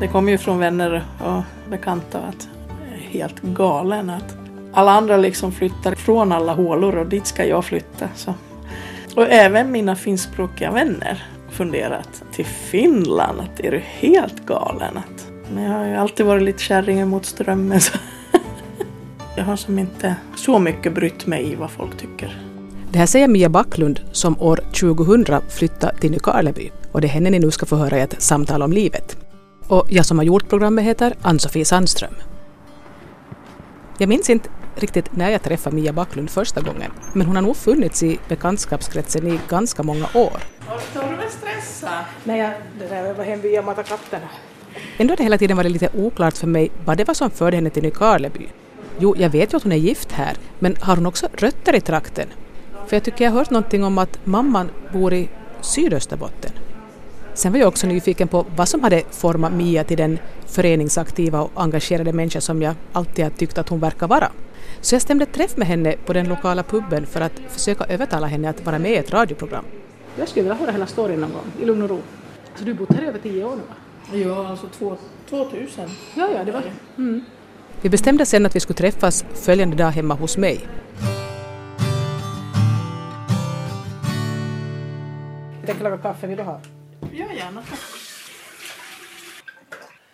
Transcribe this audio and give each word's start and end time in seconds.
Det 0.00 0.08
kommer 0.08 0.32
ju 0.32 0.38
från 0.38 0.58
vänner 0.58 1.04
och 1.18 1.70
bekanta 1.70 2.18
att 2.18 2.48
jag 2.90 2.98
är 2.98 3.02
helt 3.02 3.42
galen. 3.42 4.10
Att 4.10 4.36
alla 4.72 4.90
andra 4.90 5.16
liksom 5.16 5.52
flyttar 5.52 5.94
från 5.94 6.32
alla 6.32 6.54
hålor 6.54 6.96
och 6.96 7.06
dit 7.06 7.26
ska 7.26 7.44
jag 7.44 7.64
flytta. 7.64 8.08
Så. 8.14 8.34
Och 9.16 9.26
även 9.28 9.72
mina 9.72 9.96
finskspråkiga 9.96 10.70
vänner 10.70 11.24
funderat 11.50 12.22
till 12.32 12.44
Finland. 12.44 13.40
Att 13.40 13.60
är 13.60 13.70
du 13.70 13.78
helt 13.84 14.46
galen? 14.46 14.96
Att, 14.96 15.26
men 15.54 15.64
jag 15.64 15.72
har 15.72 15.84
ju 15.84 15.94
alltid 15.94 16.26
varit 16.26 16.42
lite 16.42 16.62
kärringen 16.62 17.08
mot 17.08 17.26
strömmen. 17.26 17.80
Så. 17.80 17.98
Jag 19.36 19.44
har 19.44 19.56
som 19.56 19.78
inte 19.78 20.16
så 20.36 20.58
mycket 20.58 20.94
brytt 20.94 21.26
mig 21.26 21.52
i 21.52 21.54
vad 21.54 21.70
folk 21.70 21.96
tycker. 21.96 22.42
Det 22.92 22.98
här 22.98 23.06
säger 23.06 23.28
Mia 23.28 23.48
Backlund 23.48 24.00
som 24.12 24.40
år 24.40 24.60
2000 24.80 25.40
flyttade 25.48 25.98
till 25.98 26.10
Nykarleby 26.10 26.70
och 26.92 27.00
det 27.00 27.06
är 27.06 27.10
henne 27.10 27.30
ni 27.30 27.38
nu 27.38 27.50
ska 27.50 27.66
få 27.66 27.76
höra 27.76 27.98
i 27.98 28.00
ett 28.00 28.22
samtal 28.22 28.62
om 28.62 28.72
livet. 28.72 29.19
Och 29.70 29.86
jag 29.88 30.06
som 30.06 30.18
har 30.18 30.24
gjort 30.24 30.48
programmet 30.48 30.84
heter 30.84 31.14
Ann-Sofie 31.22 31.64
Sandström. 31.64 32.14
Jag 33.98 34.08
minns 34.08 34.30
inte 34.30 34.48
riktigt 34.76 35.16
när 35.16 35.30
jag 35.30 35.42
träffade 35.42 35.76
Mia 35.76 35.92
Backlund 35.92 36.30
första 36.30 36.60
gången, 36.60 36.92
men 37.12 37.26
hon 37.26 37.36
har 37.36 37.42
nog 37.42 37.56
funnits 37.56 38.02
i 38.02 38.18
bekantskapskretsen 38.28 39.26
i 39.26 39.40
ganska 39.48 39.82
många 39.82 40.06
år. 40.14 40.40
Nej, 42.24 42.38
jag, 42.38 42.52
det 42.78 42.88
där 42.88 43.14
var 43.14 43.24
hem 43.24 43.40
via 43.40 43.62
mata 43.62 43.82
katterna. 43.82 44.28
Ändå 44.98 45.12
har 45.12 45.16
det 45.16 45.22
hela 45.22 45.38
tiden 45.38 45.56
varit 45.56 45.72
lite 45.72 45.88
oklart 45.94 46.36
för 46.36 46.46
mig 46.46 46.70
vad 46.84 46.96
det 46.96 47.04
var 47.04 47.14
som 47.14 47.30
förde 47.30 47.56
henne 47.56 47.70
till 47.70 47.82
Nykarleby. 47.82 48.48
Jo, 48.98 49.14
jag 49.18 49.30
vet 49.30 49.52
ju 49.52 49.56
att 49.56 49.62
hon 49.62 49.72
är 49.72 49.76
gift 49.76 50.12
här, 50.12 50.36
men 50.58 50.76
har 50.80 50.96
hon 50.96 51.06
också 51.06 51.28
rötter 51.32 51.74
i 51.74 51.80
trakten? 51.80 52.28
För 52.86 52.96
jag 52.96 53.02
tycker 53.02 53.24
jag 53.24 53.30
har 53.30 53.38
hört 53.38 53.50
någonting 53.50 53.84
om 53.84 53.98
att 53.98 54.26
mamman 54.26 54.70
bor 54.92 55.14
i 55.14 55.28
Sydösterbotten. 55.60 56.52
Sen 57.40 57.52
var 57.52 57.58
jag 57.58 57.68
också 57.68 57.86
nyfiken 57.86 58.28
på 58.28 58.46
vad 58.56 58.68
som 58.68 58.82
hade 58.82 59.02
format 59.10 59.52
Mia 59.52 59.84
till 59.84 59.96
den 59.96 60.18
föreningsaktiva 60.46 61.40
och 61.40 61.50
engagerade 61.54 62.12
människa 62.12 62.40
som 62.40 62.62
jag 62.62 62.74
alltid 62.92 63.24
har 63.24 63.30
tyckt 63.30 63.58
att 63.58 63.68
hon 63.68 63.80
verkar 63.80 64.08
vara. 64.08 64.32
Så 64.80 64.94
jag 64.94 65.02
stämde 65.02 65.26
träff 65.26 65.56
med 65.56 65.68
henne 65.68 65.94
på 66.06 66.12
den 66.12 66.28
lokala 66.28 66.62
puben 66.62 67.06
för 67.06 67.20
att 67.20 67.32
försöka 67.48 67.84
övertala 67.84 68.26
henne 68.26 68.50
att 68.50 68.66
vara 68.66 68.78
med 68.78 68.90
i 68.90 68.96
ett 68.96 69.12
radioprogram. 69.12 69.64
Jag 70.16 70.28
skulle 70.28 70.42
vilja 70.42 70.54
höra 70.54 70.70
hela 70.70 70.86
storyn 70.86 71.20
någon 71.20 71.32
gång, 71.32 71.44
i 71.62 71.64
lugn 71.64 71.82
och 71.82 71.88
ro. 71.88 71.98
Så 72.56 72.64
du 72.64 72.72
har 72.72 72.78
bott 72.78 72.92
här 72.92 73.02
i 73.02 73.06
över 73.06 73.18
tio 73.18 73.44
år 73.44 73.56
nu 73.56 73.62
va? 74.22 74.30
Ja, 74.30 74.48
alltså 74.48 74.66
två, 74.78 74.96
2000. 75.30 75.90
Ja, 76.14 76.28
ja, 76.36 76.44
det 76.44 76.52
var 76.52 76.60
det. 76.60 77.02
Mm. 77.02 77.24
Vi 77.80 77.88
bestämde 77.88 78.26
sen 78.26 78.46
att 78.46 78.56
vi 78.56 78.60
skulle 78.60 78.76
träffas 78.76 79.24
följande 79.34 79.76
dag 79.76 79.90
hemma 79.90 80.14
hos 80.14 80.36
mig. 80.36 80.68
Jag 85.60 85.66
tänker 85.66 85.84
laga 85.84 85.98
kaffe, 85.98 86.26
vill 86.26 86.36
du 86.36 86.42
ha? 86.42 86.60
Ja, 87.12 87.32
gärna. 87.32 87.62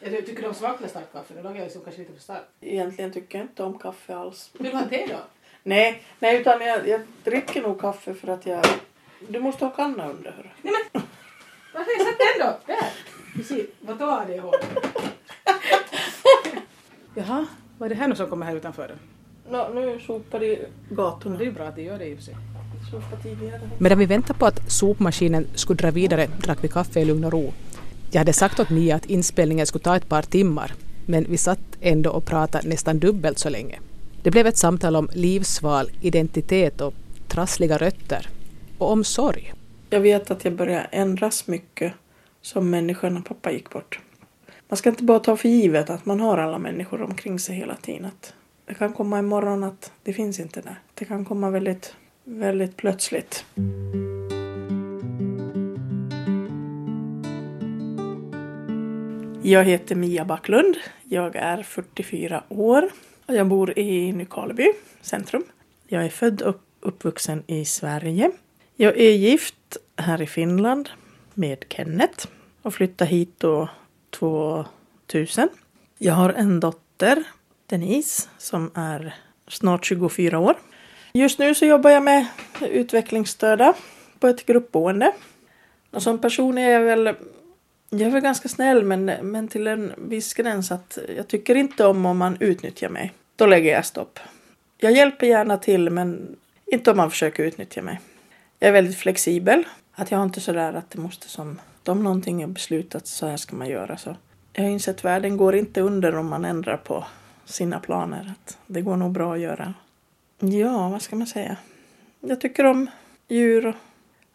Jag 0.01 0.27
tycker 0.27 0.43
du 0.43 0.49
om 0.49 0.55
svart 0.55 0.79
eller 0.79 0.89
starkt 0.89 1.13
kaffe? 1.13 1.35
Nu 1.35 1.43
lagar 1.43 1.57
jag 1.57 1.65
liksom 1.65 1.83
kanske 1.83 2.01
lite 2.01 2.13
för 2.13 2.21
starkt. 2.21 2.49
Egentligen 2.61 3.13
tycker 3.13 3.39
jag 3.39 3.45
inte 3.45 3.63
om 3.63 3.79
kaffe 3.79 4.17
alls. 4.17 4.51
Vill 4.59 4.71
du 4.71 4.77
ha 4.77 4.89
te 4.89 5.07
då? 5.07 5.19
Nej, 5.63 6.03
nej 6.19 6.41
utan 6.41 6.61
jag, 6.61 6.89
jag 6.89 7.01
dricker 7.25 7.63
nog 7.63 7.81
kaffe 7.81 8.15
för 8.15 8.29
att 8.29 8.47
jag... 8.47 8.65
Du 9.29 9.41
måste 9.41 9.65
ha 9.65 9.73
kanna 9.73 10.09
under. 10.11 10.31
hörru. 10.33 10.49
Nej 10.63 10.73
men! 10.93 11.03
Varför 11.75 11.91
har 11.93 12.05
jag 12.05 12.07
satt 12.07 12.19
den 12.19 12.47
då? 12.47 12.75
Där! 12.75 13.67
Vad 13.81 13.99
då 13.99 14.07
hade 14.07 14.37
jag? 14.37 14.55
Jaha, 17.15 17.47
vad 17.79 17.87
är 17.87 17.95
det 17.95 18.01
här 18.01 18.09
nu 18.09 18.15
som 18.15 18.31
kommer 18.31 18.47
här 18.47 18.57
utanför? 18.57 18.95
Nå, 19.51 19.69
nu 19.69 20.01
sopar 20.01 20.41
de 20.41 20.67
gatorna. 20.91 21.37
Det 21.37 21.45
är 21.45 21.47
ju 21.47 21.53
bra 21.53 21.65
att 21.65 21.77
det 21.77 21.83
gör 21.83 21.99
det 21.99 22.07
i 22.07 22.15
och 22.15 22.19
för 22.19 22.25
sig. 22.25 22.37
Medan 23.79 23.99
vi 23.99 24.07
väntade 24.07 24.39
på 24.39 24.47
att 24.47 24.73
sopmaskinen 24.73 25.47
skulle 25.55 25.77
dra 25.77 25.91
vidare 25.91 26.27
drack 26.43 26.59
vi 26.65 26.69
kaffe 26.69 27.01
i 27.01 27.05
lugn 27.05 27.25
och 27.25 27.33
ro. 27.33 27.53
Jag 28.11 28.21
hade 28.21 28.33
sagt 28.33 28.61
åt 28.61 28.71
Mia 28.71 28.97
att 28.97 29.07
inspelningen 29.07 29.67
skulle 29.67 29.85
ta 29.85 29.97
ett 29.97 30.09
par 30.09 30.23
timmar, 30.23 30.75
men 31.07 31.27
vi 31.29 31.37
satt 31.37 31.61
ändå 31.81 32.11
och 32.11 32.25
pratade 32.25 32.69
nästan 32.69 32.99
dubbelt 32.99 33.39
så 33.39 33.49
länge. 33.49 33.79
Det 34.23 34.31
blev 34.31 34.47
ett 34.47 34.57
samtal 34.57 34.97
om 34.97 35.09
livsval, 35.13 35.91
identitet 36.01 36.81
och 36.81 36.95
trassliga 37.29 37.79
rötter. 37.79 38.29
Och 38.79 38.91
om 38.91 39.05
sorg. 39.05 39.53
Jag 39.91 40.01
vet 40.01 40.31
att 40.31 40.45
jag 40.45 40.55
började 40.55 40.89
ändras 40.93 41.47
mycket 41.47 41.93
som 42.43 42.71
människa 42.71 43.09
när 43.09 43.21
pappa 43.21 43.53
gick 43.53 43.71
bort. 43.71 44.01
Man 44.69 44.77
ska 44.77 44.89
inte 44.89 45.03
bara 45.03 45.19
ta 45.19 45.37
för 45.37 45.49
givet 45.49 45.91
att 45.91 46.07
man 46.07 46.21
har 46.21 46.39
alla 46.39 46.59
människor 46.59 47.03
omkring 47.03 47.39
sig 47.39 47.57
hela 47.57 47.77
tiden. 47.77 48.05
Att 48.05 48.35
det 48.67 48.75
kan 48.75 48.93
komma 48.93 49.19
imorgon 49.19 49.65
att 49.65 49.93
det 50.03 50.13
finns 50.13 50.41
inte 50.41 50.61
där. 50.61 50.81
Det 50.95 51.05
kan 51.05 51.25
komma 51.25 51.51
väldigt, 51.51 51.95
väldigt 52.27 52.77
plötsligt. 52.77 53.45
Jag 59.43 59.65
heter 59.65 59.95
Mia 59.95 60.25
Backlund. 60.25 60.77
Jag 61.05 61.37
är 61.37 61.63
44 61.63 62.43
år 62.49 62.91
och 63.27 63.35
jag 63.35 63.49
bor 63.49 63.79
i 63.79 64.13
Nykarleby 64.13 64.73
centrum. 65.01 65.45
Jag 65.87 66.05
är 66.05 66.09
född 66.09 66.43
och 66.43 66.61
uppvuxen 66.81 67.43
i 67.47 67.65
Sverige. 67.65 68.31
Jag 68.77 68.99
är 68.99 69.13
gift 69.13 69.77
här 69.97 70.23
i 70.23 70.27
Finland 70.27 70.89
med 71.35 71.65
Kenneth 71.69 72.27
och 72.63 72.75
flyttade 72.75 73.11
hit 73.11 73.35
då 73.39 73.69
2000. 74.11 75.49
Jag 75.99 76.15
har 76.15 76.33
en 76.33 76.61
dotter, 76.61 77.25
Denise, 77.67 78.29
som 78.39 78.71
är 78.75 79.15
snart 79.49 79.85
24 79.85 80.39
år. 80.39 80.55
Just 81.17 81.39
nu 81.39 81.55
så 81.55 81.67
jobbar 81.67 81.91
jag 81.91 82.03
med 82.03 82.27
utvecklingsstörda 82.61 83.75
på 84.19 84.27
ett 84.27 84.47
gruppboende. 84.47 85.13
Och 85.91 86.03
som 86.03 86.19
person 86.19 86.59
är 86.59 86.71
jag 86.71 86.81
väl, 86.81 87.15
jag 87.91 88.01
är 88.01 88.11
väl 88.11 88.21
ganska 88.21 88.49
snäll 88.49 88.85
men, 88.85 89.05
men 89.05 89.49
till 89.49 89.67
en 89.67 89.93
viss 89.97 90.35
gräns 90.35 90.73
att 90.73 90.99
jag 91.17 91.29
tycker 91.29 91.55
inte 91.55 91.87
om 91.87 92.07
om 92.07 92.19
man 92.19 92.37
utnyttjar 92.41 92.89
mig. 92.89 93.13
Då 93.37 93.47
lägger 93.47 93.73
jag 93.73 93.87
stopp. 93.87 94.19
Jag 94.79 94.93
hjälper 94.93 95.27
gärna 95.27 95.59
till 95.59 95.91
men 95.91 96.37
inte 96.67 96.91
om 96.91 96.97
man 96.97 97.11
försöker 97.11 97.45
utnyttja 97.45 97.83
mig. 97.83 98.01
Jag 98.59 98.69
är 98.69 98.73
väldigt 98.73 98.99
flexibel. 98.99 99.65
Att 99.93 100.11
jag 100.11 100.19
har 100.19 100.25
inte 100.25 100.41
sådär 100.41 100.73
att 100.73 100.91
det 100.91 100.99
måste 100.99 101.29
som 101.29 101.61
om 101.87 102.05
någonting 102.05 102.43
är 102.43 102.47
beslutat 102.47 103.07
så 103.07 103.27
här 103.27 103.37
ska 103.37 103.57
man 103.57 103.69
göra 103.69 103.97
så. 103.97 104.17
Jag 104.53 104.63
har 104.63 104.71
insett 104.71 104.97
att 104.97 105.05
världen 105.05 105.37
går 105.37 105.57
inte 105.57 105.81
under 105.81 106.17
om 106.17 106.27
man 106.29 106.45
ändrar 106.45 106.77
på 106.77 107.07
sina 107.45 107.81
planer. 107.81 108.35
Att 108.39 108.59
det 108.67 108.81
går 108.81 108.97
nog 108.97 109.13
bra 109.13 109.35
att 109.35 109.41
göra. 109.41 109.75
Ja, 110.39 110.89
vad 110.89 111.03
ska 111.03 111.17
man 111.17 111.27
säga? 111.27 111.57
Jag 112.21 112.41
tycker 112.41 112.65
om 112.65 112.91
djur 113.29 113.67
och 113.67 113.75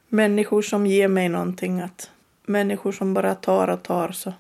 människor 0.10 0.62
som 0.62 0.86
ger 0.86 1.08
mig 1.08 1.30
någonting. 1.30 1.82
Att 1.82 2.12
människor 2.46 2.92
som 2.92 3.14
bara 3.14 3.36
tar 3.36 3.68
och 3.68 3.84
tar 3.84 4.12
så 4.12 4.34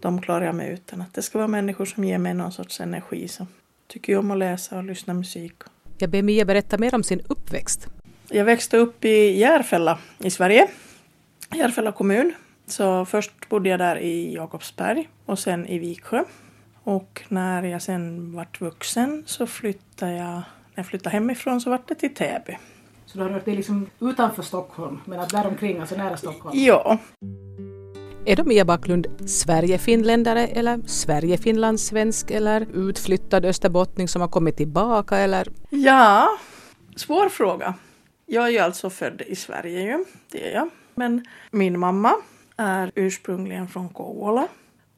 de 0.00 0.20
klarar 0.20 0.44
jag 0.44 0.54
mig 0.54 0.72
utan. 0.72 1.00
Att 1.00 1.14
det 1.14 1.22
ska 1.22 1.38
vara 1.38 1.48
människor 1.48 1.84
som 1.84 2.04
ger 2.04 2.18
mig 2.18 2.34
någon 2.34 2.52
sorts 2.52 2.80
energi. 2.80 3.28
Så 3.28 3.46
tycker 3.86 4.12
jag 4.12 4.20
om 4.20 4.30
att 4.30 4.38
läsa 4.38 4.78
och 4.78 4.84
lyssna 4.84 5.14
musik. 5.14 5.54
Jag 5.98 6.10
ber 6.10 6.22
Mia 6.22 6.44
berätta 6.44 6.78
mer 6.78 6.94
om 6.94 7.02
sin 7.02 7.20
uppväxt. 7.28 7.86
Jag 8.28 8.44
växte 8.44 8.76
upp 8.76 9.04
i 9.04 9.38
Järfälla 9.38 9.98
i 10.18 10.30
Sverige. 10.30 10.68
Järfälla 11.54 11.92
kommun. 11.92 12.34
Så 12.66 13.04
först 13.04 13.48
bodde 13.48 13.68
jag 13.68 13.78
där 13.78 13.98
i 13.98 14.34
Jakobsberg 14.34 15.08
och 15.26 15.38
sen 15.38 15.66
i 15.66 15.78
Viksjö. 15.78 16.24
Och 16.82 17.22
när 17.28 17.62
jag 17.62 17.82
sen 17.82 18.32
vart 18.32 18.60
vuxen 18.60 19.22
så 19.26 19.46
flyttade 19.46 20.12
jag, 20.12 20.42
jag 20.78 20.86
flyttade 20.86 21.10
hemifrån 21.10 21.60
så 21.60 21.70
vart 21.70 21.88
det 21.88 21.94
till 21.94 22.14
Täby. 22.14 22.58
Så 23.06 23.18
du 23.18 23.24
har 23.24 23.30
varit 23.30 23.46
liksom 23.46 23.86
utanför 24.00 24.42
Stockholm, 24.42 25.00
men 25.04 25.20
att 25.20 25.30
däromkring, 25.30 25.78
alltså 25.78 25.96
nära 25.96 26.16
Stockholm? 26.16 26.58
Ja. 26.58 26.98
Är 28.26 28.36
då 28.36 28.44
Mia 28.44 28.64
Backlund 28.64 29.06
Sverige-finländare 29.26 30.46
eller 30.46 30.80
Sverige-finlandssvensk 30.86 32.30
eller 32.30 32.66
utflyttad 32.74 33.44
österbottning 33.44 34.08
som 34.08 34.20
har 34.20 34.28
kommit 34.28 34.56
tillbaka 34.56 35.16
eller? 35.16 35.48
Ja, 35.70 36.28
svår 36.96 37.28
fråga. 37.28 37.74
Jag 38.26 38.46
är 38.46 38.50
ju 38.50 38.58
alltså 38.58 38.90
född 38.90 39.22
i 39.26 39.36
Sverige 39.36 39.80
ju, 39.80 40.04
det 40.32 40.50
är 40.50 40.54
jag. 40.54 40.70
Men 40.94 41.24
min 41.50 41.78
mamma 41.78 42.14
är 42.56 42.92
ursprungligen 42.94 43.68
från 43.68 43.88
Kouvola. 43.88 44.48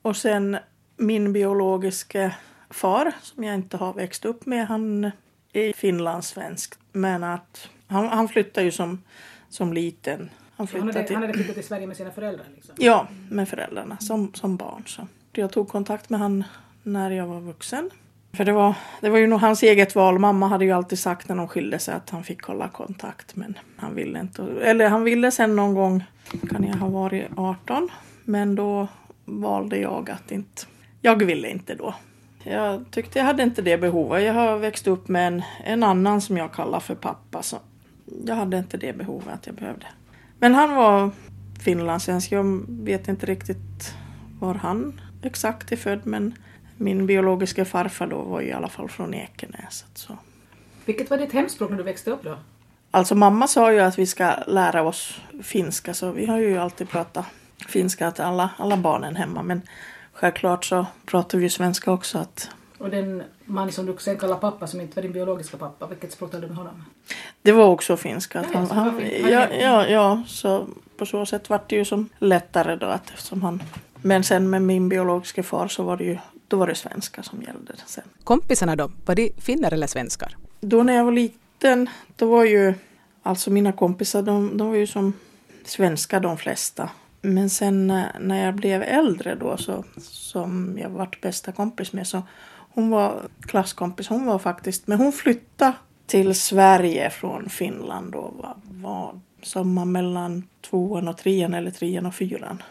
Och 0.03 0.17
sen 0.17 0.57
min 0.97 1.33
biologiska 1.33 2.35
far, 2.71 3.13
som 3.23 3.45
jag 3.45 3.55
inte 3.55 3.77
har 3.77 3.93
växt 3.93 4.25
upp 4.25 4.47
med, 4.47 4.67
han 4.67 5.11
är 5.53 5.73
finlandssvensk. 5.73 6.75
Men 6.93 7.25
att 7.25 7.69
han, 7.87 8.09
han 8.09 8.29
flyttade 8.29 8.65
ju 8.65 8.71
som, 8.73 9.03
som 9.49 9.73
liten. 9.73 10.31
Han, 10.57 10.67
flyttade 10.67 10.93
han, 10.93 10.97
hade, 10.97 11.07
till, 11.07 11.17
han 11.17 11.23
hade 11.23 11.35
flyttat 11.35 11.55
till 11.55 11.65
Sverige 11.65 11.87
med 11.87 11.97
sina 11.97 12.11
föräldrar? 12.11 12.47
Liksom. 12.55 12.75
Ja, 12.79 13.09
med 13.31 13.49
föräldrarna 13.49 13.97
som, 14.01 14.35
som 14.35 14.57
barn. 14.57 14.83
Så. 14.87 15.07
Jag 15.33 15.53
tog 15.53 15.69
kontakt 15.69 16.11
med 16.11 16.21
han 16.21 16.45
när 16.83 17.11
jag 17.11 17.27
var 17.27 17.41
vuxen. 17.41 17.91
För 18.33 18.45
det 18.45 18.53
var, 18.53 18.75
det 19.01 19.09
var 19.09 19.19
ju 19.19 19.27
nog 19.27 19.41
hans 19.41 19.63
eget 19.63 19.95
val. 19.95 20.19
Mamma 20.19 20.49
hade 20.49 20.65
ju 20.65 20.73
alltid 20.73 20.99
sagt 20.99 21.29
när 21.29 21.37
de 21.37 21.49
skilde 21.49 21.79
sig 21.79 21.95
att 21.95 22.11
han 22.11 22.25
fick 22.25 22.43
hålla 22.43 22.69
kontakt. 22.69 23.37
Men 23.37 23.59
han 23.77 23.95
ville 23.95 24.21
inte. 24.21 24.43
Eller 24.43 24.89
han 24.89 25.05
ville 25.05 25.31
sen 25.31 25.57
någon 25.57 25.75
gång, 25.75 26.05
kan 26.51 26.65
jag 26.65 26.75
ha 26.75 26.89
varit 26.89 27.27
18. 27.37 27.89
Men 28.25 28.55
då 28.55 28.89
valde 29.25 29.79
jag 29.79 30.11
att 30.11 30.33
inte. 30.33 30.63
Jag 31.01 31.25
ville 31.25 31.49
inte 31.49 31.75
då. 31.75 31.95
Jag 32.45 32.85
tyckte 32.91 33.19
jag 33.19 33.27
hade 33.27 33.43
inte 33.43 33.63
det 33.63 33.79
behovet. 33.79 34.25
Jag 34.25 34.35
har 34.35 34.59
växt 34.59 34.87
upp 34.87 35.09
med 35.09 35.27
en, 35.27 35.43
en 35.65 35.83
annan 35.83 36.21
som 36.21 36.37
jag 36.37 36.53
kallar 36.53 36.81
för 36.81 36.95
pappa. 36.95 37.43
Så 37.43 37.59
jag 38.27 38.35
hade 38.35 38.59
inte 38.59 38.77
det 38.77 38.93
behovet 38.93 39.35
att 39.35 39.47
jag 39.47 39.55
behövde. 39.55 39.87
Men 40.39 40.55
han 40.55 40.75
var 40.75 41.11
finlandssvensk. 41.61 42.33
Jag 42.33 42.65
vet 42.69 43.09
inte 43.09 43.27
riktigt 43.27 43.95
var 44.41 44.55
han 44.55 45.01
exakt 45.23 45.73
är 45.73 45.77
född 45.77 46.01
men 46.05 46.35
min 46.77 47.07
biologiska 47.07 47.65
farfar 47.65 48.07
då 48.07 48.23
var 48.23 48.41
i 48.41 48.53
alla 48.53 48.69
fall 48.69 48.89
från 48.89 49.15
Ekenäs. 49.15 49.85
Så. 49.95 50.19
Vilket 50.85 51.11
var 51.11 51.19
ditt 51.19 51.33
hemspråk 51.33 51.71
när 51.71 51.77
du 51.77 51.83
växte 51.83 52.11
upp 52.11 52.23
då? 52.23 52.39
Alltså 52.91 53.15
mamma 53.15 53.47
sa 53.47 53.73
ju 53.73 53.81
att 53.81 53.99
vi 53.99 54.07
ska 54.07 54.35
lära 54.47 54.83
oss 54.83 55.21
finska 55.43 55.95
så 55.95 56.13
vi 56.13 56.27
har 56.27 56.39
ju 56.39 56.59
alltid 56.59 56.89
pratat 56.89 57.27
finska 57.69 58.11
till 58.11 58.25
alla, 58.25 58.51
alla 58.57 58.77
barnen 58.77 59.17
hemma 59.17 59.43
men 59.43 59.63
självklart 60.21 60.65
så 60.65 60.87
pratar 61.07 61.39
vi 61.39 61.45
ju 61.45 61.51
svenska 61.51 61.93
också. 61.93 62.19
Att... 62.19 62.51
Och 62.79 62.91
den 62.91 63.23
man 63.45 63.73
som 63.73 63.87
du 63.87 63.97
sen 63.99 64.19
kallar 64.19 64.37
pappa 64.37 64.67
som 64.67 64.81
inte 64.81 64.97
var 64.97 65.03
din 65.03 65.13
biologiska 65.13 65.57
pappa, 65.57 65.87
vilket 65.87 66.13
språk 66.13 66.31
talade 66.31 66.47
du 66.47 66.49
med 66.49 66.57
honom? 66.57 66.85
Det 67.43 67.53
var 67.53 67.67
också 67.67 67.97
finska. 67.97 68.45
Ja, 68.53 68.59
han, 68.59 68.67
så 68.67 68.75
han, 68.75 69.01
fin- 69.01 69.29
ja, 69.29 69.47
ja, 69.61 69.87
ja, 69.87 70.23
så 70.27 70.67
på 70.97 71.07
så 71.07 71.27
sätt 71.27 71.51
var 71.51 71.61
det 71.67 71.77
ju 71.77 71.85
som 71.85 72.09
lättare 72.19 72.77
då 72.77 72.87
att 72.87 73.11
eftersom 73.11 73.43
han 73.43 73.63
men 74.03 74.25
sen 74.25 74.51
med 74.51 74.63
min 74.63 74.89
biologiska 74.89 75.43
far 75.43 75.69
så 75.69 75.83
var 75.83 75.97
det 75.97 76.05
ju 76.05 76.19
då 76.49 76.57
var 76.57 76.67
det 76.67 76.75
svenska 76.75 77.23
som 77.23 77.43
gällde 77.43 77.73
sen. 77.87 78.05
Kompisarna 78.25 78.77
då, 78.77 78.91
var 79.07 79.15
de 79.15 79.33
finnar 79.39 79.73
eller 79.73 79.87
svenskar? 79.87 80.37
Då 80.61 80.83
när 80.83 80.93
jag 80.93 81.05
var 81.05 81.13
liten, 81.13 81.89
då 82.17 82.31
var 82.31 82.45
ju 82.45 82.75
alltså 83.23 83.51
mina 83.51 83.73
kompisar, 83.73 84.23
de, 84.23 84.57
de 84.57 84.69
var 84.69 84.77
ju 84.77 84.87
som 84.87 85.13
svenska 85.65 86.21
de 86.21 86.37
flesta. 86.37 86.91
Men 87.23 87.51
sen 87.51 87.91
eh, 87.91 88.05
när 88.21 88.45
jag 88.45 88.55
blev 88.55 88.83
äldre 88.83 89.35
då, 89.35 89.57
så, 89.57 89.85
som 90.01 90.79
jag 90.83 90.91
vart 90.91 91.21
bästa 91.21 91.53
kompis 91.53 91.93
med, 91.93 92.07
så 92.07 92.23
hon 92.73 92.91
var 92.91 93.23
klasskompis, 93.41 94.09
hon 94.09 94.27
var 94.27 94.39
faktiskt, 94.39 94.87
men 94.87 94.99
hon 94.99 95.13
flyttade 95.13 95.73
till 96.07 96.35
Sverige 96.35 97.11
från 97.11 97.49
Finland 97.49 98.13
då, 98.13 98.21
var, 98.21 98.57
var 98.63 99.21
sommar 99.43 99.85
mellan 99.85 100.49
tvåan 100.71 101.09
och 101.09 101.17
trean 101.17 101.55
eller 101.55 101.71
trean 101.71 102.07
och 102.07 102.15
fyran. 102.15 102.63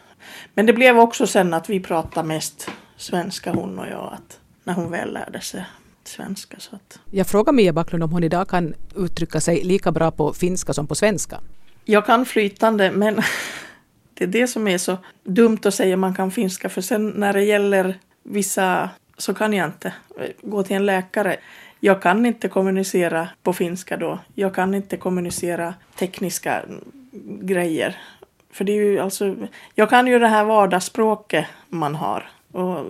Men 0.53 0.65
det 0.65 0.73
blev 0.73 0.99
också 0.99 1.27
sen 1.27 1.53
att 1.53 1.69
vi 1.69 1.79
pratade 1.79 2.27
mest 2.27 2.69
svenska 2.97 3.51
hon 3.51 3.79
och 3.79 3.87
jag, 3.87 4.13
att 4.13 4.39
när 4.63 4.73
hon 4.73 4.91
väl 4.91 5.13
lärde 5.13 5.41
sig 5.41 5.65
svenska. 6.03 6.59
Så 6.59 6.75
att. 6.75 6.99
Jag 7.11 7.27
frågar 7.27 7.53
Mia 7.53 7.73
Backlund 7.73 8.03
om 8.03 8.11
hon 8.11 8.23
idag 8.23 8.49
kan 8.49 8.73
uttrycka 8.95 9.41
sig 9.41 9.63
lika 9.63 9.91
bra 9.91 10.11
på 10.11 10.33
finska 10.33 10.73
som 10.73 10.87
på 10.87 10.95
svenska. 10.95 11.39
Jag 11.85 12.05
kan 12.05 12.25
flytande 12.25 12.91
men 12.91 13.21
det 14.19 14.25
är 14.25 14.41
det 14.41 14.47
som 14.47 14.67
är 14.67 14.77
så 14.77 14.97
dumt 15.23 15.59
att 15.65 15.73
säga 15.73 15.97
man 15.97 16.13
kan 16.13 16.31
finska 16.31 16.69
för 16.69 16.81
sen 16.81 17.09
när 17.09 17.33
det 17.33 17.43
gäller 17.43 17.99
vissa 18.23 18.89
så 19.17 19.33
kan 19.33 19.53
jag 19.53 19.67
inte 19.67 19.93
gå 20.41 20.63
till 20.63 20.75
en 20.75 20.85
läkare. 20.85 21.37
Jag 21.79 22.01
kan 22.01 22.25
inte 22.25 22.47
kommunicera 22.47 23.29
på 23.43 23.53
finska 23.53 23.97
då. 23.97 24.19
Jag 24.33 24.55
kan 24.55 24.73
inte 24.73 24.97
kommunicera 24.97 25.73
tekniska 25.95 26.61
grejer. 27.41 27.97
För 28.51 28.65
det 28.65 28.71
är 28.71 28.75
ju 28.75 28.99
alltså, 28.99 29.35
jag 29.75 29.89
kan 29.89 30.07
ju 30.07 30.19
det 30.19 30.27
här 30.27 30.43
vardagsspråket 30.43 31.45
man 31.69 31.95
har 31.95 32.29
och 32.51 32.85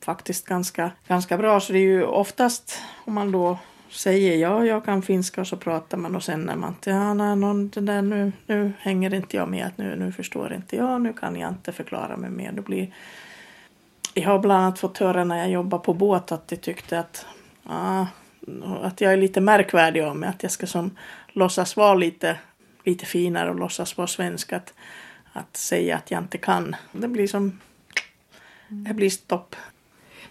faktiskt 0.00 0.46
ganska, 0.46 0.90
ganska 1.08 1.36
bra. 1.36 1.60
Så 1.60 1.72
det 1.72 1.78
är 1.78 1.82
ju 1.82 2.04
oftast 2.04 2.78
om 3.04 3.14
man 3.14 3.32
då 3.32 3.58
säger 3.90 4.36
ja, 4.36 4.64
jag 4.64 4.84
kan 4.84 5.02
finska 5.02 5.40
och 5.40 5.46
så 5.46 5.56
pratar 5.56 5.98
man 5.98 6.16
och 6.16 6.22
sen 6.22 6.40
när 6.40 6.56
man 6.56 6.70
inte, 6.70 6.90
ja, 6.90 7.14
nej, 7.14 7.36
någon, 7.36 7.68
det 7.68 7.80
där, 7.80 8.02
nu, 8.02 8.32
nu 8.46 8.72
hänger 8.78 9.14
inte 9.14 9.36
jag 9.36 9.48
med, 9.48 9.70
nu, 9.76 9.96
nu 9.96 10.12
förstår 10.12 10.52
inte 10.52 10.76
jag, 10.76 11.00
nu 11.00 11.12
kan 11.12 11.36
jag 11.36 11.48
inte 11.48 11.72
förklara 11.72 12.16
mig 12.16 12.30
mer. 12.30 12.52
Det 12.52 12.62
blir, 12.62 12.94
jag 14.14 14.30
har 14.30 14.38
bland 14.38 14.62
annat 14.62 14.78
fått 14.78 14.98
höra 14.98 15.24
när 15.24 15.38
jag 15.38 15.50
jobbar 15.50 15.78
på 15.78 15.94
båt 15.94 16.32
att 16.32 16.48
de 16.48 16.56
tyckte 16.56 16.98
att, 16.98 17.26
ah, 17.62 18.06
att 18.82 19.00
jag 19.00 19.12
är 19.12 19.16
lite 19.16 19.40
märkvärdig 19.40 20.00
av 20.00 20.16
mig, 20.16 20.28
att 20.28 20.42
jag 20.42 20.52
ska 20.52 20.66
som 20.66 20.96
låtsas 21.28 21.76
vara 21.76 21.94
lite, 21.94 22.38
lite 22.84 23.06
finare 23.06 23.50
och 23.50 23.58
låtsas 23.58 23.96
vara 23.96 24.06
svensk, 24.06 24.52
att, 24.52 24.74
att 25.32 25.56
säga 25.56 25.96
att 25.96 26.10
jag 26.10 26.22
inte 26.22 26.38
kan. 26.38 26.76
Det 26.92 27.08
blir 27.08 27.26
som, 27.26 27.60
det 28.68 28.94
blir 28.94 29.10
stopp. 29.10 29.56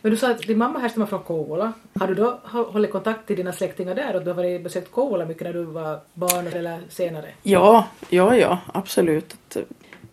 Men 0.05 0.11
du 0.11 0.17
sa 0.17 0.31
att 0.31 0.39
din 0.41 0.57
mamma 0.57 0.79
härstammar 0.79 1.05
från 1.07 1.23
Kouvola. 1.23 1.73
Har 1.99 2.07
du 2.07 2.15
då 2.15 2.39
hå- 2.43 2.71
hållit 2.71 2.91
kontakt 2.91 3.27
till 3.27 3.35
dina 3.35 3.53
släktingar 3.53 3.95
där 3.95 4.15
och 4.15 4.21
du 4.23 4.27
har 4.27 4.35
varit 4.35 4.63
besökt 4.63 4.91
Kouvola 4.91 5.25
mycket 5.25 5.43
när 5.43 5.53
du 5.53 5.63
var 5.63 5.99
barn 6.13 6.47
eller 6.47 6.79
senare? 6.89 7.25
Ja, 7.43 7.87
ja, 8.09 8.35
ja, 8.37 8.57
absolut. 8.73 9.35
Eh, 9.55 9.61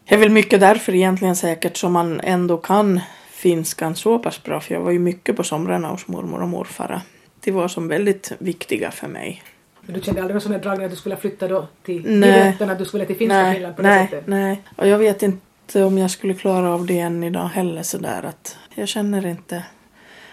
Det 0.09 0.15
är 0.15 0.19
väl 0.19 0.31
mycket 0.31 0.61
därför 0.61 0.95
egentligen 0.95 1.37
säkert 1.37 1.77
som 1.77 1.93
man 1.93 2.21
ändå 2.21 2.57
kan 2.57 3.01
finskan 3.31 3.95
så 3.97 4.19
pass 4.19 4.43
bra. 4.43 4.61
För 4.61 4.75
jag 4.75 4.81
var 4.81 4.91
ju 4.91 4.99
mycket 4.99 5.37
på 5.37 5.43
somrarna 5.45 5.89
hos 5.89 6.09
mormor 6.09 6.43
och 6.43 6.49
morfar. 6.49 7.01
Det 7.41 7.51
var 7.51 7.69
som 7.69 7.89
väldigt 7.89 8.33
viktiga 8.39 8.91
för 8.91 9.09
mig. 9.09 9.43
Men 9.81 9.95
du 9.95 10.01
kände 10.03 10.21
aldrig 10.21 10.35
någon 10.35 10.41
sån 10.41 10.53
dragning 10.61 10.85
att 10.85 10.91
du 10.91 10.97
skulle 10.97 11.17
flytta 11.17 11.49
då 11.49 11.67
till 11.83 12.03
Nej. 12.21 12.33
Tivetten, 12.43 12.71
att 12.71 12.79
du 12.79 12.85
skulle 12.85 13.07
till 13.07 13.17
finska 13.17 13.43
nej, 13.43 13.55
Finland 13.55 13.77
på 13.77 13.83
det 13.83 13.89
nej, 13.89 14.07
sättet? 14.09 14.27
nej. 14.27 14.63
Och 14.77 14.89
jag 14.89 14.99
vet 14.99 15.23
inte 15.23 15.85
om 15.85 15.99
jag 15.99 16.11
skulle 16.11 16.35
klara 16.35 16.75
av 16.75 16.87
det 16.87 16.99
än 16.99 17.25
idag 17.25 17.49
heller 17.49 17.83
sådär 17.83 18.23
att 18.23 18.57
jag 18.75 18.89
känner 18.89 19.27
inte. 19.27 19.65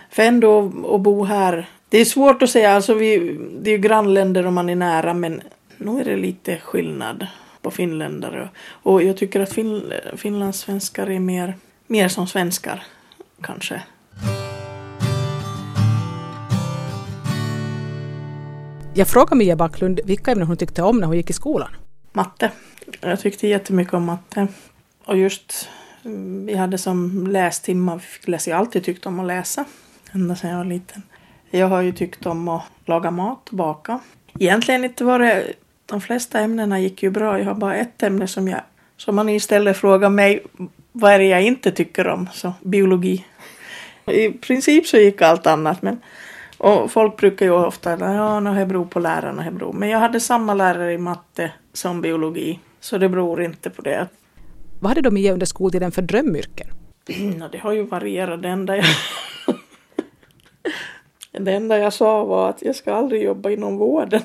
För 0.09 0.23
ändå 0.23 0.71
att 0.95 1.01
bo 1.01 1.23
här. 1.23 1.69
Det 1.89 1.97
är 1.97 2.05
svårt 2.05 2.41
att 2.41 2.49
säga, 2.49 2.71
alltså 2.71 2.93
vi, 2.93 3.37
det 3.61 3.69
är 3.69 3.75
ju 3.75 3.81
grannländer 3.81 4.45
och 4.45 4.53
man 4.53 4.69
är 4.69 4.75
nära 4.75 5.13
men 5.13 5.41
nog 5.77 5.99
är 5.99 6.05
det 6.05 6.17
lite 6.17 6.57
skillnad 6.57 7.27
på 7.61 7.71
finländare. 7.71 8.49
Och 8.67 9.03
jag 9.03 9.17
tycker 9.17 9.39
att 9.39 9.53
fin, 9.53 9.93
finlandssvenskar 10.15 11.09
är 11.09 11.19
mer, 11.19 11.53
mer 11.87 12.07
som 12.07 12.27
svenskar 12.27 12.83
kanske. 13.41 13.81
Jag 18.93 19.07
frågade 19.07 19.35
Mia 19.35 19.55
Backlund 19.55 19.99
vilka 20.05 20.31
ämnen 20.31 20.47
hon 20.47 20.57
tyckte 20.57 20.81
om 20.81 20.99
när 20.99 21.07
hon 21.07 21.17
gick 21.17 21.29
i 21.29 21.33
skolan. 21.33 21.69
Matte. 22.11 22.51
Jag 23.01 23.19
tyckte 23.19 23.47
jättemycket 23.47 23.93
om 23.93 24.03
matte. 24.03 24.47
Och 25.05 25.17
just 25.17 25.69
mm, 26.05 26.45
vi 26.45 26.55
hade 26.55 26.77
som 26.77 27.27
lästimmar, 27.27 27.95
vi 27.95 28.01
fick 28.01 28.27
läsa. 28.27 28.49
Jag 28.49 28.57
har 28.57 28.65
alltid 28.65 28.83
tyckt 28.83 29.05
om 29.05 29.19
att 29.19 29.27
läsa. 29.27 29.65
Ända 30.11 30.35
sedan 30.35 30.49
jag 30.49 30.57
var 30.57 30.65
liten. 30.65 31.01
Jag 31.49 31.67
har 31.67 31.81
ju 31.81 31.91
tyckt 31.91 32.25
om 32.25 32.47
att 32.47 32.63
laga 32.85 33.11
mat 33.11 33.49
och 33.49 33.55
baka. 33.55 33.99
Egentligen 34.39 34.85
inte 34.85 35.03
var 35.03 35.19
det, 35.19 35.53
de 35.85 36.01
flesta 36.01 36.39
ämnena 36.39 36.79
gick 36.79 37.03
ju 37.03 37.09
bra. 37.09 37.39
Jag 37.39 37.45
har 37.45 37.53
bara 37.53 37.75
ett 37.75 38.03
ämne 38.03 38.27
som 38.27 38.47
jag, 38.47 38.61
som 38.97 39.15
man 39.15 39.29
istället 39.29 39.77
frågar 39.77 40.09
mig, 40.09 40.43
vad 40.91 41.11
är 41.11 41.19
det 41.19 41.25
jag 41.25 41.41
inte 41.41 41.71
tycker 41.71 42.07
om? 42.07 42.29
Så 42.33 42.53
biologi. 42.61 43.25
I 44.05 44.29
princip 44.29 44.87
så 44.87 44.97
gick 44.97 45.21
allt 45.21 45.47
annat 45.47 45.81
men 45.81 45.99
och 46.59 46.91
folk 46.91 47.17
brukar 47.17 47.45
ju 47.45 47.51
ofta, 47.51 47.97
ja, 47.99 48.39
no, 48.39 48.55
det 48.55 48.65
beror 48.65 48.85
på 48.85 48.99
lärarna, 48.99 49.43
det 49.43 49.51
beror. 49.51 49.73
Men 49.73 49.89
jag 49.89 49.99
hade 49.99 50.19
samma 50.19 50.53
lärare 50.53 50.93
i 50.93 50.97
matte 50.97 51.51
som 51.73 52.01
biologi. 52.01 52.59
Så 52.79 52.97
det 52.97 53.09
beror 53.09 53.43
inte 53.43 53.69
på 53.69 53.81
det. 53.81 54.07
Vad 54.79 54.89
hade 54.89 55.01
då 55.01 55.11
Mia 55.11 55.33
under 55.33 55.45
skoltiden 55.45 55.91
för 55.91 56.01
drömyrken? 56.01 56.67
Ja, 57.39 57.49
det 57.51 57.57
har 57.57 57.71
ju 57.71 57.83
varierat. 57.83 58.41
Det 58.41 58.47
enda 58.47 58.77
jag 58.77 58.85
det 61.39 61.53
enda 61.53 61.77
jag 61.77 61.93
sa 61.93 62.23
var 62.23 62.49
att 62.49 62.61
jag 62.61 62.75
ska 62.75 62.93
aldrig 62.93 63.23
jobba 63.23 63.49
inom 63.49 63.77
vården. 63.77 64.21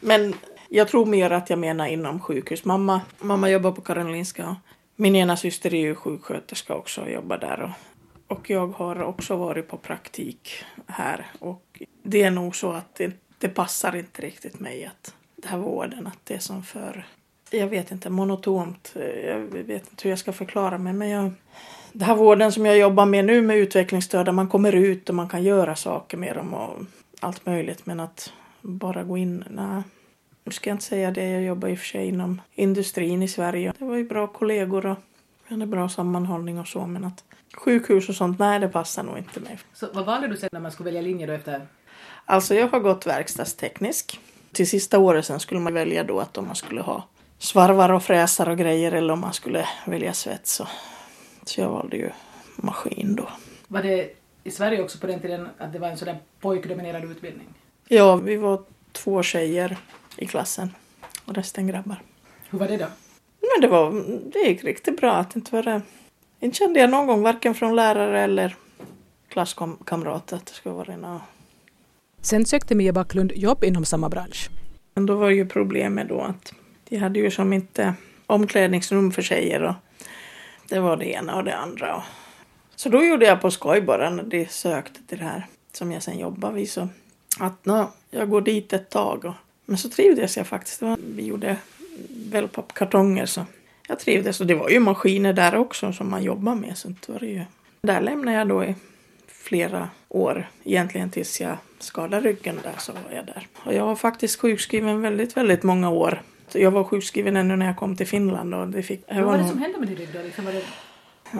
Men 0.00 0.34
jag 0.68 0.88
tror 0.88 1.06
mer 1.06 1.30
att 1.30 1.50
jag 1.50 1.58
menar 1.58 1.86
inom 1.86 2.20
sjukhus. 2.20 2.64
Mamma, 2.64 3.00
mamma 3.18 3.50
jobbar 3.50 3.72
på 3.72 3.80
Karolinska. 3.80 4.56
Min 4.96 5.16
ena 5.16 5.36
syster 5.36 5.74
är 5.74 5.80
ju 5.80 5.94
sjuksköterska 5.94 6.74
också 6.74 7.00
och 7.00 7.10
jobbar 7.10 7.38
där. 7.38 7.62
Och, 7.62 8.36
och 8.36 8.50
jag 8.50 8.66
har 8.66 9.02
också 9.02 9.36
varit 9.36 9.68
på 9.68 9.76
praktik 9.76 10.64
här. 10.86 11.26
Och 11.38 11.82
det 12.02 12.22
är 12.22 12.30
nog 12.30 12.56
så 12.56 12.72
att 12.72 12.94
det, 12.94 13.12
det 13.38 13.48
passar 13.48 13.96
inte 13.96 14.22
riktigt 14.22 14.60
mig 14.60 14.84
att 14.84 15.14
det 15.36 15.48
här 15.48 15.58
vården, 15.58 16.06
att 16.06 16.20
det 16.24 16.34
är 16.34 16.38
som 16.38 16.62
för 16.62 17.06
jag 17.50 17.66
vet 17.66 17.90
inte, 17.90 18.10
monotont. 18.10 18.94
Jag 19.24 19.38
vet 19.38 19.90
inte 19.90 20.02
hur 20.02 20.10
jag 20.10 20.18
ska 20.18 20.32
förklara 20.32 20.78
mig. 20.78 20.92
Men 20.92 21.08
jag, 21.08 21.30
det 21.98 22.04
här 22.04 22.14
vården 22.14 22.52
som 22.52 22.66
jag 22.66 22.78
jobbar 22.78 23.06
med 23.06 23.24
nu 23.24 23.42
med 23.42 23.56
utvecklingsstörda, 23.56 24.32
man 24.32 24.48
kommer 24.48 24.72
ut 24.72 25.08
och 25.08 25.14
man 25.14 25.28
kan 25.28 25.42
göra 25.42 25.76
saker 25.76 26.16
med 26.16 26.36
dem 26.36 26.54
och 26.54 26.76
allt 27.20 27.46
möjligt. 27.46 27.86
Men 27.86 28.00
att 28.00 28.32
bara 28.62 29.02
gå 29.02 29.16
in, 29.16 29.44
nej. 29.50 29.82
Nu 30.44 30.52
ska 30.52 30.70
jag 30.70 30.74
inte 30.74 30.84
säga 30.84 31.10
det, 31.10 31.30
jag 31.30 31.42
jobbar 31.42 31.68
i 31.68 31.74
och 31.74 31.78
för 31.78 31.86
sig 31.86 32.06
inom 32.06 32.40
industrin 32.54 33.22
i 33.22 33.28
Sverige. 33.28 33.72
Det 33.78 33.84
var 33.84 33.96
ju 33.96 34.08
bra 34.08 34.26
kollegor 34.26 34.86
och 34.86 34.96
hade 35.48 35.66
bra 35.66 35.88
sammanhållning 35.88 36.58
och 36.58 36.68
så. 36.68 36.86
Men 36.86 37.04
att 37.04 37.24
sjukhus 37.54 38.08
och 38.08 38.14
sånt, 38.14 38.38
nej 38.38 38.60
det 38.60 38.68
passar 38.68 39.02
nog 39.02 39.18
inte 39.18 39.40
mig. 39.40 39.58
Så 39.72 39.88
vad 39.92 40.06
valde 40.06 40.28
du 40.28 40.36
sen 40.36 40.48
när 40.52 40.60
man 40.60 40.72
skulle 40.72 40.84
välja 40.84 41.02
linje 41.02 41.26
då 41.26 41.32
efter? 41.32 41.66
Alltså 42.24 42.54
jag 42.54 42.68
har 42.68 42.80
gått 42.80 43.06
verkstadsteknisk. 43.06 44.20
Till 44.52 44.68
sista 44.68 44.98
året 44.98 45.26
sen 45.26 45.40
skulle 45.40 45.60
man 45.60 45.74
välja 45.74 46.04
då 46.04 46.20
att 46.20 46.38
om 46.38 46.46
man 46.46 46.56
skulle 46.56 46.80
ha 46.80 47.08
svarvar 47.38 47.92
och 47.92 48.02
fräsar 48.02 48.48
och 48.48 48.58
grejer 48.58 48.92
eller 48.92 49.12
om 49.12 49.20
man 49.20 49.32
skulle 49.32 49.68
välja 49.86 50.12
svets. 50.12 50.52
Så, 50.52 50.66
så 51.48 51.60
jag 51.60 51.68
valde 51.68 51.96
ju 51.96 52.10
maskin 52.56 53.16
då. 53.16 53.28
Var 53.68 53.82
det 53.82 54.10
i 54.44 54.50
Sverige 54.50 54.82
också 54.82 54.98
på 54.98 55.06
den 55.06 55.20
tiden 55.20 55.48
att 55.58 55.72
det 55.72 55.78
var 55.78 55.88
en 55.88 55.96
sån 55.96 56.16
pojkdominerad 56.40 57.04
utbildning? 57.04 57.46
Ja, 57.88 58.16
vi 58.16 58.36
var 58.36 58.62
två 58.92 59.22
tjejer 59.22 59.76
i 60.16 60.26
klassen 60.26 60.70
och 61.24 61.34
resten 61.34 61.66
grabbar. 61.66 62.02
Hur 62.50 62.58
var 62.58 62.68
det 62.68 62.76
då? 62.76 62.86
Men 63.40 63.60
det 63.60 63.68
var, 63.68 64.04
det 64.32 64.38
gick 64.38 64.64
riktigt 64.64 65.00
bra 65.00 65.12
att 65.12 65.36
inte 65.36 65.54
var 65.54 65.62
det. 65.62 65.82
Inte 66.40 66.56
kände 66.56 66.80
jag 66.80 66.90
någon 66.90 67.06
gång 67.06 67.22
varken 67.22 67.54
från 67.54 67.76
lärare 67.76 68.20
eller 68.20 68.56
klasskamrater 69.28 70.36
att 70.36 70.46
det 70.46 70.52
skulle 70.52 70.74
vara 70.74 70.96
något. 70.96 71.22
Sen 72.20 72.46
sökte 72.46 72.74
Mia 72.74 72.92
Backlund 72.92 73.32
jobb 73.32 73.64
inom 73.64 73.84
samma 73.84 74.08
bransch. 74.08 74.50
Men 74.94 75.06
då 75.06 75.16
var 75.16 75.30
ju 75.30 75.48
problemet 75.48 76.08
då 76.08 76.20
att 76.20 76.52
de 76.88 76.96
hade 76.96 77.18
ju 77.18 77.30
som 77.30 77.52
inte 77.52 77.94
omklädningsrum 78.26 79.12
för 79.12 79.22
tjejer 79.22 79.62
och 79.62 79.74
det 80.68 80.80
var 80.80 80.96
det 80.96 81.06
ena 81.06 81.36
och 81.36 81.44
det 81.44 81.56
andra. 81.56 82.02
Så 82.76 82.88
då 82.88 83.04
gjorde 83.04 83.26
jag 83.26 83.40
på 83.40 83.50
skoj 83.50 83.80
bara 83.80 84.10
när 84.10 84.22
de 84.22 84.46
sökte 84.46 85.00
till 85.06 85.18
det 85.18 85.24
här 85.24 85.46
som 85.72 85.92
jag 85.92 86.02
sen 86.02 86.18
jobbar 86.18 86.52
vid. 86.52 86.70
Så 86.70 86.88
att 87.38 87.64
nå, 87.64 87.90
jag 88.10 88.30
går 88.30 88.40
dit 88.40 88.72
ett 88.72 88.90
tag. 88.90 89.24
Och, 89.24 89.34
men 89.64 89.78
så 89.78 89.88
trivdes 89.88 90.36
jag 90.36 90.46
faktiskt. 90.46 90.80
Det 90.80 90.86
var, 90.86 90.98
vi 91.16 91.26
gjorde 91.26 91.56
wellpappkartonger 92.08 93.26
så 93.26 93.44
jag 93.88 93.98
trivdes. 93.98 94.40
Och 94.40 94.46
det 94.46 94.54
var 94.54 94.68
ju 94.68 94.80
maskiner 94.80 95.32
där 95.32 95.56
också 95.56 95.92
som 95.92 96.10
man 96.10 96.22
jobbar 96.22 96.54
med. 96.54 96.78
Så 96.78 96.88
det 96.88 97.12
var 97.12 97.20
det 97.20 97.26
ju. 97.26 97.44
Där 97.82 98.00
lämnade 98.00 98.38
jag 98.38 98.48
då 98.48 98.64
i 98.64 98.74
flera 99.28 99.88
år. 100.08 100.48
Egentligen 100.64 101.10
tills 101.10 101.40
jag 101.40 101.56
skadade 101.78 102.28
ryggen 102.28 102.60
där 102.62 102.74
så 102.78 102.92
var 102.92 103.16
jag 103.16 103.26
där. 103.26 103.46
Och 103.64 103.74
jag 103.74 103.86
var 103.86 103.96
faktiskt 103.96 104.40
sjukskriven 104.40 105.00
väldigt, 105.00 105.36
väldigt 105.36 105.62
många 105.62 105.90
år. 105.90 106.22
Jag 106.52 106.70
var 106.70 106.84
sjukskriven 106.84 107.36
ännu 107.36 107.56
när 107.56 107.66
jag 107.66 107.76
kom 107.76 107.96
till 107.96 108.06
Finland. 108.06 108.54
Och 108.54 108.68
det 108.68 108.82
fick, 108.82 109.04
Vad 109.08 109.24
var 109.24 109.38
det 109.38 109.48
som 109.48 109.58
hände 109.58 109.78
med 109.78 109.88
din 109.88 109.96
rygg 109.96 110.08
då? 110.12 110.22
Liksom 110.22 110.44
var 110.44 110.52
det... 110.52 110.62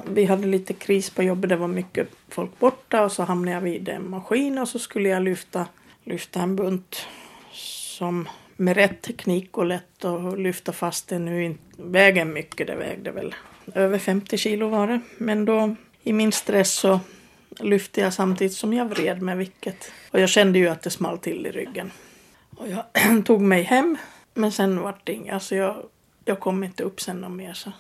Vi 0.06 0.24
hade 0.24 0.46
lite 0.46 0.72
kris 0.72 1.10
på 1.10 1.22
jobbet. 1.22 1.50
Det 1.50 1.56
var 1.56 1.68
mycket 1.68 2.08
folk 2.28 2.58
borta 2.58 3.04
och 3.04 3.12
så 3.12 3.22
hamnade 3.22 3.54
jag 3.54 3.60
vid 3.60 3.88
en 3.88 4.10
maskin 4.10 4.58
och 4.58 4.68
så 4.68 4.78
skulle 4.78 5.08
jag 5.08 5.22
lyfta, 5.22 5.66
lyfta 6.04 6.40
en 6.40 6.56
bunt 6.56 7.06
som 7.98 8.28
med 8.56 8.76
rätt 8.76 9.02
teknik 9.02 9.58
och 9.58 9.66
lätt 9.66 10.04
att 10.04 10.38
lyfta 10.38 10.72
fast 10.72 11.08
det 11.08 11.18
nu 11.18 11.44
inte 11.44 11.62
väger 11.76 12.24
mycket. 12.24 12.66
Det 12.66 12.76
vägde 12.76 13.10
väl 13.10 13.34
över 13.74 13.98
50 13.98 14.38
kilo 14.38 14.68
var 14.68 14.86
det. 14.86 15.00
Men 15.18 15.44
då 15.44 15.76
i 16.02 16.12
min 16.12 16.32
stress 16.32 16.72
så 16.72 17.00
lyfte 17.60 18.00
jag 18.00 18.14
samtidigt 18.14 18.54
som 18.54 18.72
jag 18.72 18.84
vred 18.84 19.22
med 19.22 19.38
vicket. 19.38 19.92
Och 20.10 20.20
jag 20.20 20.28
kände 20.28 20.58
ju 20.58 20.68
att 20.68 20.82
det 20.82 20.90
small 20.90 21.18
till 21.18 21.46
i 21.46 21.50
ryggen. 21.50 21.90
Och 22.56 22.68
jag 22.68 22.84
tog 23.26 23.40
mig 23.40 23.62
hem. 23.62 23.96
Men 24.36 24.52
sen 24.52 24.80
var 24.80 24.98
det 25.04 25.12
inget. 25.12 25.34
Alltså 25.34 25.54
jag, 25.54 25.76
jag 26.24 26.40
kom 26.40 26.64
inte 26.64 26.82
upp 26.82 27.00
sen 27.00 27.20
någon 27.20 27.36
mer. 27.36 27.52
Så. 27.52 27.72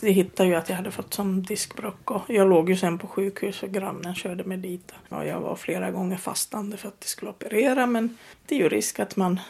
De 0.00 0.10
hittade 0.10 0.48
ju 0.48 0.54
att 0.54 0.68
jag 0.68 0.76
hade 0.76 0.90
fått 0.90 1.14
som 1.14 1.42
diskbråck. 1.42 2.10
Och 2.10 2.22
jag 2.28 2.48
låg 2.48 2.70
ju 2.70 2.76
sen 2.76 2.98
på 2.98 3.06
sjukhus 3.06 3.62
och 3.62 3.68
grannen 3.68 4.14
körde 4.14 4.44
mig 4.44 4.58
dit. 4.58 4.92
Och 5.08 5.26
jag 5.26 5.40
var 5.40 5.56
flera 5.56 5.90
gånger 5.90 6.16
fastande 6.16 6.76
för 6.76 6.88
att 6.88 7.00
de 7.00 7.06
skulle 7.06 7.30
operera. 7.30 7.86
Men 7.86 8.16
det 8.46 8.54
är 8.54 8.58
ju 8.58 8.68
risk 8.68 9.00
att 9.00 9.16
man 9.16 9.40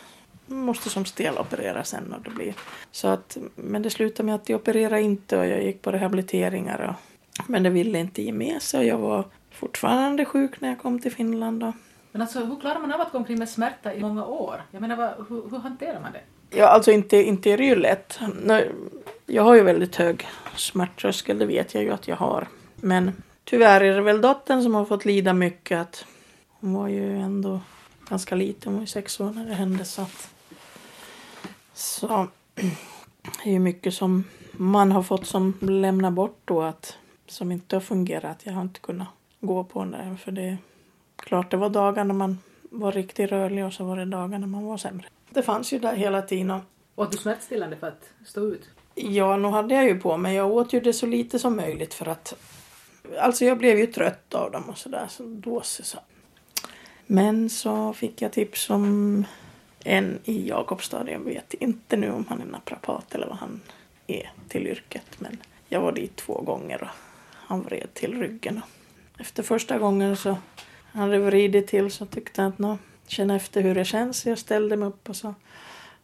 måste 0.47 0.91
som 0.91 1.05
steloperera 1.05 1.85
sen. 1.85 2.13
Och 2.13 2.23
det 2.23 2.31
blir. 2.31 2.55
Så 2.91 3.09
att, 3.09 3.37
men 3.55 3.83
det 3.83 3.91
slutade 3.91 4.27
med 4.27 4.35
att 4.35 4.45
de 4.45 4.55
opererade 4.55 5.03
inte 5.03 5.39
och 5.39 5.47
jag 5.47 5.65
gick 5.65 5.83
på 5.83 5.93
rehabiliteringar. 5.93 6.89
Och, 6.89 7.51
men 7.51 7.63
det 7.63 7.71
ville 7.71 7.99
inte 7.99 8.23
ge 8.23 8.33
med 8.33 8.63
sig 8.63 8.81
och 8.81 8.87
jag 8.87 8.99
var 8.99 9.25
fortfarande 9.51 10.25
sjuk 10.25 10.61
när 10.61 10.69
jag 10.69 10.79
kom 10.79 10.99
till 10.99 11.13
Finland. 11.13 11.63
Och. 11.63 11.75
Men 12.13 12.23
alltså 12.23 12.45
hur 12.45 12.61
klarar 12.61 12.81
man 12.81 12.93
av 12.93 13.01
att 13.01 13.13
gå 13.13 13.19
omkring 13.19 13.39
med 13.39 13.49
smärta 13.49 13.95
i 13.95 14.01
många 14.01 14.27
år? 14.27 14.63
Jag 14.71 14.81
menar 14.81 14.97
vad, 14.97 15.27
hur, 15.29 15.51
hur 15.51 15.59
hanterar 15.59 16.01
man 16.01 16.13
det? 16.13 16.21
Ja, 16.55 16.67
alltså 16.67 16.91
inte, 16.91 17.17
inte 17.17 17.51
är 17.51 17.59
det 17.59 17.65
ju 17.65 17.75
lätt. 17.75 18.19
Jag 19.27 19.43
har 19.43 19.55
ju 19.55 19.63
väldigt 19.63 19.97
hög 19.97 20.29
smärttröskel, 20.57 21.39
det 21.39 21.47
vet 21.47 21.75
jag 21.75 21.83
ju 21.83 21.91
att 21.91 22.09
jag 22.09 22.17
har. 22.17 22.49
Men 22.77 23.13
tyvärr 23.45 23.81
är 23.81 23.95
det 23.95 24.03
väl 24.03 24.21
dottern 24.21 24.63
som 24.63 24.75
har 24.75 24.85
fått 24.85 25.05
lida 25.05 25.33
mycket. 25.33 25.79
Att 25.79 26.05
hon 26.49 26.75
var 26.75 26.89
ju 26.89 27.19
ändå 27.19 27.61
ganska 28.09 28.35
liten, 28.35 28.73
hon 28.73 28.75
var 28.75 28.81
ju 28.81 28.87
sex 28.87 29.21
år 29.21 29.31
när 29.31 29.47
det 29.47 29.55
hände. 29.55 29.85
Så, 29.85 30.03
att, 30.03 30.31
så 31.75 32.27
det 33.23 33.51
är 33.51 33.53
ju 33.53 33.59
mycket 33.59 33.95
som 33.95 34.25
man 34.53 34.93
har 34.93 35.03
fått 35.03 35.27
som 35.27 35.55
lämna 35.61 36.11
bort 36.11 36.41
då, 36.45 36.63
att, 36.63 36.97
som 37.27 37.53
inte 37.53 37.77
har 37.77 37.81
fungerat. 37.81 38.41
Jag 38.43 38.53
har 38.53 38.63
inte 38.63 38.81
kunnat 38.81 39.09
gå 39.41 39.65
på 39.65 39.85
det. 39.85 40.17
För 40.25 40.33
det 40.33 40.43
är 40.43 40.59
klart, 41.17 41.51
det 41.51 41.57
var 41.57 41.71
dagar 41.71 42.05
när 42.05 42.15
man 42.15 42.39
var 42.63 42.93
riktigt 42.93 43.31
rörlig 43.31 43.65
och 43.65 43.73
så 43.73 43.85
var 43.85 43.97
det 43.97 44.05
dagar 44.05 44.39
när 44.39 44.47
man 44.47 44.65
var 44.65 44.77
sämre. 44.77 45.07
Det 45.35 45.43
fanns 45.43 45.73
ju 45.73 45.79
där 45.79 45.97
hela 45.97 46.23
tiden. 46.23 46.61
Åt 46.95 47.13
du 47.13 47.19
smärtstillande 47.19 47.77
för 47.77 47.87
att 47.87 48.11
stå 48.27 48.41
ut? 48.41 48.71
Ja, 48.95 49.37
nu 49.37 49.49
hade 49.49 49.75
jag 49.75 49.85
ju 49.85 50.01
på 50.01 50.17
mig. 50.17 50.37
Jag 50.37 50.51
åt 50.51 50.73
ju 50.73 50.81
det 50.81 50.93
så 50.93 51.07
lite 51.07 51.39
som 51.39 51.57
möjligt 51.57 51.95
för 51.95 52.09
att... 52.09 52.35
Alltså 53.19 53.45
jag 53.45 53.59
blev 53.59 53.79
ju 53.79 53.87
trött 53.87 54.35
av 54.35 54.51
dem 54.51 54.65
och 54.71 54.79
sådär. 54.79 55.07
Så 55.09 55.23
dåsig 55.23 55.87
så. 55.87 55.99
Men 57.07 57.51
så 57.51 57.93
fick 57.93 58.23
jag 58.23 58.33
tips 58.33 58.71
om 58.71 59.25
en 59.85 60.19
i 60.25 60.49
Jakobstad. 60.49 61.11
Jag 61.11 61.21
vet 61.21 61.55
inte 61.55 61.97
nu 61.97 62.11
om 62.11 62.27
han 62.29 62.41
är 62.41 62.47
naprapat 62.47 63.15
eller 63.15 63.27
vad 63.27 63.37
han 63.37 63.61
är 64.07 64.33
till 64.49 64.67
yrket. 64.67 65.07
Men 65.19 65.43
jag 65.69 65.81
var 65.81 65.93
dit 65.93 66.17
två 66.17 66.41
gånger 66.41 66.83
och 66.83 66.89
han 67.33 67.63
vred 67.63 67.95
till 67.95 68.21
ryggen. 68.21 68.61
Efter 69.19 69.43
första 69.43 69.79
gången 69.79 70.17
så 70.17 70.37
hade 70.93 71.19
vridit 71.19 71.67
till 71.67 71.91
så 71.91 72.07
tyckte 72.07 72.43
jag 72.43 72.49
att 72.49 72.59
nå, 72.59 72.79
känna 73.07 73.37
efter 73.37 73.61
hur 73.63 73.75
det 73.75 73.85
känns. 73.85 74.27
Jag 74.27 74.39
ställde 74.39 74.77
mig 74.77 74.89
upp 74.89 75.09
och 75.09 75.17
sa 75.17 75.35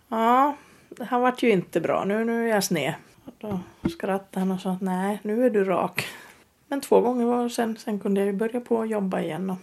ja, 0.09 0.57
det 0.89 1.05
här 1.05 1.19
vart 1.19 1.43
ju 1.43 1.51
inte 1.51 1.81
bra. 1.81 2.05
Nu, 2.05 2.25
nu 2.25 2.45
är 2.49 2.55
jag 2.55 2.65
sned. 2.65 2.95
Och 3.25 3.35
då 3.39 3.61
skrattade 3.91 4.41
han 4.41 4.51
och 4.51 4.61
sa 4.61 4.71
att 4.71 4.81
nej, 4.81 5.19
nu 5.23 5.47
är 5.47 5.51
du 5.51 5.65
rak. 5.65 6.07
Men 6.69 6.81
två 6.81 7.01
gånger 7.01 7.25
var 7.27 7.49
sen, 7.49 7.77
sen 7.77 8.01
kunde 8.01 8.21
jag 8.21 8.27
ju 8.27 8.33
börja 8.33 8.61
på 8.61 8.81
att 8.81 8.91
jobba 8.91 9.21
igen. 9.21 9.51
Och, 9.51 9.57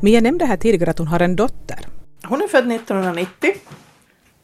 Mia 0.00 0.20
nämnde 0.20 0.44
här 0.44 0.56
tidigare 0.56 0.90
att 0.90 0.98
hon 0.98 1.06
har 1.08 1.20
en 1.20 1.36
dotter. 1.36 1.78
hon 2.24 2.42
är 2.42 2.48
född 2.48 2.72
1990. 2.72 3.54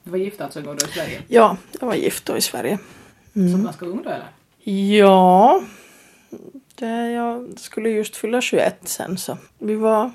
Du 0.05 0.11
var 0.11 0.19
gift 0.19 0.41
alltså 0.41 0.61
då 0.61 0.75
i 0.75 0.79
Sverige? 0.81 1.23
Ja, 1.29 1.57
jag 1.81 1.87
var 1.87 1.95
gift 1.95 2.27
då 2.27 2.37
i 2.37 2.41
Sverige. 2.41 2.79
Som 3.33 3.65
ganska 3.65 3.87
ung 3.87 4.03
då 4.03 4.11
eller? 4.11 4.29
Ja, 4.99 5.63
Eh, 6.83 7.11
jag 7.11 7.59
skulle 7.59 7.89
just 7.89 8.17
fylla 8.17 8.41
21 8.41 8.89
sen 8.89 9.19
så. 9.19 9.39
Vi 9.59 9.75
var, 9.75 10.11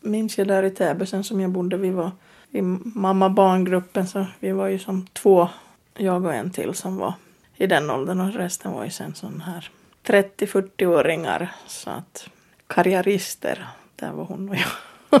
minns 0.00 0.38
jag 0.38 0.48
där 0.48 0.62
i 0.62 0.70
Täby 0.70 1.06
sen 1.06 1.24
som 1.24 1.40
jag 1.40 1.50
bodde, 1.50 1.76
vi 1.76 1.90
var 1.90 2.10
i 2.50 2.62
mamma-barngruppen 2.62 4.06
så 4.06 4.26
vi 4.40 4.52
var 4.52 4.66
ju 4.66 4.78
som 4.78 5.06
två, 5.06 5.48
jag 5.94 6.24
och 6.24 6.34
en 6.34 6.50
till 6.50 6.74
som 6.74 6.96
var 6.96 7.14
i 7.56 7.66
den 7.66 7.90
åldern 7.90 8.20
och 8.20 8.34
resten 8.34 8.72
var 8.72 8.84
ju 8.84 8.90
sen 8.90 9.14
sån 9.14 9.40
här 9.40 9.70
30-40-åringar 10.04 11.52
så 11.66 11.90
att 11.90 12.28
karriärister, 12.66 13.68
där 13.96 14.12
var 14.12 14.24
hon 14.24 14.48
och 14.48 14.56
jag. 14.56 15.20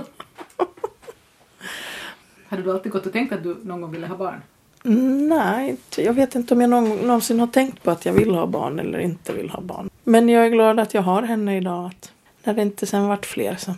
Hade 2.48 2.62
du 2.62 2.72
alltid 2.72 2.92
gått 2.92 3.06
och 3.06 3.12
tänkt 3.12 3.32
att 3.32 3.42
du 3.42 3.56
någon 3.62 3.80
gång 3.80 3.92
ville 3.92 4.06
ha 4.06 4.16
barn? 4.16 4.42
Nej, 4.88 5.76
jag 5.96 6.12
vet 6.12 6.34
inte 6.34 6.54
om 6.54 6.60
jag 6.60 6.70
någon, 6.70 6.96
någonsin 7.06 7.40
har 7.40 7.46
tänkt 7.46 7.82
på 7.82 7.90
att 7.90 8.06
jag 8.06 8.12
vill 8.12 8.34
ha 8.34 8.46
barn 8.46 8.78
eller 8.78 8.98
inte 8.98 9.32
vill 9.32 9.50
ha 9.50 9.60
barn. 9.60 9.90
Men 10.04 10.28
jag 10.28 10.46
är 10.46 10.50
glad 10.50 10.80
att 10.80 10.94
jag 10.94 11.02
har 11.02 11.22
henne 11.22 11.56
idag. 11.56 11.86
Att 11.86 12.12
när 12.44 12.54
det 12.54 12.62
inte 12.62 12.86
sen 12.86 13.08
vart 13.08 13.26
fler 13.26 13.56
så. 13.56 13.74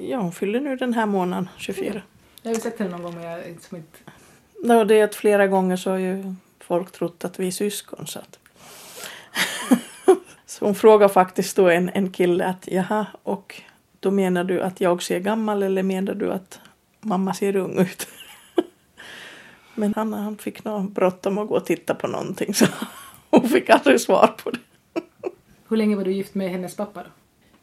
Ja, 0.00 0.18
hon 0.18 0.32
fyller 0.32 0.60
nu 0.60 0.76
den 0.76 0.94
här 0.94 1.06
månaden, 1.06 1.48
24. 1.56 2.02
Jag 2.42 2.50
har 2.50 2.60
sett 2.60 2.78
henne 2.78 2.90
någon 2.90 3.02
gång 3.02 3.14
men 3.14 3.24
jag 3.24 3.40
är 3.40 3.48
inte 3.48 3.64
som 3.64 3.76
inte... 3.76 3.98
Ja, 4.62 4.84
det 4.84 5.00
är 5.00 5.04
att 5.04 5.14
flera 5.14 5.46
gånger 5.46 5.76
så 5.76 5.90
har 5.90 5.98
ju 5.98 6.34
folk 6.60 6.92
trott 6.92 7.24
att 7.24 7.40
vi 7.40 7.46
är 7.46 7.50
syskon. 7.50 8.06
Så, 8.06 8.18
att. 8.18 8.38
så 10.46 10.64
hon 10.64 10.74
frågar 10.74 11.08
faktiskt 11.08 11.56
då 11.56 11.68
en, 11.68 11.90
en 11.94 12.12
kille 12.12 12.44
att 12.44 12.68
jaha, 12.68 13.06
och 13.22 13.62
då 14.00 14.10
menar 14.10 14.44
du 14.44 14.60
att 14.60 14.80
jag 14.80 15.02
ser 15.02 15.18
gammal 15.18 15.62
eller 15.62 15.82
menar 15.82 16.14
du 16.14 16.32
att 16.32 16.60
mamma 17.00 17.34
ser 17.34 17.56
ung 17.56 17.78
ut? 17.78 18.08
Men 19.74 19.94
han, 19.96 20.12
han 20.12 20.38
fick 20.38 20.64
nog 20.64 20.90
bråttom 20.92 21.38
att 21.38 21.48
gå 21.48 21.56
och 21.56 21.66
titta 21.66 21.94
på 21.94 22.06
någonting 22.06 22.54
så 22.54 22.66
hon 23.30 23.48
fick 23.48 23.70
aldrig 23.70 24.00
svar 24.00 24.34
på 24.44 24.50
det. 24.50 24.58
Hur 25.68 25.76
länge 25.76 25.96
var 25.96 26.04
du 26.04 26.12
gift 26.12 26.34
med 26.34 26.50
hennes 26.50 26.76
pappa 26.76 27.02
då? 27.02 27.10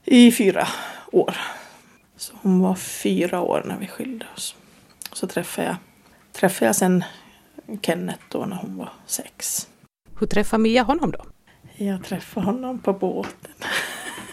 I 0.03 0.31
fyra 0.31 0.67
år. 1.11 1.37
Så 2.17 2.33
hon 2.41 2.59
var 2.59 2.75
fyra 2.75 3.41
år 3.41 3.63
när 3.65 3.77
vi 3.77 3.87
skilde 3.87 4.25
oss. 4.35 4.55
Så 5.13 5.27
träffade 5.27 5.67
jag, 5.67 5.75
träffade 6.31 6.65
jag 6.65 6.75
sen 6.75 7.03
Kenneth 7.81 8.23
då 8.29 8.45
när 8.45 8.55
hon 8.55 8.77
var 8.77 8.89
sex. 9.05 9.67
Hur 10.19 10.27
träffade 10.27 10.63
Mia 10.63 10.83
honom 10.83 11.11
då? 11.11 11.25
Jag 11.75 12.03
träffade 12.03 12.45
honom 12.45 12.79
på 12.79 12.93
båten. 12.93 13.53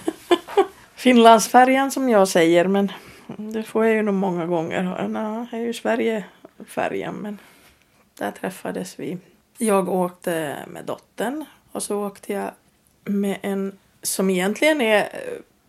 Finlandsfärjan 0.94 1.90
som 1.90 2.08
jag 2.08 2.28
säger 2.28 2.66
men 2.66 2.92
det 3.26 3.62
får 3.62 3.84
jag 3.84 3.94
ju 3.94 4.02
nog 4.02 4.14
många 4.14 4.46
gånger 4.46 4.82
höra. 4.82 5.08
Nej, 5.08 5.46
det 5.50 5.56
är 5.56 5.60
ju 5.60 5.72
Sverigefärjan 5.72 7.14
men 7.14 7.38
där 8.18 8.30
träffades 8.30 8.98
vi. 8.98 9.18
Jag 9.58 9.88
åkte 9.88 10.58
med 10.68 10.84
dottern 10.84 11.44
och 11.72 11.82
så 11.82 12.06
åkte 12.06 12.32
jag 12.32 12.50
med 13.04 13.38
en 13.42 13.78
som 14.02 14.30
egentligen 14.30 14.80
är, 14.80 15.08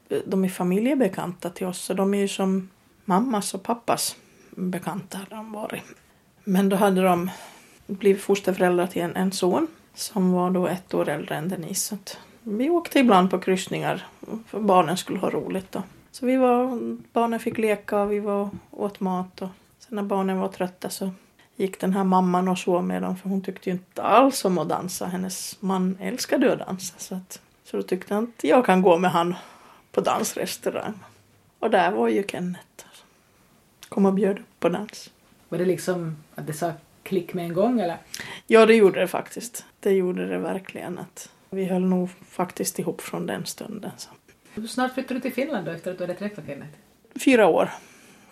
eh, 0.09 0.19
de 0.25 0.45
är 0.45 0.49
familjebekanta 0.49 1.49
till 1.49 1.67
oss 1.67 1.81
så 1.81 1.93
de 1.93 2.13
är 2.13 2.17
ju 2.17 2.27
som 2.27 2.69
mammas 3.05 3.53
och 3.53 3.63
pappas 3.63 4.15
bekanta 4.49 5.17
hade 5.17 5.35
de 5.35 5.51
varit. 5.51 5.83
Men 6.43 6.69
då 6.69 6.75
hade 6.75 7.01
de 7.03 7.29
blivit 7.87 8.21
fosterföräldrar 8.21 8.87
till 8.87 9.01
en, 9.01 9.15
en 9.15 9.31
son 9.31 9.67
som 9.93 10.31
var 10.31 10.51
då 10.51 10.67
ett 10.67 10.93
år 10.93 11.09
äldre 11.09 11.35
än 11.35 11.49
Denise. 11.49 11.87
Så 11.87 11.95
att 11.95 12.19
vi 12.43 12.69
åkte 12.69 12.99
ibland 12.99 13.31
på 13.31 13.39
kryssningar 13.39 14.07
för 14.47 14.59
barnen 14.59 14.97
skulle 14.97 15.19
ha 15.19 15.29
roligt. 15.29 15.71
Då. 15.71 15.83
Så 16.11 16.25
vi 16.25 16.37
var, 16.37 16.79
barnen 17.13 17.39
fick 17.39 17.57
leka 17.57 18.01
och 18.01 18.11
vi 18.11 18.19
var 18.19 18.49
åt 18.71 18.99
mat. 18.99 19.41
Och 19.41 19.49
sen 19.79 19.95
när 19.95 20.03
barnen 20.03 20.39
var 20.39 20.47
trötta 20.47 20.89
så 20.89 21.11
gick 21.55 21.79
den 21.79 21.93
här 21.93 22.03
mamman 22.03 22.47
och 22.47 22.57
sov 22.57 22.83
med 22.83 23.01
dem 23.01 23.17
för 23.17 23.29
hon 23.29 23.41
tyckte 23.41 23.69
ju 23.69 23.73
inte 23.73 24.03
alls 24.03 24.45
om 24.45 24.57
att 24.57 24.69
dansa. 24.69 25.05
Hennes 25.05 25.61
man 25.61 25.97
älskade 26.01 26.53
att 26.53 26.59
dansa. 26.59 26.93
Så, 26.97 27.15
att, 27.15 27.41
så 27.63 27.77
då 27.77 27.83
tyckte 27.83 28.13
han 28.13 28.23
att 28.23 28.43
jag 28.43 28.65
kan 28.65 28.81
gå 28.81 28.97
med 28.97 29.11
han 29.11 29.35
på 29.91 30.01
dansrestaurang. 30.01 30.99
Och 31.59 31.69
där 31.69 31.91
var 31.91 32.07
ju 32.07 32.23
Kenneth. 32.27 32.85
Kom 33.89 34.05
och 34.05 34.13
bjöd 34.13 34.39
upp 34.39 34.59
på 34.59 34.69
dans. 34.69 35.11
Var 35.49 35.57
det 35.57 35.65
liksom 35.65 36.17
att 36.35 36.47
det 36.47 36.53
sa 36.53 36.73
klick 37.03 37.33
med 37.33 37.45
en 37.45 37.53
gång 37.53 37.79
eller? 37.79 37.97
Ja, 38.47 38.65
det 38.65 38.75
gjorde 38.75 38.99
det 38.99 39.07
faktiskt. 39.07 39.65
Det 39.79 39.91
gjorde 39.91 40.27
det 40.27 40.37
verkligen. 40.37 40.99
Att 40.99 41.29
vi 41.49 41.65
höll 41.65 41.85
nog 41.85 42.09
faktiskt 42.29 42.79
ihop 42.79 43.01
från 43.01 43.25
den 43.25 43.45
stunden. 43.45 43.91
Så. 43.97 44.09
Hur 44.53 44.67
snart 44.67 44.93
flyttade 44.93 45.13
du 45.13 45.21
till 45.21 45.33
Finland 45.33 45.65
då 45.65 45.71
efter 45.71 45.91
att 45.91 45.97
du 45.97 46.03
hade 46.03 46.13
träffat 46.13 46.45
Kenneth? 46.47 46.71
Fyra 47.25 47.47
år 47.47 47.69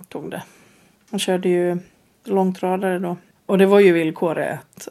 tog 0.07 0.31
det. 0.31 0.43
Han 1.09 1.19
körde 1.19 1.49
ju 1.49 1.77
långtradare 2.23 2.99
då. 2.99 3.17
Och 3.45 3.57
det 3.57 3.65
var 3.65 3.79
ju 3.79 3.93
villkoret 3.93 4.59
att 4.59 4.87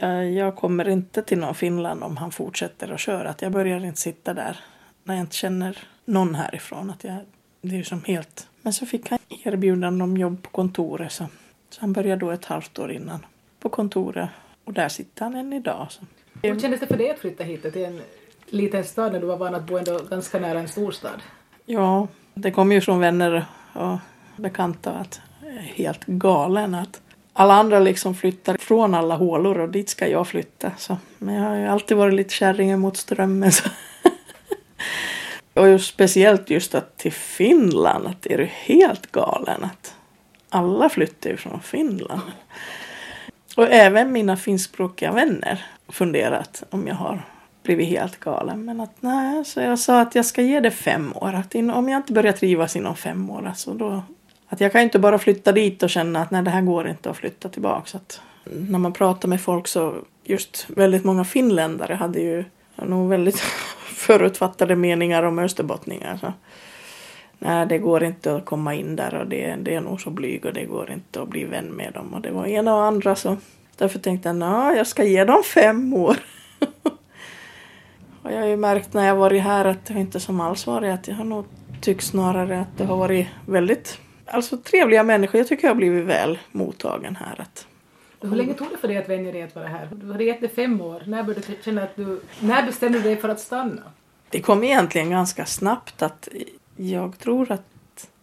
jag, 0.00 0.32
jag 0.32 0.56
kommer 0.56 0.88
inte 0.88 1.22
till 1.22 1.38
någon 1.38 1.54
Finland 1.54 2.04
om 2.04 2.16
han 2.16 2.30
fortsätter 2.30 2.92
att 2.92 3.00
köra. 3.00 3.30
Att 3.30 3.42
jag 3.42 3.52
börjar 3.52 3.84
inte 3.84 4.00
sitta 4.00 4.34
där 4.34 4.60
när 5.04 5.14
jag 5.14 5.22
inte 5.22 5.36
känner 5.36 5.78
någon 6.04 6.34
härifrån. 6.34 6.90
Att 6.90 7.04
jag, 7.04 7.16
det 7.60 7.74
är 7.74 7.78
ju 7.78 7.84
som 7.84 8.04
helt... 8.04 8.48
Men 8.62 8.72
så 8.72 8.86
fick 8.86 9.10
han 9.10 9.18
erbjudande 9.44 10.04
om 10.04 10.16
jobb 10.16 10.42
på 10.42 10.50
kontoret. 10.50 11.12
Så, 11.12 11.26
så 11.70 11.80
han 11.80 11.92
började 11.92 12.20
då 12.20 12.30
ett 12.30 12.44
halvt 12.44 12.78
år 12.78 12.92
innan 12.92 13.26
på 13.60 13.68
kontoret. 13.68 14.28
Och 14.64 14.72
där 14.72 14.88
sitter 14.88 15.24
han 15.24 15.34
än 15.34 15.52
idag. 15.52 15.86
Så. 15.90 16.00
Hur 16.42 16.60
kändes 16.60 16.80
det 16.80 16.86
för 16.86 16.96
dig 16.96 17.10
att 17.10 17.18
flytta 17.18 17.44
hit 17.44 17.62
till 17.62 17.84
en 17.84 18.00
liten 18.46 18.84
stad 18.84 19.12
när 19.12 19.20
du 19.20 19.26
var 19.26 19.36
van 19.36 19.54
att 19.54 19.66
bo 19.66 19.76
ändå 19.76 19.98
ganska 20.10 20.38
nära 20.38 20.58
en 20.58 20.68
storstad? 20.68 21.22
Ja, 21.66 22.08
det 22.34 22.50
kom 22.50 22.72
ju 22.72 22.80
från 22.80 23.00
vänner 23.00 23.46
och 23.72 23.98
bekanta 24.36 24.92
att 24.92 25.20
helt 25.60 26.04
galen. 26.06 26.74
Att 26.74 27.00
alla 27.32 27.54
andra 27.54 27.78
liksom 27.78 28.14
flyttar 28.14 28.56
från 28.56 28.94
alla 28.94 29.16
hålor 29.16 29.58
och 29.58 29.68
dit 29.68 29.88
ska 29.88 30.08
jag 30.08 30.28
flytta. 30.28 30.72
Så. 30.78 30.96
Men 31.18 31.34
jag 31.34 31.42
har 31.42 31.56
ju 31.56 31.66
alltid 31.66 31.96
varit 31.96 32.14
lite 32.14 32.34
kärringen 32.34 32.80
mot 32.80 32.96
strömmen. 32.96 33.52
Så. 33.52 33.68
och 35.54 35.68
just, 35.68 35.94
speciellt 35.94 36.50
just 36.50 36.74
att 36.74 36.96
till 36.96 37.12
Finland, 37.12 38.06
att 38.06 38.26
är 38.26 38.38
du 38.38 38.44
helt 38.44 39.12
galen. 39.12 39.64
Att 39.64 39.94
alla 40.48 40.88
flyttar 40.88 41.30
ju 41.30 41.36
från 41.36 41.60
Finland. 41.60 42.20
Och 43.56 43.70
även 43.70 44.12
mina 44.12 44.36
finskspråkiga 44.36 45.12
vänner 45.12 45.66
funderat 45.88 46.62
om 46.70 46.86
jag 46.86 46.94
har 46.94 47.22
blivit 47.62 47.88
helt 47.88 48.20
galen. 48.20 48.64
Men 48.64 48.80
att 48.80 49.02
nej, 49.02 49.44
så 49.44 49.60
jag 49.60 49.78
sa 49.78 50.00
att 50.00 50.14
jag 50.14 50.26
ska 50.26 50.42
ge 50.42 50.60
det 50.60 50.70
fem 50.70 51.12
år. 51.14 51.32
Att 51.32 51.54
in, 51.54 51.70
om 51.70 51.88
jag 51.88 51.98
inte 51.98 52.12
börjar 52.12 52.32
trivas 52.32 52.76
inom 52.76 52.96
fem 52.96 53.30
år, 53.30 53.46
alltså 53.46 53.74
då... 53.74 54.02
Att 54.48 54.60
jag 54.60 54.72
kan 54.72 54.80
inte 54.80 54.98
bara 54.98 55.18
flytta 55.18 55.52
dit 55.52 55.82
och 55.82 55.90
känna 55.90 56.22
att 56.22 56.30
nej, 56.30 56.42
det 56.42 56.50
här 56.50 56.62
går 56.62 56.88
inte 56.88 57.10
att 57.10 57.16
flytta 57.16 57.48
tillbaka. 57.48 57.86
Så 57.86 57.96
att 57.96 58.20
när 58.44 58.78
man 58.78 58.92
pratar 58.92 59.28
med 59.28 59.40
folk 59.40 59.68
så 59.68 59.94
just 60.24 60.66
väldigt 60.68 61.04
många 61.04 61.24
finländare 61.24 61.94
hade 61.94 62.20
ju 62.20 62.44
nog 62.76 63.08
väldigt 63.08 63.38
förutfattade 63.86 64.76
meningar 64.76 65.22
om 65.22 65.38
österbottningar. 65.38 66.18
Så. 66.20 66.32
Nej, 67.38 67.66
det 67.66 67.78
går 67.78 68.04
inte 68.04 68.36
att 68.36 68.44
komma 68.44 68.74
in 68.74 68.96
där 68.96 69.14
och 69.14 69.26
det, 69.26 69.56
det 69.62 69.74
är 69.74 69.80
nog 69.80 70.00
så 70.00 70.10
blyg 70.10 70.44
och 70.44 70.52
det 70.52 70.64
går 70.64 70.90
inte 70.90 71.22
att 71.22 71.28
bli 71.28 71.44
vän 71.44 71.66
med 71.66 71.92
dem. 71.92 72.14
Och 72.14 72.20
det 72.20 72.30
var 72.30 72.46
ena 72.46 72.74
och 72.74 72.84
andra 72.84 73.14
så 73.14 73.36
därför 73.76 73.98
tänkte 73.98 74.28
jag, 74.28 74.42
att 74.42 74.76
jag 74.76 74.86
ska 74.86 75.04
ge 75.04 75.24
dem 75.24 75.42
fem 75.42 75.94
år. 75.94 76.16
och 78.22 78.32
jag 78.32 78.38
har 78.38 78.46
ju 78.46 78.56
märkt 78.56 78.94
när 78.94 79.06
jag 79.06 79.16
varit 79.16 79.42
här 79.42 79.64
att 79.64 79.86
det 79.86 80.00
inte 80.00 80.20
som 80.20 80.40
alls 80.40 80.66
varit 80.66 80.94
att 80.94 81.08
jag 81.08 81.14
har 81.14 81.24
nog 81.24 81.44
tyckt 81.80 82.04
snarare 82.04 82.60
att 82.60 82.78
det 82.78 82.84
har 82.84 82.96
varit 82.96 83.26
väldigt 83.46 83.98
alltså 84.26 84.56
trevliga 84.56 85.02
människor. 85.02 85.38
Jag 85.38 85.48
tycker 85.48 85.64
jag 85.64 85.70
har 85.70 85.76
blivit 85.76 86.04
väl 86.04 86.38
mottagen 86.52 87.16
här. 87.16 87.40
Att, 87.40 87.66
Hur 88.20 88.36
länge 88.36 88.54
tog 88.54 88.70
det 88.70 88.76
för 88.76 88.88
dig 88.88 88.96
att 88.96 89.08
vänja 89.08 89.32
dig 89.32 89.42
att 89.42 89.54
vara 89.54 89.68
här? 89.68 89.88
Du 89.92 90.12
hade 90.12 90.24
gett 90.24 90.40
det 90.40 90.48
fem 90.48 90.80
år. 90.80 91.02
När 91.06 91.22
började 91.22 91.46
du 91.46 91.56
känna 91.62 91.82
att 91.82 91.96
du... 91.96 92.20
När 92.40 92.66
bestämde 92.66 92.98
du 92.98 93.04
dig 93.04 93.16
för 93.16 93.28
att 93.28 93.40
stanna? 93.40 93.82
Det 94.30 94.40
kom 94.40 94.64
egentligen 94.64 95.10
ganska 95.10 95.46
snabbt 95.46 96.02
att 96.02 96.28
jag 96.76 97.18
tror 97.18 97.52
att... 97.52 97.62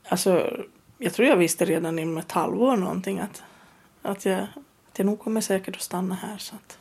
Alltså, 0.08 0.58
jag 0.98 1.14
tror 1.14 1.28
jag 1.28 1.38
visste 1.38 1.66
redan 1.66 2.00
inom 2.00 2.18
ett 2.18 2.32
halvår 2.32 2.78
någonting 2.78 3.20
att, 3.20 3.44
att, 4.02 4.26
jag, 4.26 4.40
att 4.92 4.98
jag 4.98 5.06
nog 5.06 5.20
kommer 5.20 5.42
säkert 5.42 5.76
att 5.76 5.82
stanna 5.82 6.16
här. 6.16 6.38
Så 6.38 6.56
att, 6.56 6.78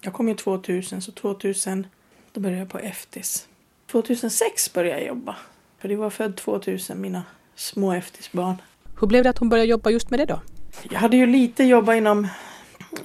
jag 0.00 0.12
kom 0.12 0.28
ju 0.28 0.34
2000, 0.34 1.02
så 1.02 1.12
2000 1.12 1.86
då 2.32 2.40
började 2.40 2.60
jag 2.60 2.68
på 2.68 2.78
Eftis. 2.78 3.48
2006 3.86 4.72
började 4.72 5.00
jag 5.00 5.08
jobba. 5.08 5.36
För 5.78 5.88
det 5.88 5.96
var 5.96 6.10
född 6.10 6.36
2000, 6.36 7.00
mina 7.00 7.22
små 7.60 7.92
Eftisbarn. 7.92 8.56
Hur 9.00 9.06
blev 9.06 9.24
det 9.24 9.30
att 9.30 9.38
hon 9.38 9.48
började 9.48 9.70
jobba 9.70 9.90
just 9.90 10.10
med 10.10 10.20
det 10.20 10.24
då? 10.24 10.40
Jag 10.90 11.00
hade 11.00 11.16
ju 11.16 11.26
lite 11.26 11.64
jobbat 11.64 11.96
inom 11.96 12.28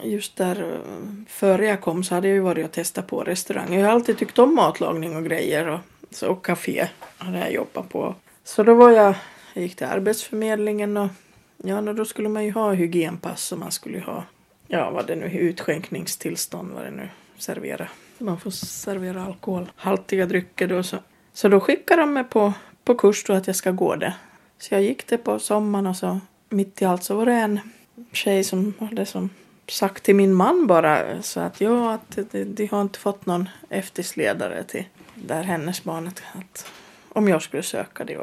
just 0.04 0.36
där 0.36 0.80
före 1.28 1.65
jag 1.65 1.82
kom 1.82 2.04
så 2.04 2.15
hade 2.15 2.28
jag 2.28 2.36
ju 2.36 2.41
varit 2.41 2.65
och 2.65 2.72
testat 2.72 3.08
på 3.08 3.24
restaurang. 3.24 3.74
Jag 3.74 3.86
har 3.86 3.94
alltid 3.94 4.18
tyckt 4.18 4.39
om 4.39 4.56
matlagning 4.56 5.15
och 5.15 5.24
grejer 5.24 5.68
och, 5.68 5.80
så, 6.12 6.28
och 6.28 6.46
café 6.46 6.88
hade 7.18 7.39
jag 7.39 7.54
jobbat 7.54 7.89
på. 7.89 8.15
Så 8.44 8.63
då 8.63 8.74
var 8.74 8.91
jag, 8.91 9.15
jag 9.54 9.63
gick 9.63 9.76
till 9.76 9.88
Arbetsförmedlingen 9.88 10.98
och 10.98 11.08
ja, 11.58 11.82
då 11.82 12.06
skulle 12.06 12.30
man 12.30 12.46
ju 12.46 12.52
ha 12.52 12.74
hygienpass 12.74 13.52
och 13.52 13.60
man 13.60 13.72
skulle 13.72 14.00
ha, 14.00 14.24
ja 14.68 14.91
vad 14.91 15.08
det 15.08 15.15
nu 15.15 15.26
utskänkningstillstånd 15.26 16.72
vad 16.72 16.84
det 16.84 16.91
nu 16.91 17.10
serverar. 17.38 17.89
Man 18.18 18.39
får 18.39 18.52
servera 18.52 19.26
alkoholhaltiga 19.26 20.26
drycker 20.26 20.68
då 20.68 20.84
så. 20.84 20.98
Så 21.34 21.48
då 21.48 21.60
skickade 21.60 22.02
de 22.02 22.13
mig 22.13 22.24
på, 22.24 22.54
på 22.84 22.96
kurs 22.96 23.24
då 23.24 23.34
att 23.34 23.48
jag 23.48 23.56
ska 23.56 23.72
gå 23.72 23.96
det. 23.96 24.13
Så 24.60 24.74
jag 24.74 24.82
gick 24.82 25.08
det 25.08 25.18
på 25.18 25.39
sommaren 25.39 25.88
och 25.88 25.96
så 25.98 26.20
mitt 26.50 26.82
i 26.82 26.86
allt 26.86 27.04
så 27.04 27.15
var 27.15 27.26
det 27.26 27.34
en 27.34 27.60
tjej 28.12 28.44
som 28.44 28.74
hade 28.80 29.06
som 29.06 29.30
sagt 29.68 30.04
till 30.04 30.15
min 30.15 30.34
man 30.34 30.68
bara 30.68 31.22
så 31.22 31.39
att 31.39 31.62
ja, 31.62 31.94
att 31.94 32.18
de, 32.32 32.44
de 32.44 32.68
har 32.68 32.82
inte 32.82 33.00
fått 33.00 33.26
någon 33.26 33.50
eftersledare 33.70 34.63
till 34.63 34.86
där 35.15 35.44
hennes 35.44 35.84
barn 35.84 36.08
att 36.08 36.72
om 37.10 37.28
jag 37.28 37.41
skulle 37.41 37.63
söka 37.63 38.04
det. 38.04 38.13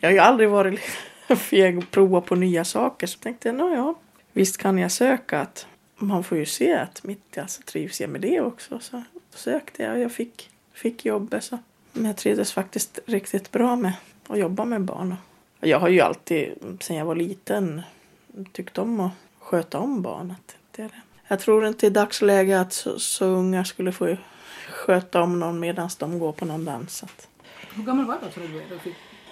Jag 0.00 0.08
har 0.08 0.12
ju 0.12 0.18
aldrig 0.18 0.48
varit 0.48 0.80
feg 1.36 1.78
och 1.78 1.90
prova 1.90 2.20
på 2.20 2.34
nya 2.34 2.64
saker 2.64 3.06
så 3.06 3.18
tänkte 3.18 3.48
jag, 3.48 3.54
nå 3.54 3.74
ja, 3.74 3.94
visst 4.32 4.56
kan 4.56 4.78
jag 4.78 4.92
söka 4.92 5.40
att 5.40 5.66
man 5.96 6.24
får 6.24 6.38
ju 6.38 6.46
se 6.46 6.74
att 6.74 7.04
mitt 7.04 7.36
i 7.36 7.40
alltså 7.40 7.62
trivs 7.62 8.00
jag 8.00 8.10
med 8.10 8.20
det 8.20 8.40
också. 8.40 8.78
Så 8.80 9.02
sökte 9.34 9.82
jag 9.82 9.92
och 9.92 10.00
jag 10.00 10.12
fick, 10.12 10.50
fick 10.72 11.04
jobbet 11.04 11.44
så. 11.44 11.58
Men 11.92 12.04
jag 12.04 12.16
trivdes 12.16 12.52
faktiskt 12.52 12.98
riktigt 13.06 13.52
bra 13.52 13.76
med 13.76 13.92
att 14.26 14.38
jobba 14.38 14.64
med 14.64 14.82
barn. 14.82 15.16
Jag 15.60 15.78
har 15.80 15.88
ju 15.88 16.00
alltid, 16.00 16.52
sedan 16.80 16.96
jag 16.96 17.04
var 17.04 17.14
liten, 17.14 17.82
tyckt 18.52 18.78
om 18.78 19.00
att 19.00 19.10
sköta 19.40 19.78
om 19.78 20.02
barnet. 20.02 20.56
Det 20.76 20.82
är 20.82 20.86
det. 20.88 20.94
Jag 21.28 21.40
tror 21.40 21.66
inte 21.66 21.86
i 21.86 21.90
dagsläget 21.90 22.60
att 22.60 22.72
så, 22.72 22.98
så 22.98 23.24
unga 23.26 23.64
skulle 23.64 23.92
få 23.92 24.16
sköta 24.70 25.22
om 25.22 25.40
någon 25.40 25.60
medan 25.60 25.90
de 25.98 26.18
går 26.18 26.32
på 26.32 26.44
någon 26.44 26.64
dans. 26.64 27.04
Hur 27.74 27.82
gammal 27.82 28.06
var 28.06 28.18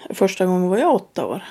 du? 0.08 0.14
Första 0.14 0.46
gången 0.46 0.68
var 0.68 0.76
jag 0.78 0.94
åtta 0.94 1.26
år. 1.26 1.42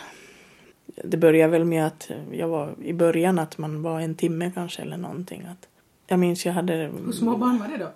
Det 1.04 1.18
började 1.18 1.52
väl 1.52 1.66
med 1.66 1.88
att 1.88 2.10
jag 2.32 2.48
var 2.48 2.74
i 2.84 2.94
början 2.94 3.40
att 3.40 3.58
man 3.58 3.82
var 3.82 4.00
en 4.00 4.16
timme 4.16 4.52
kanske 4.56 4.82
eller 4.82 4.98
någonting. 4.98 5.46
Att 5.52 5.68
jag 6.08 6.20
minns 6.20 6.46
jag 6.46 6.54
hade... 6.54 6.74
Hur 7.06 7.12
små 7.12 7.38
barn 7.38 7.58
var 7.60 7.68
det 7.68 7.78
då? 7.78 7.90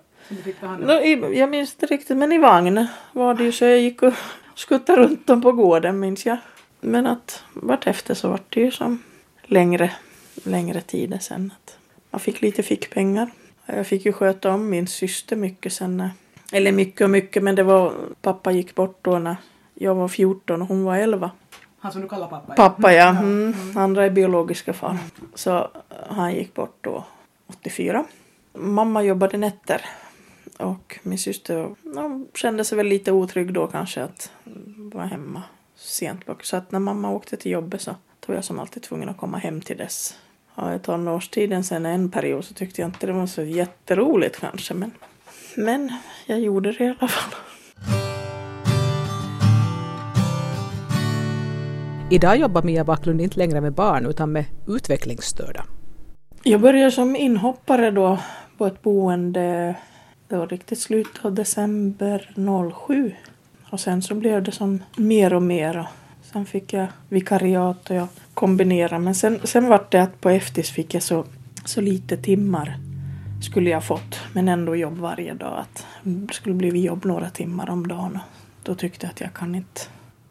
Nå, 0.86 1.00
i- 1.00 1.38
Jag 1.38 1.50
minns 1.50 1.72
inte 1.74 1.86
riktigt 1.86 2.16
men 2.16 2.32
i 2.32 2.38
vagn 2.38 2.86
var 3.12 3.34
det 3.34 3.44
ju 3.44 3.52
så 3.52 3.64
jag 3.64 3.80
gick 3.80 4.02
och 4.02 4.12
skuttade 4.54 5.02
runt 5.02 5.26
dem 5.26 5.42
på 5.42 5.52
gården 5.52 6.00
minns 6.00 6.26
jag. 6.26 6.36
Men 6.84 7.06
att 7.06 7.44
vartefter 7.54 8.14
så 8.14 8.28
var 8.28 8.40
det 8.48 8.60
ju 8.60 8.70
som 8.70 9.02
längre, 9.42 9.92
längre 10.34 10.80
tider 10.80 11.18
sen. 11.18 11.52
Att 11.56 11.78
man 12.10 12.20
fick 12.20 12.40
lite 12.40 12.62
fickpengar. 12.62 13.30
Jag 13.66 13.86
fick 13.86 14.06
ju 14.06 14.12
sköta 14.12 14.50
om 14.54 14.70
min 14.70 14.86
syster 14.86 15.36
mycket 15.36 15.72
sen. 15.72 16.08
Eller 16.52 16.72
mycket 16.72 17.00
och 17.00 17.10
mycket 17.10 17.42
men 17.42 17.54
det 17.54 17.62
var 17.62 17.92
pappa 18.22 18.52
gick 18.52 18.74
bort 18.74 18.98
då 19.02 19.18
när 19.18 19.36
jag 19.74 19.94
var 19.94 20.08
14 20.08 20.62
och 20.62 20.68
hon 20.68 20.84
var 20.84 20.96
11. 20.96 21.30
Han 21.78 21.92
som 21.92 22.02
du 22.02 22.08
kallar 22.08 22.28
pappa? 22.28 22.54
Pappa 22.54 22.92
ja, 22.92 23.08
mm, 23.08 23.54
andra 23.76 24.04
är 24.04 24.10
biologiska 24.10 24.72
far. 24.72 24.98
Så 25.34 25.68
han 26.08 26.34
gick 26.34 26.54
bort 26.54 26.76
då 26.80 27.04
84. 27.46 28.04
Mamma 28.52 29.02
jobbade 29.02 29.36
nätter. 29.36 29.84
Och 30.58 30.98
min 31.02 31.18
syster 31.18 31.74
ja, 31.82 32.20
kände 32.34 32.64
sig 32.64 32.76
väl 32.76 32.86
lite 32.86 33.12
otrygg 33.12 33.52
då 33.52 33.66
kanske 33.66 34.02
att 34.02 34.30
vara 34.92 35.06
hemma 35.06 35.42
sent. 35.82 36.26
på- 36.26 36.36
Så 36.42 36.56
att 36.56 36.72
när 36.72 36.78
mamma 36.78 37.10
åkte 37.10 37.36
till 37.36 37.52
jobbet 37.52 37.80
så 37.80 37.94
var 38.26 38.34
jag 38.34 38.44
som 38.44 38.58
alltid 38.58 38.82
tvungen 38.82 39.08
att 39.08 39.16
komma 39.16 39.38
hem 39.38 39.60
till 39.60 39.76
dess. 39.76 40.18
Ja, 40.54 40.74
i 40.74 40.78
tonårstiden 40.78 41.64
sen 41.64 41.86
en 41.86 42.10
period 42.10 42.44
så 42.44 42.54
tyckte 42.54 42.80
jag 42.80 42.88
inte 42.88 43.06
det 43.06 43.12
var 43.12 43.26
så 43.26 43.42
jätteroligt 43.42 44.40
kanske. 44.40 44.74
Men, 44.74 44.90
men 45.56 45.92
jag 46.26 46.40
gjorde 46.40 46.72
det 46.72 46.84
i 46.84 46.88
alla 46.98 47.08
fall. 47.08 47.34
Idag 52.10 52.36
jobbar 52.36 52.62
Mia 52.62 52.84
Backlund 52.84 53.20
inte 53.20 53.38
längre 53.38 53.60
med 53.60 53.72
barn 53.72 54.06
utan 54.06 54.32
med 54.32 54.44
utvecklingsstörda. 54.68 55.64
Jag 56.42 56.60
började 56.60 56.90
som 56.90 57.16
inhoppare 57.16 57.90
då 57.90 58.18
på 58.58 58.66
ett 58.66 58.82
boende. 58.82 59.74
Det 60.28 60.36
var 60.36 60.46
riktigt 60.46 60.78
slutet 60.78 61.24
av 61.24 61.32
december 61.34 62.32
07. 62.86 63.12
Och 63.72 63.80
sen 63.80 64.02
så 64.02 64.14
blev 64.14 64.42
det 64.42 64.52
som 64.52 64.82
mer 64.96 65.34
och 65.34 65.42
mer. 65.42 65.78
Och 65.78 65.86
sen 66.26 66.46
fick 66.46 66.72
jag 66.72 66.86
vikariat 67.08 67.90
och 67.90 67.96
jag 67.96 68.08
kombinerade. 68.34 68.98
Men 68.98 69.14
sen, 69.14 69.40
sen 69.44 69.68
var 69.68 69.86
det 69.90 70.02
att 70.02 70.20
på 70.20 70.30
eftis 70.30 70.70
fick 70.70 70.94
jag 70.94 71.02
så, 71.02 71.24
så 71.64 71.80
lite 71.80 72.16
timmar 72.16 72.76
skulle 73.42 73.70
jag 73.70 73.84
fått. 73.84 74.20
Men 74.32 74.48
ändå 74.48 74.76
jobb 74.76 74.98
varje 74.98 75.34
dag. 75.34 75.58
Att 75.58 75.86
det 76.02 76.34
skulle 76.34 76.54
bli 76.54 76.84
jobb 76.84 77.04
några 77.04 77.30
timmar 77.30 77.70
om 77.70 77.88
dagen. 77.88 78.18
Då 78.62 78.74
tyckte 78.74 79.06
jag 79.06 79.10
att 79.10 79.20
jag 79.20 79.34
kan 79.34 79.54
inte 79.54 79.80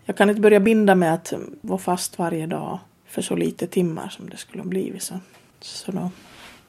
jag 0.05 0.17
kan 0.17 0.29
inte 0.29 0.41
börja 0.41 0.59
binda 0.59 0.95
med 0.95 1.13
att 1.13 1.33
vara 1.61 1.79
fast 1.79 2.19
varje 2.19 2.47
dag 2.47 2.79
för 3.07 3.21
så 3.21 3.35
lite 3.35 3.67
timmar 3.67 4.09
som 4.09 4.29
det 4.29 4.37
skulle 4.37 4.63
ha 4.63 4.69
blivit. 4.69 5.03
Så, 5.03 5.19
så 5.61 5.91
då 5.91 6.09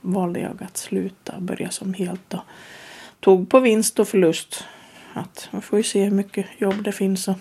valde 0.01 0.41
jag 0.41 0.63
att 0.63 0.77
sluta 0.77 1.37
och 1.37 1.43
börja 1.43 1.71
som 1.71 1.95
helt 1.95 2.35
och 2.35 2.41
tog 3.21 3.51
på 3.51 3.61
vinst 3.61 3.99
och 3.99 4.09
förlust. 4.09 4.65
Att 5.14 5.48
man 5.51 5.62
får 5.62 5.79
ju 5.79 5.83
se 5.83 6.05
hur 6.05 6.11
mycket 6.11 6.46
jobb 6.59 6.83
det 6.85 6.92
finns 6.92 7.29
och 7.29 7.37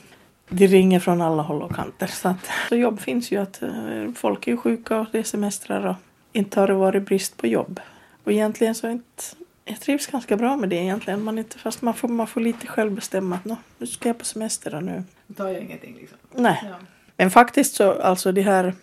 det 0.50 0.68
ringer 0.68 1.00
från 1.00 1.22
alla 1.22 1.44
håll 1.44 1.62
och 1.62 1.76
kanter. 1.76 2.08
Så, 2.08 2.28
att, 2.28 2.50
så 2.70 2.76
jobb 2.76 3.00
finns 3.00 3.32
ju 3.32 3.42
att 3.42 3.62
eh, 3.62 3.70
folk 4.16 4.48
är 4.48 4.58
sjuka 4.58 5.00
och 5.00 5.08
det 5.12 5.20
är 5.20 5.24
semestrar 5.24 5.86
och 5.86 5.96
inte 6.34 6.60
har 6.60 6.68
det 6.68 6.74
varit 6.74 7.04
brist 7.04 7.38
på 7.38 7.48
jobb. 7.48 7.80
Och 8.24 8.32
egentligen 8.32 8.76
så 8.76 8.88
är 8.88 8.92
inte, 8.92 9.24
jag 9.66 9.80
trivs 9.80 10.08
ganska 10.08 10.38
bra 10.38 10.58
med 10.58 10.70
det 10.70 10.76
egentligen. 10.76 11.24
Man 11.24 11.38
inte, 11.38 11.58
fast 11.58 11.82
man 11.82 11.94
får, 11.94 12.08
man 12.08 12.28
får 12.28 12.42
lite 12.42 12.68
själv 12.68 12.92
bestämma 12.92 13.36
att 13.36 13.58
nu 13.78 13.88
ska 13.88 14.10
jag 14.10 14.18
på 14.18 14.26
semester 14.26 14.76
och 14.76 14.84
nu. 14.84 15.04
Tar 15.38 15.50
ju 15.50 15.60
ingenting 15.60 15.96
liksom. 16.00 16.18
Nej. 16.36 16.64
Ja. 16.70 16.76
Men 17.18 17.32
faktiskt 17.32 17.76
så, 17.76 18.02
alltså 18.02 18.32
de 18.32 18.42
här 18.42 18.74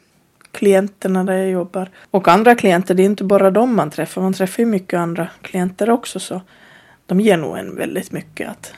klienterna 0.52 1.24
där 1.24 1.34
jag 1.34 1.50
jobbar 1.50 1.90
och 2.10 2.28
andra 2.28 2.54
klienter, 2.54 2.94
det 2.94 3.02
är 3.02 3.04
inte 3.04 3.24
bara 3.24 3.50
dem 3.50 3.76
man 3.76 3.90
träffar. 3.90 4.22
Man 4.22 4.32
träffar 4.32 4.62
ju 4.62 4.66
mycket 4.66 4.98
andra 4.98 5.28
klienter 5.42 5.90
också 5.90 6.20
så 6.20 6.40
de 7.08 7.20
ger 7.20 7.36
nog 7.36 7.58
en 7.58 7.76
väldigt 7.76 8.12
mycket 8.12 8.48
att 8.48 8.72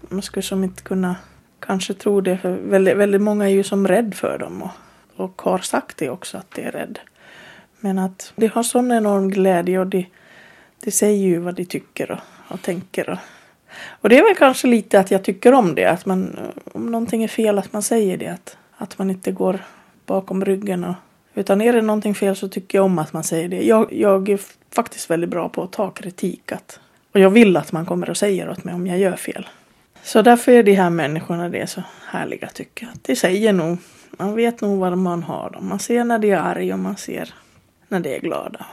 man 0.00 0.22
skulle 0.22 0.42
som 0.42 0.64
inte 0.64 0.82
kunna 0.82 1.16
kanske 1.60 1.94
tro 1.94 2.20
det 2.20 2.38
för 2.38 2.50
väldigt, 2.50 2.96
väldigt 2.96 3.20
många 3.20 3.44
är 3.44 3.52
ju 3.52 3.62
som 3.62 3.88
rädd 3.88 4.14
för 4.14 4.38
dem 4.38 4.62
och, 4.62 4.70
och 5.16 5.42
har 5.42 5.58
sagt 5.58 5.96
det 5.96 6.10
också 6.10 6.38
att 6.38 6.50
de 6.54 6.62
är 6.62 6.72
rädd. 6.72 6.98
Men 7.80 7.98
att 7.98 8.32
de 8.36 8.46
har 8.46 8.62
sån 8.62 8.92
enorm 8.92 9.30
glädje 9.30 9.78
och 9.78 9.86
de, 9.86 10.06
de 10.84 10.90
säger 10.90 11.26
ju 11.26 11.38
vad 11.38 11.54
de 11.54 11.64
tycker 11.64 12.10
och, 12.10 12.18
och 12.48 12.62
tänker. 12.62 13.10
Och, 13.10 13.18
och 13.86 14.08
det 14.08 14.18
är 14.18 14.22
väl 14.22 14.36
kanske 14.36 14.68
lite 14.68 15.00
att 15.00 15.10
jag 15.10 15.24
tycker 15.24 15.52
om 15.52 15.74
det, 15.74 15.84
att 15.84 16.06
man, 16.06 16.36
om 16.72 16.86
någonting 16.86 17.24
är 17.24 17.28
fel 17.28 17.58
att 17.58 17.72
man 17.72 17.82
säger 17.82 18.16
det. 18.16 18.28
Att, 18.28 18.56
att 18.76 18.98
man 18.98 19.10
inte 19.10 19.32
går 19.32 19.58
bakom 20.06 20.44
ryggen. 20.44 20.84
Och, 20.84 20.94
utan 21.34 21.60
är 21.60 21.72
det 21.72 21.82
någonting 21.82 22.14
fel 22.14 22.36
så 22.36 22.48
tycker 22.48 22.78
jag 22.78 22.84
om 22.84 22.98
att 22.98 23.12
man 23.12 23.24
säger 23.24 23.48
det. 23.48 23.62
Jag, 23.62 23.92
jag 23.92 24.28
är 24.28 24.40
faktiskt 24.70 25.10
väldigt 25.10 25.30
bra 25.30 25.48
på 25.48 25.62
att 25.62 25.72
ta 25.72 25.90
kritik. 25.90 26.52
Att, 26.52 26.80
och 27.14 27.20
jag 27.20 27.30
vill 27.30 27.56
att 27.56 27.72
man 27.72 27.86
kommer 27.86 28.10
och 28.10 28.16
säger 28.16 28.50
åt 28.50 28.64
mig 28.64 28.74
om 28.74 28.86
jag 28.86 28.98
gör 28.98 29.16
fel. 29.16 29.48
Så 30.02 30.22
därför 30.22 30.52
är 30.52 30.62
de 30.62 30.74
här 30.74 30.90
människorna 30.90 31.48
det 31.48 31.66
så 31.66 31.82
härliga 32.06 32.48
tycker 32.48 32.86
jag. 32.86 32.94
De 33.02 33.16
säger 33.16 33.52
nog, 33.52 33.78
man 34.10 34.34
vet 34.34 34.60
nog 34.60 34.78
vad 34.78 34.98
man 34.98 35.22
har 35.22 35.50
dem. 35.50 35.68
Man 35.68 35.78
ser 35.78 36.04
när 36.04 36.18
de 36.18 36.30
är 36.30 36.36
arga 36.36 36.74
och 36.74 36.80
man 36.80 36.96
ser 36.96 37.34
när 37.88 38.00
de 38.00 38.16
är 38.16 38.20
glada. 38.20 38.66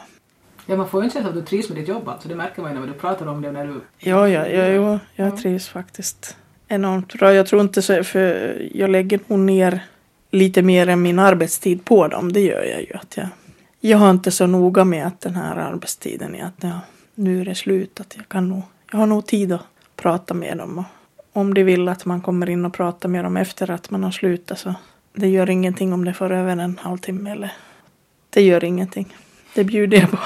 Ja, 0.66 0.76
man 0.76 0.90
får 0.90 1.02
ju 1.02 1.06
en 1.06 1.12
känsla 1.12 1.30
av 1.30 1.38
att 1.38 1.44
du 1.44 1.50
trivs 1.50 1.70
med 1.70 1.78
ditt 1.78 1.88
jobb 1.88 2.08
alltså. 2.08 2.30
Det 2.30 2.36
märker 2.36 2.62
man 2.62 2.74
ju 2.74 2.80
när 2.80 2.88
du 2.88 2.94
pratar 2.94 3.28
om 3.28 3.42
det 3.42 3.52
när 3.52 3.68
du... 3.68 3.82
Ja, 3.98 4.30
ja, 4.30 4.48
ja, 4.48 4.68
ja 4.68 5.00
jag 5.16 5.38
trivs 5.38 5.68
faktiskt 5.68 6.38
enormt 6.68 7.14
bra. 7.14 7.34
Jag 7.34 7.48
tror 7.48 7.62
inte 7.62 7.82
så, 7.82 8.04
för 8.04 8.58
jag 8.74 8.90
lägger 8.90 9.20
nog 9.28 9.40
ner 9.40 9.84
lite 10.32 10.62
mer 10.62 10.90
än 10.90 11.02
min 11.02 11.20
arbetstid 11.20 11.86
på 11.86 12.08
dem. 12.08 12.34
Det 12.34 12.42
gör 12.42 12.64
jag 12.64 12.82
ju. 12.82 12.94
Att 12.94 13.18
jag, 13.18 13.28
jag 13.80 13.98
har 13.98 14.10
inte 14.10 14.32
så 14.32 14.48
noga 14.48 14.86
med 14.86 15.08
att 15.08 15.22
den 15.22 15.36
här 15.36 15.56
arbetstiden 15.56 16.36
är 16.36 16.46
att 16.46 16.56
ja, 16.60 16.80
nu 17.22 17.42
är 17.42 17.46
det 17.46 17.56
slut. 17.56 18.00
Att 18.00 18.14
jag, 18.18 18.30
kan 18.30 18.50
nog, 18.50 18.62
jag 18.92 19.00
har 19.00 19.08
nog 19.08 19.26
tid 19.26 19.52
att 19.52 19.62
prata 19.96 20.34
med 20.34 20.58
dem. 20.58 20.78
Och 20.78 20.86
om 21.34 21.54
de 21.54 21.64
vill 21.64 21.88
att 21.88 22.06
man 22.06 22.22
kommer 22.22 22.50
in 22.50 22.66
och 22.66 22.74
pratar 22.74 23.10
med 23.10 23.26
dem 23.26 23.38
efter 23.38 23.72
att 23.72 23.90
man 23.90 24.04
har 24.04 24.12
slutat 24.12 24.60
så 24.60 24.74
det 25.14 25.28
gör 25.28 25.50
ingenting 25.50 25.94
om 25.94 26.06
det 26.06 26.14
får 26.14 26.32
över 26.32 26.58
en 26.58 26.78
halvtimme 26.78 27.32
eller 27.32 27.54
det 28.30 28.42
gör 28.42 28.64
ingenting. 28.64 29.16
Det 29.54 29.64
bjuder 29.64 29.98
jag 29.98 30.12
på. 30.12 30.18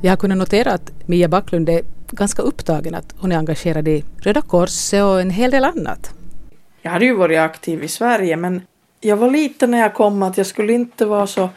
Jag 0.00 0.12
har 0.12 0.16
kunnat 0.16 0.38
notera 0.38 0.72
att 0.72 1.08
Mia 1.08 1.28
Backlund 1.28 1.68
är 1.68 1.82
ganska 2.10 2.42
upptagen, 2.42 2.94
att 2.94 3.14
hon 3.18 3.32
är 3.32 3.36
engagerad 3.36 3.88
i 3.88 4.04
Röda 4.18 4.42
Korset 4.42 5.02
och 5.02 5.20
en 5.20 5.30
hel 5.30 5.50
del 5.50 5.64
annat. 5.64 6.14
Jag 6.82 6.90
hade 6.90 7.04
ju 7.04 7.14
varit 7.14 7.38
aktiv 7.38 7.84
i 7.84 7.88
Sverige 7.88 8.36
men 8.36 8.62
jag 9.00 9.16
var 9.16 9.30
liten 9.30 9.70
när 9.70 9.78
jag 9.78 9.94
kom 9.94 10.22
att 10.22 10.36
jag 10.36 10.46
skulle 10.46 10.72
inte 10.72 11.06
vara 11.06 11.26
så 11.26 11.48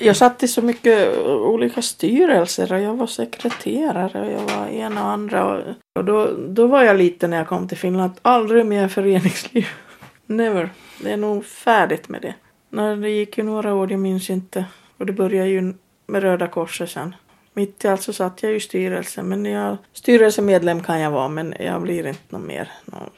jag 0.00 0.16
satt 0.16 0.42
i 0.42 0.48
så 0.48 0.62
mycket 0.62 1.18
olika 1.26 1.82
styrelser 1.82 2.72
och 2.72 2.80
jag 2.80 2.94
var 2.94 3.06
sekreterare 3.06 4.20
och 4.20 4.32
jag 4.32 4.58
var 4.58 4.68
ena 4.68 5.04
och 5.04 5.10
andra. 5.10 5.64
Och 5.94 6.04
då, 6.04 6.30
då 6.48 6.66
var 6.66 6.82
jag 6.82 6.96
liten 6.96 7.30
när 7.30 7.36
jag 7.36 7.48
kom 7.48 7.68
till 7.68 7.78
Finland. 7.78 8.12
Aldrig 8.22 8.66
mer 8.66 8.88
föreningsliv. 8.88 9.66
Never. 10.26 10.70
Det 11.02 11.12
är 11.12 11.16
nog 11.16 11.44
färdigt 11.44 12.08
med 12.08 12.22
det. 12.22 12.34
När 12.70 12.96
det 12.96 13.10
gick 13.10 13.38
ju 13.38 13.44
några 13.44 13.74
år, 13.74 13.90
jag 13.90 14.00
minns 14.00 14.30
inte. 14.30 14.64
Och 14.96 15.06
det 15.06 15.12
började 15.12 15.48
ju 15.48 15.74
med 16.06 16.22
Röda 16.22 16.46
Korset 16.46 16.90
sen. 16.90 17.14
Mitt 17.52 17.84
i 17.84 17.88
allt 17.88 18.02
så 18.02 18.12
satt 18.12 18.42
jag 18.42 18.54
i 18.54 18.60
styrelsen. 18.60 19.28
Men 19.28 19.44
jag, 19.44 19.76
styrelsemedlem 19.92 20.82
kan 20.82 21.00
jag 21.00 21.10
vara 21.10 21.28
men 21.28 21.54
jag 21.60 21.82
blir 21.82 22.06
inte 22.06 22.20
någon 22.28 22.46
mer 22.46 22.70
någon 22.84 23.10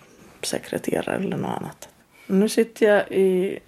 sekreterare 0.43 1.17
eller 1.17 1.37
något 1.37 1.57
annat. 1.57 1.89
Nu 2.31 2.49
sitter 2.49 2.87
jag 2.87 3.13
i 3.13 3.59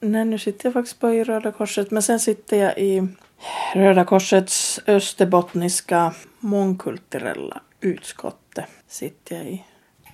Nej, 0.00 0.24
nu 0.24 0.38
sitter 0.38 0.66
jag 0.66 0.72
faktiskt 0.72 1.00
bara 1.00 1.14
i 1.14 1.24
Röda 1.24 1.52
Korset. 1.52 1.90
Men 1.90 2.02
sen 2.02 2.20
sitter 2.20 2.56
jag 2.56 2.78
i 2.78 3.08
Röda 3.74 4.04
Korsets 4.04 4.80
österbottniska 4.86 6.14
mångkulturella 6.40 7.60
utskottet. 7.80 8.64
Sitter 8.88 9.36
jag 9.36 9.46
i. 9.46 9.64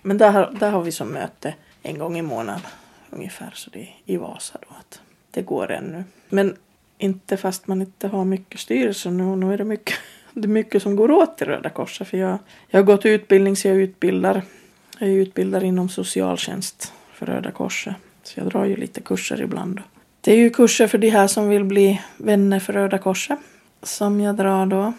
Men 0.03 0.19
där, 0.19 0.51
där 0.61 0.71
har 0.71 0.83
vi 0.83 0.93
som 0.93 1.09
möte 1.09 1.55
en 1.83 1.99
gång 1.99 2.19
i 2.19 2.23
månaden 2.23 2.63
ungefär. 3.11 3.53
Så 3.55 3.71
det 3.71 3.81
är 3.81 3.95
i 4.05 4.17
Vasa 4.17 4.59
då 4.69 4.75
att 4.79 5.01
det 5.31 5.43
går 5.43 5.71
ännu. 5.71 6.05
Men 6.29 6.57
inte 6.99 7.37
fast 7.37 7.67
man 7.67 7.81
inte 7.81 8.09
har 8.09 8.25
mycket 8.25 8.61
styrelse 8.61 9.11
nu. 9.11 9.37
Nu 9.37 9.53
är 9.53 9.59
det 9.59 9.65
mycket, 9.65 9.95
det 10.33 10.47
är 10.47 10.49
mycket 10.49 10.83
som 10.83 10.97
går 10.97 11.11
åt 11.11 11.43
i 11.43 11.45
Röda 11.45 11.71
Korset. 11.71 12.09
För 12.09 12.19
jag, 12.19 12.39
jag 12.69 12.79
har 12.79 12.85
gått 12.85 13.07
utbildning 13.07 13.57
så 13.57 13.69
jag 13.69 13.77
utbildar. 13.77 14.43
Jag 14.99 15.09
är 15.09 15.15
utbildad 15.15 15.63
inom 15.63 15.89
socialtjänst 15.89 16.93
för 17.21 17.27
Röda 17.27 17.51
Korset. 17.51 17.95
Så 18.23 18.41
jag 18.41 18.49
drar 18.49 18.65
ju 18.65 18.77
lite 18.77 19.01
kurser 19.01 19.43
ibland. 19.43 19.81
Det 20.21 20.33
är 20.33 20.37
ju 20.37 20.51
kurser 20.51 20.87
för 20.87 20.99
de 20.99 21.11
här 21.11 21.27
som 21.27 21.49
vill 21.49 21.65
bli 21.65 22.01
vänner 22.17 22.61
för 22.61 22.73
Röda 22.73 22.99
Korset 22.99 23.39
som 23.83 24.21
jag 24.21 24.37
drar 24.37 24.67
då. 24.67 24.93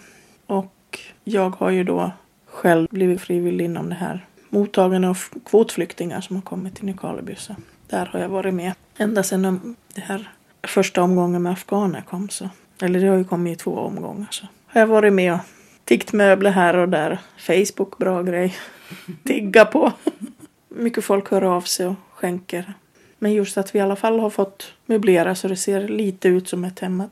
Och 0.45 0.99
jag 1.23 1.49
har 1.49 1.69
ju 1.69 1.83
då 1.83 2.11
själv 2.45 2.87
blivit 2.91 3.21
frivillig 3.21 3.65
inom 3.65 3.89
det 3.89 3.95
här 3.95 4.25
mottagande 4.49 5.07
av 5.07 5.17
kvotflyktingar 5.45 6.21
som 6.21 6.35
har 6.35 6.43
kommit 6.43 6.75
till 6.75 6.85
Nykarleby. 6.85 7.35
Så 7.35 7.55
där 7.89 8.05
har 8.05 8.19
jag 8.19 8.29
varit 8.29 8.53
med 8.53 8.73
ända 8.97 9.23
sedan 9.23 9.75
det 9.95 10.01
här 10.01 10.31
första 10.63 11.03
omgången 11.03 11.41
med 11.41 11.51
afghaner 11.51 12.01
kom. 12.01 12.29
Så, 12.29 12.49
eller 12.81 12.99
det 12.99 13.07
har 13.07 13.17
ju 13.17 13.23
kommit 13.23 13.57
i 13.57 13.63
två 13.63 13.71
omgångar. 13.71 14.27
Så 14.31 14.45
har 14.67 14.81
jag 14.81 14.87
varit 14.87 15.13
med 15.13 15.33
och 15.33 15.39
tiggt 15.85 16.13
möbler 16.13 16.51
här 16.51 16.77
och 16.77 16.89
där. 16.89 17.19
Facebook, 17.37 17.97
bra 17.97 18.23
grej. 18.23 18.55
Tigga 19.23 19.65
på. 19.65 19.91
Mycket 20.69 21.03
folk 21.03 21.31
hör 21.31 21.41
av 21.41 21.61
sig 21.61 21.87
och 21.87 21.95
skänker 22.21 22.73
men 23.19 23.33
just 23.33 23.57
att 23.57 23.75
vi 23.75 23.79
i 23.79 23.81
alla 23.81 23.95
fall 23.95 24.19
har 24.19 24.29
fått 24.29 24.73
möblera 24.85 25.35
så 25.35 25.47
det 25.47 25.55
ser 25.55 25.87
lite 25.87 26.27
ut 26.27 26.47
som 26.47 26.63
ett 26.63 26.79
hem. 26.79 27.03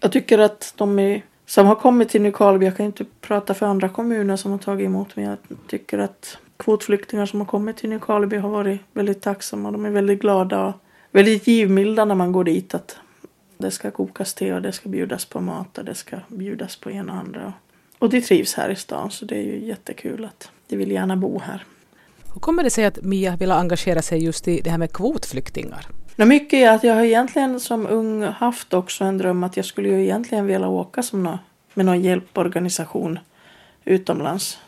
Jag 0.00 0.12
tycker 0.12 0.38
att 0.38 0.74
de 0.76 0.98
är, 0.98 1.22
som 1.46 1.66
har 1.66 1.74
kommit 1.74 2.08
till 2.08 2.22
Nykarleby, 2.22 2.66
jag 2.66 2.76
kan 2.76 2.86
inte 2.86 3.04
prata 3.20 3.54
för 3.54 3.66
andra 3.66 3.88
kommuner 3.88 4.36
som 4.36 4.50
har 4.50 4.58
tagit 4.58 4.86
emot 4.86 5.16
men 5.16 5.24
jag 5.24 5.38
tycker 5.66 5.98
att 5.98 6.38
kvotflyktingar 6.56 7.26
som 7.26 7.40
har 7.40 7.46
kommit 7.46 7.76
till 7.76 7.90
Nykarleby 7.90 8.36
har 8.36 8.48
varit 8.48 8.80
väldigt 8.92 9.22
tacksamma. 9.22 9.70
De 9.70 9.84
är 9.84 9.90
väldigt 9.90 10.20
glada 10.20 10.66
och 10.66 10.74
väldigt 11.10 11.46
givmilda 11.46 12.04
när 12.04 12.14
man 12.14 12.32
går 12.32 12.44
dit. 12.44 12.74
Att 12.74 12.96
det 13.58 13.70
ska 13.70 13.90
kokas 13.90 14.34
te 14.34 14.52
och 14.52 14.62
det 14.62 14.72
ska 14.72 14.88
bjudas 14.88 15.24
på 15.24 15.40
mat 15.40 15.78
och 15.78 15.84
det 15.84 15.94
ska 15.94 16.16
bjudas 16.28 16.76
på 16.76 16.90
en 16.90 17.10
och 17.10 17.16
andra. 17.16 17.52
Och 17.98 18.10
de 18.10 18.20
trivs 18.20 18.54
här 18.54 18.68
i 18.68 18.76
stan 18.76 19.10
så 19.10 19.24
det 19.24 19.36
är 19.36 19.42
ju 19.42 19.66
jättekul 19.66 20.24
att 20.24 20.50
de 20.68 20.76
vill 20.76 20.90
gärna 20.90 21.16
bo 21.16 21.38
här. 21.38 21.64
Hur 22.34 22.40
kommer 22.40 22.64
det 22.64 22.70
sig 22.70 22.84
att 22.84 23.02
Mia 23.02 23.36
vill 23.36 23.52
engagera 23.52 24.02
sig 24.02 24.24
just 24.24 24.48
i 24.48 24.60
det 24.60 24.70
här 24.70 24.78
med 24.78 24.92
kvotflyktingar? 24.92 25.86
No, 26.16 26.24
mycket 26.24 26.52
är 26.52 26.70
att 26.70 26.84
jag 26.84 26.94
har 26.94 27.02
egentligen 27.02 27.60
som 27.60 27.86
ung 27.86 28.22
haft 28.22 28.74
också 28.74 29.04
en 29.04 29.18
dröm 29.18 29.44
att 29.44 29.56
jag 29.56 29.66
skulle 29.66 29.88
ju 29.88 30.02
egentligen 30.02 30.46
vilja 30.46 30.68
åka 30.68 31.02
som 31.02 31.22
nå, 31.22 31.38
med 31.74 31.86
någon 31.86 32.02
hjälporganisation 32.02 33.18
utomlands. 33.84 34.58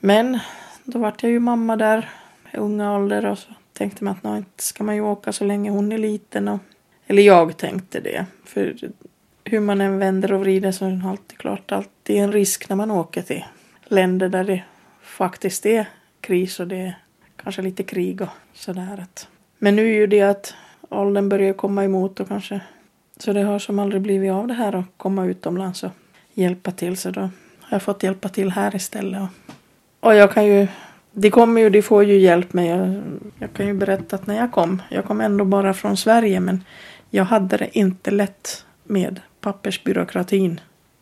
Men 0.00 0.38
då 0.84 0.98
vart 0.98 1.22
jag 1.22 1.32
ju 1.32 1.40
mamma 1.40 1.76
där 1.76 2.08
i 2.52 2.56
unga 2.56 2.96
ålder 2.96 3.26
och 3.26 3.38
så 3.38 3.48
tänkte 3.72 4.04
man 4.04 4.14
att 4.14 4.22
nå, 4.22 4.36
inte 4.36 4.62
ska 4.62 4.84
man 4.84 4.94
ju 4.94 5.00
åka 5.00 5.32
så 5.32 5.44
länge 5.44 5.70
hon 5.70 5.92
är 5.92 5.98
liten. 5.98 6.48
Och, 6.48 6.60
eller 7.06 7.22
jag 7.22 7.56
tänkte 7.56 8.00
det. 8.00 8.26
För 8.44 8.76
hur 9.44 9.60
man 9.60 9.80
än 9.80 9.98
vänder 9.98 10.32
och 10.32 10.40
vrider 10.40 10.72
så 10.72 10.84
är 10.84 10.90
det 10.90 11.08
alltid 11.08 11.38
klart 11.38 11.72
alltid 11.72 12.16
en 12.16 12.32
risk 12.32 12.68
när 12.68 12.76
man 12.76 12.90
åker 12.90 13.22
till 13.22 13.44
länder 13.84 14.28
där 14.28 14.44
det 14.44 14.62
faktiskt 15.02 15.66
är 15.66 15.86
kris 16.20 16.60
och 16.60 16.66
det 16.66 16.76
är 16.76 16.98
kanske 17.36 17.62
lite 17.62 17.82
krig 17.82 18.22
och 18.22 18.28
sådär. 18.54 19.06
Men 19.58 19.76
nu 19.76 19.82
är 19.82 19.94
ju 19.94 20.06
det 20.06 20.22
att 20.22 20.54
åldern 20.88 21.28
börjar 21.28 21.52
komma 21.52 21.84
emot 21.84 22.20
och 22.20 22.28
kanske 22.28 22.60
så 23.16 23.32
det 23.32 23.42
har 23.42 23.58
som 23.58 23.78
aldrig 23.78 24.02
blivit 24.02 24.32
av 24.32 24.46
det 24.46 24.54
här 24.54 24.74
att 24.74 24.84
komma 24.96 25.26
utomlands 25.26 25.82
och 25.82 25.90
hjälpa 26.34 26.70
till 26.70 26.96
så 26.96 27.10
då 27.10 27.20
har 27.20 27.30
jag 27.70 27.82
fått 27.82 28.02
hjälpa 28.02 28.28
till 28.28 28.50
här 28.50 28.76
istället. 28.76 29.22
Och, 30.00 30.08
och 30.08 30.14
jag 30.14 30.32
kan 30.32 30.46
ju, 30.46 30.66
de 31.12 31.30
kommer 31.30 31.60
ju, 31.60 31.70
de 31.70 31.82
får 31.82 32.04
ju 32.04 32.18
hjälp 32.18 32.52
med, 32.52 32.66
jag, 32.66 33.02
jag 33.38 33.52
kan 33.52 33.66
ju 33.66 33.74
berätta 33.74 34.16
att 34.16 34.26
när 34.26 34.36
jag 34.36 34.52
kom, 34.52 34.82
jag 34.90 35.04
kom 35.04 35.20
ändå 35.20 35.44
bara 35.44 35.74
från 35.74 35.96
Sverige 35.96 36.40
men 36.40 36.64
jag 37.10 37.24
hade 37.24 37.56
det 37.56 37.78
inte 37.78 38.10
lätt 38.10 38.64
med 38.84 39.20
pappersbyråkratin 39.40 40.60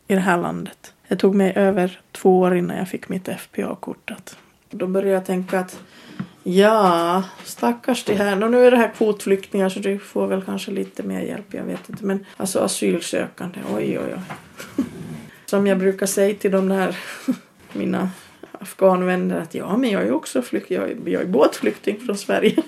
i 0.09 0.15
det 0.15 0.21
här 0.21 0.37
landet. 0.37 0.95
Det 1.09 1.17
tog 1.17 1.35
mig 1.35 1.53
över 1.57 2.01
två 2.13 2.39
år 2.39 2.57
innan 2.57 2.77
jag 2.77 2.89
fick 2.89 3.09
mitt 3.09 3.29
FPA-kort. 3.29 4.13
Då 4.71 4.87
började 4.87 5.15
jag 5.15 5.27
tänka 5.27 5.61
att 5.61 5.81
Ja, 6.43 7.23
stackars 7.45 8.05
de 8.05 8.15
här. 8.15 8.37
Nå, 8.37 8.49
nu 8.49 8.67
är 8.67 8.71
det 8.71 8.77
här 8.77 8.93
kvotflyktingar 8.97 9.69
så 9.69 9.81
du 9.81 9.99
får 9.99 10.27
väl 10.27 10.43
kanske 10.43 10.71
lite 10.71 11.03
mer 11.03 11.21
hjälp, 11.21 11.55
jag 11.55 11.65
vet 11.65 11.89
inte. 11.89 12.05
Men 12.05 12.27
alltså 12.37 12.61
asylsökande, 12.61 13.59
oj 13.75 13.99
oj 13.99 14.15
oj. 14.15 14.21
Som 15.47 15.67
jag 15.67 15.79
brukar 15.79 16.07
säga 16.07 16.35
till 16.35 16.51
de 16.51 16.69
där 16.69 16.97
mina 17.73 18.11
afghanvänner 18.53 19.41
att 19.41 19.55
ja, 19.55 19.77
men 19.77 19.91
jag 19.91 20.03
är 20.03 20.13
också 20.13 20.43
flykt, 20.43 20.71
jag 20.71 20.91
är, 20.91 20.97
jag 21.05 21.23
är 21.23 21.27
båtflykting 21.27 22.01
från 22.01 22.17
Sverige. 22.17 22.57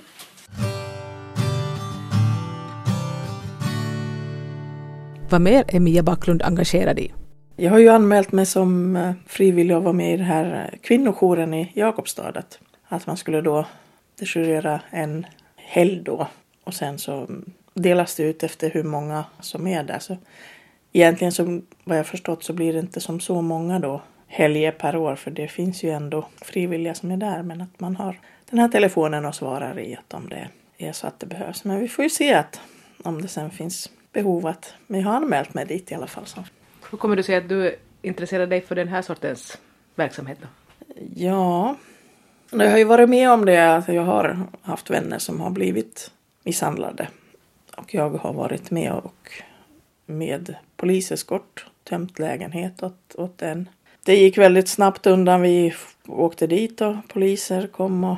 Vad 5.30 5.40
mer 5.40 5.64
är 5.68 5.80
Mia 5.80 6.02
Backlund 6.02 6.42
engagerad 6.42 6.98
i? 6.98 7.12
Jag 7.56 7.70
har 7.70 7.78
ju 7.78 7.88
anmält 7.88 8.32
mig 8.32 8.46
som 8.46 8.96
eh, 8.96 9.12
frivillig 9.26 9.74
att 9.74 9.82
vara 9.82 9.92
med 9.92 10.14
i 10.14 10.16
den 10.16 10.26
här 10.26 10.70
eh, 10.72 10.78
kvinnojouren 10.78 11.54
i 11.54 11.72
Jakobstad. 11.74 12.42
Att, 12.92 13.07
man 13.07 13.16
skulle 13.16 13.40
då 13.40 13.66
dejourera 14.18 14.81
en 14.90 15.26
helg 15.57 16.00
då 16.00 16.28
och 16.64 16.74
sen 16.74 16.98
så 16.98 17.26
delas 17.74 18.16
det 18.16 18.22
ut 18.22 18.42
efter 18.42 18.70
hur 18.70 18.83
många 18.83 19.24
som 19.40 19.66
är 19.66 19.85
där. 19.85 19.98
Så 19.98 20.16
egentligen 20.92 21.33
så 21.33 21.61
vad 21.85 21.98
jag 21.98 22.07
förstått 22.07 22.44
så 22.44 22.52
blir 22.52 22.72
det 22.72 22.78
inte 22.78 23.00
som 23.00 23.20
så 23.20 23.42
många 23.42 23.78
då 23.78 24.02
helger 24.26 24.72
per 24.72 24.96
år 24.96 25.14
för 25.14 25.31
det 25.31 25.48
finns 25.48 25.83
ju 25.83 25.90
ändå 25.90 26.26
frivilliga 26.40 26.94
som 26.94 27.11
är 27.11 27.16
där 27.16 27.42
men 27.42 27.61
att 27.61 27.81
man 27.81 27.96
har 27.96 28.20
den 28.50 28.59
här 28.59 28.68
telefonen 28.68 29.24
och 29.24 29.35
svarar 29.35 29.78
i 29.78 29.96
att 29.96 30.14
om 30.14 30.28
det 30.28 30.48
är 30.78 30.92
så 30.92 31.07
att 31.07 31.20
det 31.20 31.26
behövs. 31.26 31.64
Men 31.64 31.81
vi 31.81 31.88
får 31.88 32.02
ju 32.02 32.11
se 32.11 32.35
att 32.35 32.61
om 33.02 33.22
det 33.22 33.28
sen 33.28 33.50
finns 33.50 33.90
behov 34.12 34.46
att, 34.46 34.74
men 34.87 35.00
jag 35.00 35.09
har 35.09 35.16
anmält 35.16 35.55
mig 35.55 35.66
dit 35.66 35.92
i 35.92 35.94
alla 35.94 36.07
fall. 36.07 36.26
Så. 36.26 36.44
Hur 36.90 36.98
kommer 36.98 37.16
du 37.16 37.22
sig 37.22 37.37
att 37.37 37.48
du 37.48 37.76
intresserar 38.02 38.46
dig 38.46 38.61
för 38.61 38.74
den 38.74 38.88
här 38.88 39.02
sortens 39.02 39.59
verksamhet 39.94 40.38
då? 40.42 40.48
Ja, 41.14 41.76
jag 42.61 42.71
har 42.71 42.79
ju 42.79 42.85
varit 42.85 43.09
med 43.09 43.31
om 43.31 43.45
det 43.45 43.77
att 43.77 43.88
jag 43.88 44.03
har 44.03 44.38
haft 44.62 44.91
vänner 44.91 45.19
som 45.19 45.41
har 45.41 45.51
blivit 45.51 46.11
misshandlade. 46.45 47.09
Och 47.77 47.95
jag 47.95 48.11
har 48.11 48.33
varit 48.33 48.71
med 48.71 48.93
och 48.93 49.43
med 50.07 50.55
poliseskort 50.77 51.67
tömt 51.85 52.19
lägenhet 52.19 52.83
åt, 52.83 53.15
åt 53.15 53.43
en. 53.43 53.69
Det 54.05 54.17
gick 54.17 54.38
väldigt 54.38 54.69
snabbt 54.69 55.07
undan. 55.07 55.43
Vi 55.43 55.75
åkte 56.07 56.47
dit 56.47 56.81
och 56.81 56.97
poliser 57.09 57.67
kom 57.67 58.05
och 58.05 58.17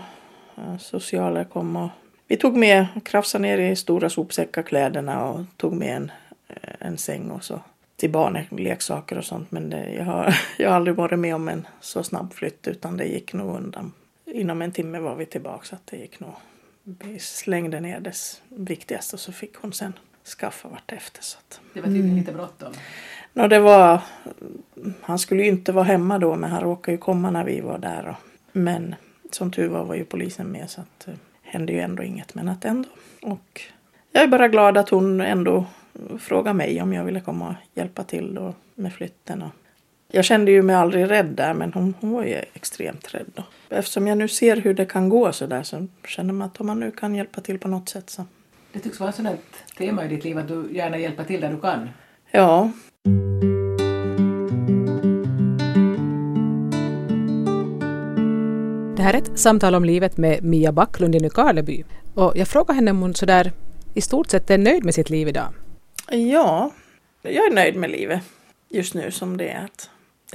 eh, 0.57 0.79
socialer 0.79 1.45
kom 1.45 1.77
och 1.77 1.91
vi 2.27 2.37
tog 2.37 2.57
med, 2.57 2.87
krafsade 3.05 3.43
ner 3.43 3.59
i 3.59 3.77
stora 3.77 4.11
sopsäckar 4.11 4.63
kläderna 4.63 5.25
och 5.25 5.41
tog 5.57 5.73
med 5.73 5.97
en, 5.97 6.13
eh, 6.49 6.75
en 6.79 6.99
säng 6.99 7.31
och 7.31 7.45
så 7.45 7.61
till 7.97 8.11
barnen, 8.11 8.45
leksaker 8.51 9.19
och 9.19 9.25
sånt. 9.25 9.51
Men 9.51 9.71
det, 9.71 9.95
jag, 9.95 10.05
har, 10.05 10.37
jag 10.59 10.69
har 10.69 10.77
aldrig 10.77 10.97
varit 10.97 11.19
med 11.19 11.35
om 11.35 11.49
en 11.49 11.67
så 11.81 12.03
snabb 12.03 12.35
flytt 12.35 12.69
utan 12.69 12.97
det 12.97 13.05
gick 13.05 13.33
nog 13.33 13.57
undan. 13.57 13.93
Inom 14.35 14.63
en 14.63 14.73
timme 14.73 14.99
var 14.99 15.15
vi 15.15 15.27
tillbaka 15.27 15.65
så 15.65 15.75
att 15.75 15.87
det 15.87 15.97
gick 15.97 16.21
nog. 16.21 16.35
Vi 16.83 17.19
slängde 17.19 17.81
ner 17.81 18.01
dess 18.01 18.43
viktigaste 18.49 19.17
och 19.17 19.21
så 19.21 19.33
fick 19.33 19.57
hon 19.57 19.73
sen 19.73 19.93
skaffa 20.39 20.69
vartefter. 20.69 21.23
Så 21.23 21.39
att, 21.39 21.61
det 21.75 21.81
var 21.81 21.87
tydligen 21.87 22.17
lite 22.17 22.33
bråttom. 22.33 22.73
No, 23.33 23.49
det 23.49 23.59
var, 23.59 24.01
han 25.01 25.19
skulle 25.19 25.43
ju 25.43 25.49
inte 25.49 25.73
vara 25.73 25.85
hemma 25.85 26.19
då 26.19 26.37
men 26.37 26.51
han 26.51 26.61
råkade 26.61 26.93
ju 26.93 26.99
komma 26.99 27.31
när 27.31 27.45
vi 27.45 27.61
var 27.61 27.79
där. 27.79 28.09
Och, 28.09 28.17
men 28.53 28.95
som 29.31 29.51
tur 29.51 29.69
var 29.69 29.85
var 29.85 29.95
ju 29.95 30.05
polisen 30.05 30.47
med 30.47 30.71
så 30.71 30.81
att 30.81 31.07
det 31.07 31.17
hände 31.43 31.73
ju 31.73 31.81
ändå 31.81 32.03
inget 32.03 32.35
men 32.35 32.49
att 32.49 32.65
ändå. 32.65 32.89
Och 33.23 33.61
jag 34.13 34.23
är 34.23 34.29
bara 34.29 34.49
glad 34.49 34.77
att 34.77 34.89
hon 34.89 35.21
ändå 35.21 35.67
frågade 36.19 36.57
mig 36.57 36.83
om 36.83 36.93
jag 36.93 37.05
ville 37.05 37.21
komma 37.21 37.49
och 37.49 37.79
hjälpa 37.79 38.05
till 38.05 38.35
då 38.35 38.55
med 38.75 38.93
flytten. 38.93 39.43
Och 39.43 39.51
jag 40.15 40.25
kände 40.25 40.51
ju 40.51 40.63
mig 40.63 40.77
aldrig 40.77 41.11
rädd 41.11 41.27
där 41.27 41.55
men 41.55 41.73
hon, 41.73 41.95
hon 42.01 42.11
var 42.11 42.25
ju 42.25 42.43
extremt 42.55 43.15
rädd. 43.15 43.27
Då. 43.35 43.43
Eftersom 43.69 44.07
jag 44.07 44.19
nu 44.19 44.29
ser 44.29 44.57
hur 44.57 44.75
det 44.75 44.85
kan 44.85 45.09
gå 45.09 45.33
så 45.33 45.47
där 45.47 45.63
så 45.63 45.87
känner 46.07 46.33
man 46.33 46.47
att 46.47 46.61
om 46.61 46.67
man 46.67 46.81
nu 46.81 46.91
kan 46.91 47.15
hjälpa 47.15 47.41
till 47.41 47.59
på 47.59 47.69
något 47.69 47.89
sätt 47.89 48.11
så. 48.11 48.25
Det 48.73 48.79
tycks 48.79 49.01
vara 49.01 49.11
ett 49.11 49.17
sådant 49.17 49.41
tema 49.79 50.05
i 50.05 50.09
ditt 50.09 50.25
liv 50.25 50.39
att 50.39 50.49
du 50.49 50.69
gärna 50.73 50.99
hjälper 50.99 51.25
till 51.25 51.41
där 51.41 51.51
du 51.51 51.61
kan. 51.61 51.89
Ja. 52.31 52.71
Det 58.97 59.03
här 59.03 59.15
är 59.15 59.19
ett 59.19 59.39
samtal 59.39 59.75
om 59.75 59.85
livet 59.85 60.17
med 60.17 60.45
Mia 60.45 60.73
Backlund 60.73 61.15
i 61.15 61.21
Nykarleby. 61.21 61.85
Och 62.15 62.33
jag 62.37 62.49
frågar 62.49 62.75
henne 62.75 62.91
om 62.91 63.01
hon 63.01 63.15
sådär 63.15 63.53
i 63.95 64.01
stort 64.01 64.31
sett 64.31 64.51
är 64.51 64.59
nöjd 64.59 64.85
med 64.85 64.95
sitt 64.95 65.11
liv 65.11 65.29
idag. 65.29 65.49
Ja, 66.11 66.71
jag 67.23 67.47
är 67.47 67.55
nöjd 67.55 67.77
med 67.77 67.91
livet 67.91 68.21
just 68.69 68.95
nu 68.95 69.11
som 69.11 69.37
det 69.37 69.49
är. 69.49 69.69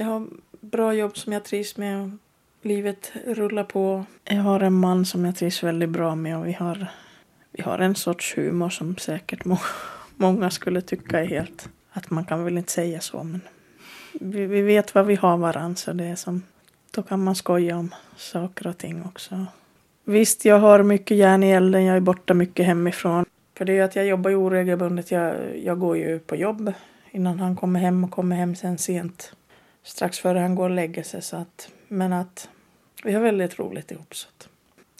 Jag 0.00 0.06
har 0.06 0.26
bra 0.60 0.94
jobb 0.94 1.16
som 1.16 1.32
jag 1.32 1.44
trivs 1.44 1.76
med. 1.76 2.18
Livet 2.62 3.12
rullar 3.26 3.64
på. 3.64 4.04
Jag 4.24 4.42
har 4.42 4.60
en 4.60 4.72
man 4.72 5.04
som 5.04 5.24
jag 5.24 5.36
trivs 5.36 5.62
väldigt 5.62 5.88
bra 5.88 6.14
med 6.14 6.38
och 6.38 6.46
vi 6.46 6.52
har, 6.52 6.86
vi 7.50 7.62
har 7.62 7.78
en 7.78 7.94
sorts 7.94 8.36
humor 8.36 8.68
som 8.68 8.96
säkert 8.96 9.44
må, 9.44 9.58
många 10.16 10.50
skulle 10.50 10.80
tycka 10.80 11.20
är 11.20 11.24
helt... 11.24 11.68
Att 11.92 12.10
man 12.10 12.24
kan 12.24 12.44
väl 12.44 12.58
inte 12.58 12.72
säga 12.72 13.00
så 13.00 13.22
men 13.22 13.40
vi, 14.12 14.46
vi 14.46 14.62
vet 14.62 14.94
vad 14.94 15.06
vi 15.06 15.14
har 15.14 15.36
varandra 15.36 15.76
så 15.76 15.92
det 15.92 16.04
är 16.04 16.16
som... 16.16 16.42
Då 16.90 17.02
kan 17.02 17.24
man 17.24 17.34
skoja 17.34 17.76
om 17.76 17.94
saker 18.16 18.66
och 18.66 18.78
ting 18.78 19.04
också. 19.04 19.46
Visst, 20.04 20.44
jag 20.44 20.58
har 20.58 20.82
mycket 20.82 21.16
järn 21.16 21.42
i 21.42 21.50
elden. 21.50 21.84
Jag 21.84 21.96
är 21.96 22.00
borta 22.00 22.34
mycket 22.34 22.66
hemifrån. 22.66 23.24
För 23.54 23.64
det 23.64 23.72
är 23.72 23.76
ju 23.76 23.82
att 23.82 23.96
jag 23.96 24.06
jobbar 24.06 24.30
ju 24.30 24.36
oregelbundet. 24.36 25.10
Jag, 25.10 25.58
jag 25.58 25.78
går 25.78 25.96
ju 25.96 26.18
på 26.18 26.36
jobb 26.36 26.72
innan 27.10 27.40
han 27.40 27.56
kommer 27.56 27.80
hem 27.80 28.04
och 28.04 28.10
kommer 28.10 28.36
hem 28.36 28.56
sen 28.56 28.78
sent. 28.78 29.32
Strax 29.82 30.18
före 30.18 30.38
han 30.38 30.54
går 30.54 30.64
och 30.68 30.74
lägger 30.74 31.02
sig. 31.02 31.22
Så 31.22 31.36
att, 31.36 31.68
men 31.88 32.12
att 32.12 32.48
vi 33.04 33.12
har 33.12 33.20
väldigt 33.20 33.58
roligt 33.58 33.90
ihop. 33.90 34.16
Så 34.16 34.28
att, 34.28 34.48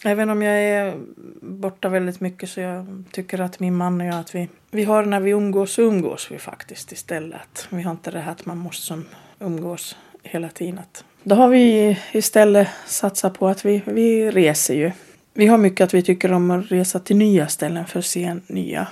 även 0.05 0.29
om 0.29 0.41
jag 0.41 0.61
är 0.63 0.97
borta 1.41 1.89
väldigt 1.89 2.19
mycket 2.19 2.49
så 2.49 2.59
jag 2.59 3.03
tycker 3.11 3.39
att 3.41 3.59
min 3.59 3.75
man 3.75 4.01
och 4.01 4.07
jag 4.07 4.15
att 4.15 4.35
vi, 4.35 4.49
vi 4.71 4.83
har 4.83 5.05
när 5.05 5.19
vi 5.19 5.31
umgås 5.31 5.73
så 5.73 5.81
umgås 5.81 6.31
vi 6.31 6.39
faktiskt 6.39 6.91
istället. 6.91 7.67
Vi 7.69 7.81
har 7.81 7.91
inte 7.91 8.11
det 8.11 8.19
här 8.19 8.31
att 8.31 8.45
man 8.45 8.57
måste 8.57 8.85
som 8.85 9.05
umgås 9.39 9.97
hela 10.23 10.49
tiden. 10.49 10.79
Att, 10.79 11.05
då 11.23 11.35
har 11.35 11.49
vi 11.49 11.97
istället 12.11 12.67
satsat 12.85 13.39
på 13.39 13.47
att 13.47 13.65
vi, 13.65 13.81
vi 13.85 14.31
reser 14.31 14.75
ju 14.75 14.91
vi 15.33 15.47
har 15.47 15.57
mycket 15.57 15.83
att 15.83 15.93
vi 15.93 16.03
tycker 16.03 16.31
om 16.31 16.51
att 16.51 16.71
resa 16.71 16.99
till 16.99 17.15
nya 17.15 17.47
ställen 17.47 17.85
för 17.85 17.99
att 17.99 18.05
se 18.05 18.35
nya, 18.47 18.87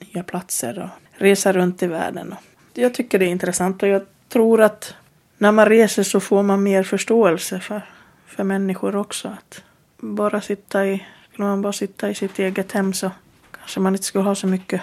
nya 0.00 0.22
platser 0.22 0.82
och 0.82 1.20
resa 1.22 1.52
runt 1.52 1.82
i 1.82 1.86
världen. 1.86 2.34
Jag 2.74 2.94
tycker 2.94 3.18
det 3.18 3.24
är 3.24 3.30
intressant 3.30 3.82
och 3.82 3.88
jag 3.88 4.02
tror 4.28 4.62
att 4.62 4.94
när 5.38 5.52
man 5.52 5.68
reser 5.68 6.02
så 6.02 6.20
får 6.20 6.42
man 6.42 6.62
mer 6.62 6.82
förståelse 6.82 7.60
för, 7.60 7.82
för 8.26 8.44
människor 8.44 8.96
också. 8.96 9.28
Att 9.28 9.62
bara 10.00 10.40
sitta 10.40 10.86
i, 10.86 11.06
skulle 11.32 11.48
man 11.48 11.62
bara 11.62 11.72
sitta 11.72 12.10
i 12.10 12.14
sitt 12.14 12.38
eget 12.38 12.72
hem 12.72 12.92
så 12.92 13.10
kanske 13.58 13.80
man 13.80 13.94
inte 13.94 14.04
skulle 14.04 14.24
ha 14.24 14.34
så 14.34 14.46
mycket 14.46 14.80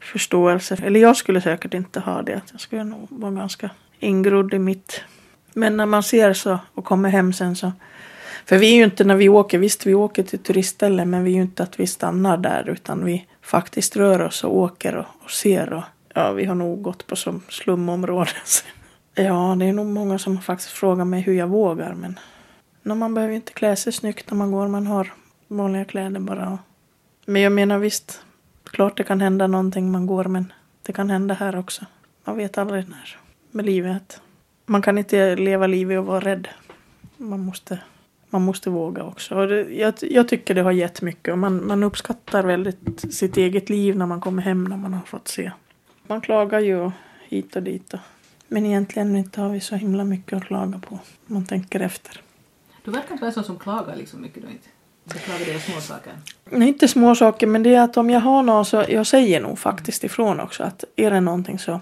förståelse. 0.00 0.78
Eller 0.82 1.00
jag 1.00 1.16
skulle 1.16 1.40
säkert 1.40 1.74
inte 1.74 2.00
ha 2.00 2.22
det. 2.22 2.40
Jag 2.52 2.60
skulle 2.60 2.84
nog 2.84 3.06
vara 3.10 3.32
ganska 3.32 3.70
ingrodd 3.98 4.54
i 4.54 4.58
mitt. 4.58 5.00
Men 5.52 5.76
när 5.76 5.86
man 5.86 6.02
ser 6.02 6.32
så 6.32 6.58
och 6.74 6.84
kommer 6.84 7.08
hem 7.08 7.32
sen 7.32 7.56
så 7.56 7.72
för 8.44 8.58
vi 8.58 8.72
är 8.72 8.76
ju 8.76 8.84
inte 8.84 9.04
när 9.04 9.16
vi 9.16 9.28
åker, 9.28 9.58
visst 9.58 9.86
vi 9.86 9.94
åker 9.94 10.22
till 10.22 10.38
turistställen 10.38 11.10
men 11.10 11.24
vi 11.24 11.30
är 11.30 11.34
ju 11.34 11.42
inte 11.42 11.62
att 11.62 11.80
vi 11.80 11.86
stannar 11.86 12.36
där 12.36 12.68
utan 12.68 13.04
vi 13.04 13.26
faktiskt 13.42 13.96
rör 13.96 14.20
oss 14.20 14.44
och 14.44 14.56
åker 14.56 14.96
och, 14.96 15.06
och 15.24 15.30
ser 15.30 15.72
och 15.72 15.82
ja, 16.14 16.32
vi 16.32 16.44
har 16.44 16.54
nog 16.54 16.82
gått 16.82 17.06
på 17.06 17.16
som 17.16 17.42
slumområden 17.48 18.34
ja, 19.22 19.56
det 19.58 19.64
är 19.64 19.72
nog 19.72 19.86
många 19.86 20.18
som 20.18 20.40
faktiskt 20.40 20.70
frågar 20.70 21.04
mig 21.04 21.20
hur 21.20 21.34
jag 21.34 21.46
vågar 21.46 21.94
men 21.94 22.18
no, 22.82 22.94
man 22.94 23.14
behöver 23.14 23.34
inte 23.34 23.52
klä 23.52 23.76
sig 23.76 23.92
snyggt 23.92 24.30
när 24.30 24.38
man 24.38 24.52
går, 24.52 24.68
man 24.68 24.86
har 24.86 25.12
vanliga 25.48 25.84
kläder 25.84 26.20
bara. 26.20 26.58
Men 27.26 27.42
jag 27.42 27.52
menar 27.52 27.78
visst, 27.78 28.22
klart 28.64 28.96
det 28.96 29.04
kan 29.04 29.20
hända 29.20 29.46
någonting 29.46 29.92
man 29.92 30.06
går 30.06 30.24
men 30.24 30.52
det 30.82 30.92
kan 30.92 31.10
hända 31.10 31.34
här 31.34 31.58
också. 31.58 31.86
Man 32.24 32.36
vet 32.36 32.58
aldrig 32.58 32.88
när 32.88 33.18
med 33.50 33.66
livet. 33.66 34.20
Man 34.66 34.82
kan 34.82 34.98
inte 34.98 35.36
leva 35.36 35.66
livet 35.66 35.98
och 35.98 36.06
vara 36.06 36.20
rädd. 36.20 36.48
Man 37.16 37.40
måste 37.40 37.78
man 38.30 38.42
måste 38.42 38.70
våga 38.70 39.02
också. 39.02 39.34
Och 39.34 39.48
det, 39.48 39.60
jag, 39.62 39.94
jag, 40.00 40.28
tycker 40.28 40.54
det 40.54 40.62
har 40.62 40.72
gett 40.72 41.02
mycket 41.02 41.32
och 41.32 41.38
man, 41.38 41.66
man 41.66 41.82
uppskattar 41.82 42.42
väldigt 42.42 43.14
sitt 43.14 43.36
eget 43.36 43.68
liv 43.68 43.96
när 43.96 44.06
man 44.06 44.20
kommer 44.20 44.42
hem 44.42 44.64
när 44.64 44.76
man 44.76 44.94
har 44.94 45.02
fått 45.02 45.28
se. 45.28 45.50
Man 46.06 46.20
klagar 46.20 46.60
ju 46.60 46.90
hit 47.28 47.56
och 47.56 47.62
dit. 47.62 47.94
Och, 47.94 48.00
men 48.50 48.66
egentligen 48.66 49.16
inte 49.16 49.40
har 49.40 49.48
vi 49.48 49.60
så 49.60 49.76
himla 49.76 50.04
mycket 50.04 50.36
att 50.36 50.44
klaga 50.44 50.78
på. 50.78 50.94
om 50.94 51.00
Man 51.26 51.46
tänker 51.46 51.80
efter. 51.80 52.20
Du 52.84 52.90
verkar 52.90 53.12
inte 53.12 53.22
vara 53.22 53.28
en 53.28 53.34
sån 53.34 53.44
som 53.44 53.58
klagar 53.58 53.96
liksom 53.96 54.20
mycket 54.20 54.42
då 54.42 54.48
inte? 54.50 54.68
Så 55.06 55.18
klagar 55.18 55.44
du 55.54 55.60
små 55.60 55.80
saker? 55.80 56.12
Nej, 56.44 56.68
inte 56.68 56.88
små 56.88 57.14
saker 57.14 57.46
men 57.46 57.62
det 57.62 57.74
är 57.74 57.80
att 57.80 57.96
om 57.96 58.10
jag 58.10 58.20
har 58.20 58.42
något 58.42 58.68
så 58.68 58.84
jag 58.88 59.06
säger 59.06 59.40
nog 59.40 59.58
faktiskt 59.58 60.04
ifrån 60.04 60.40
också 60.40 60.62
att 60.62 60.84
är 60.96 61.10
det 61.10 61.20
någonting 61.20 61.58
så 61.58 61.80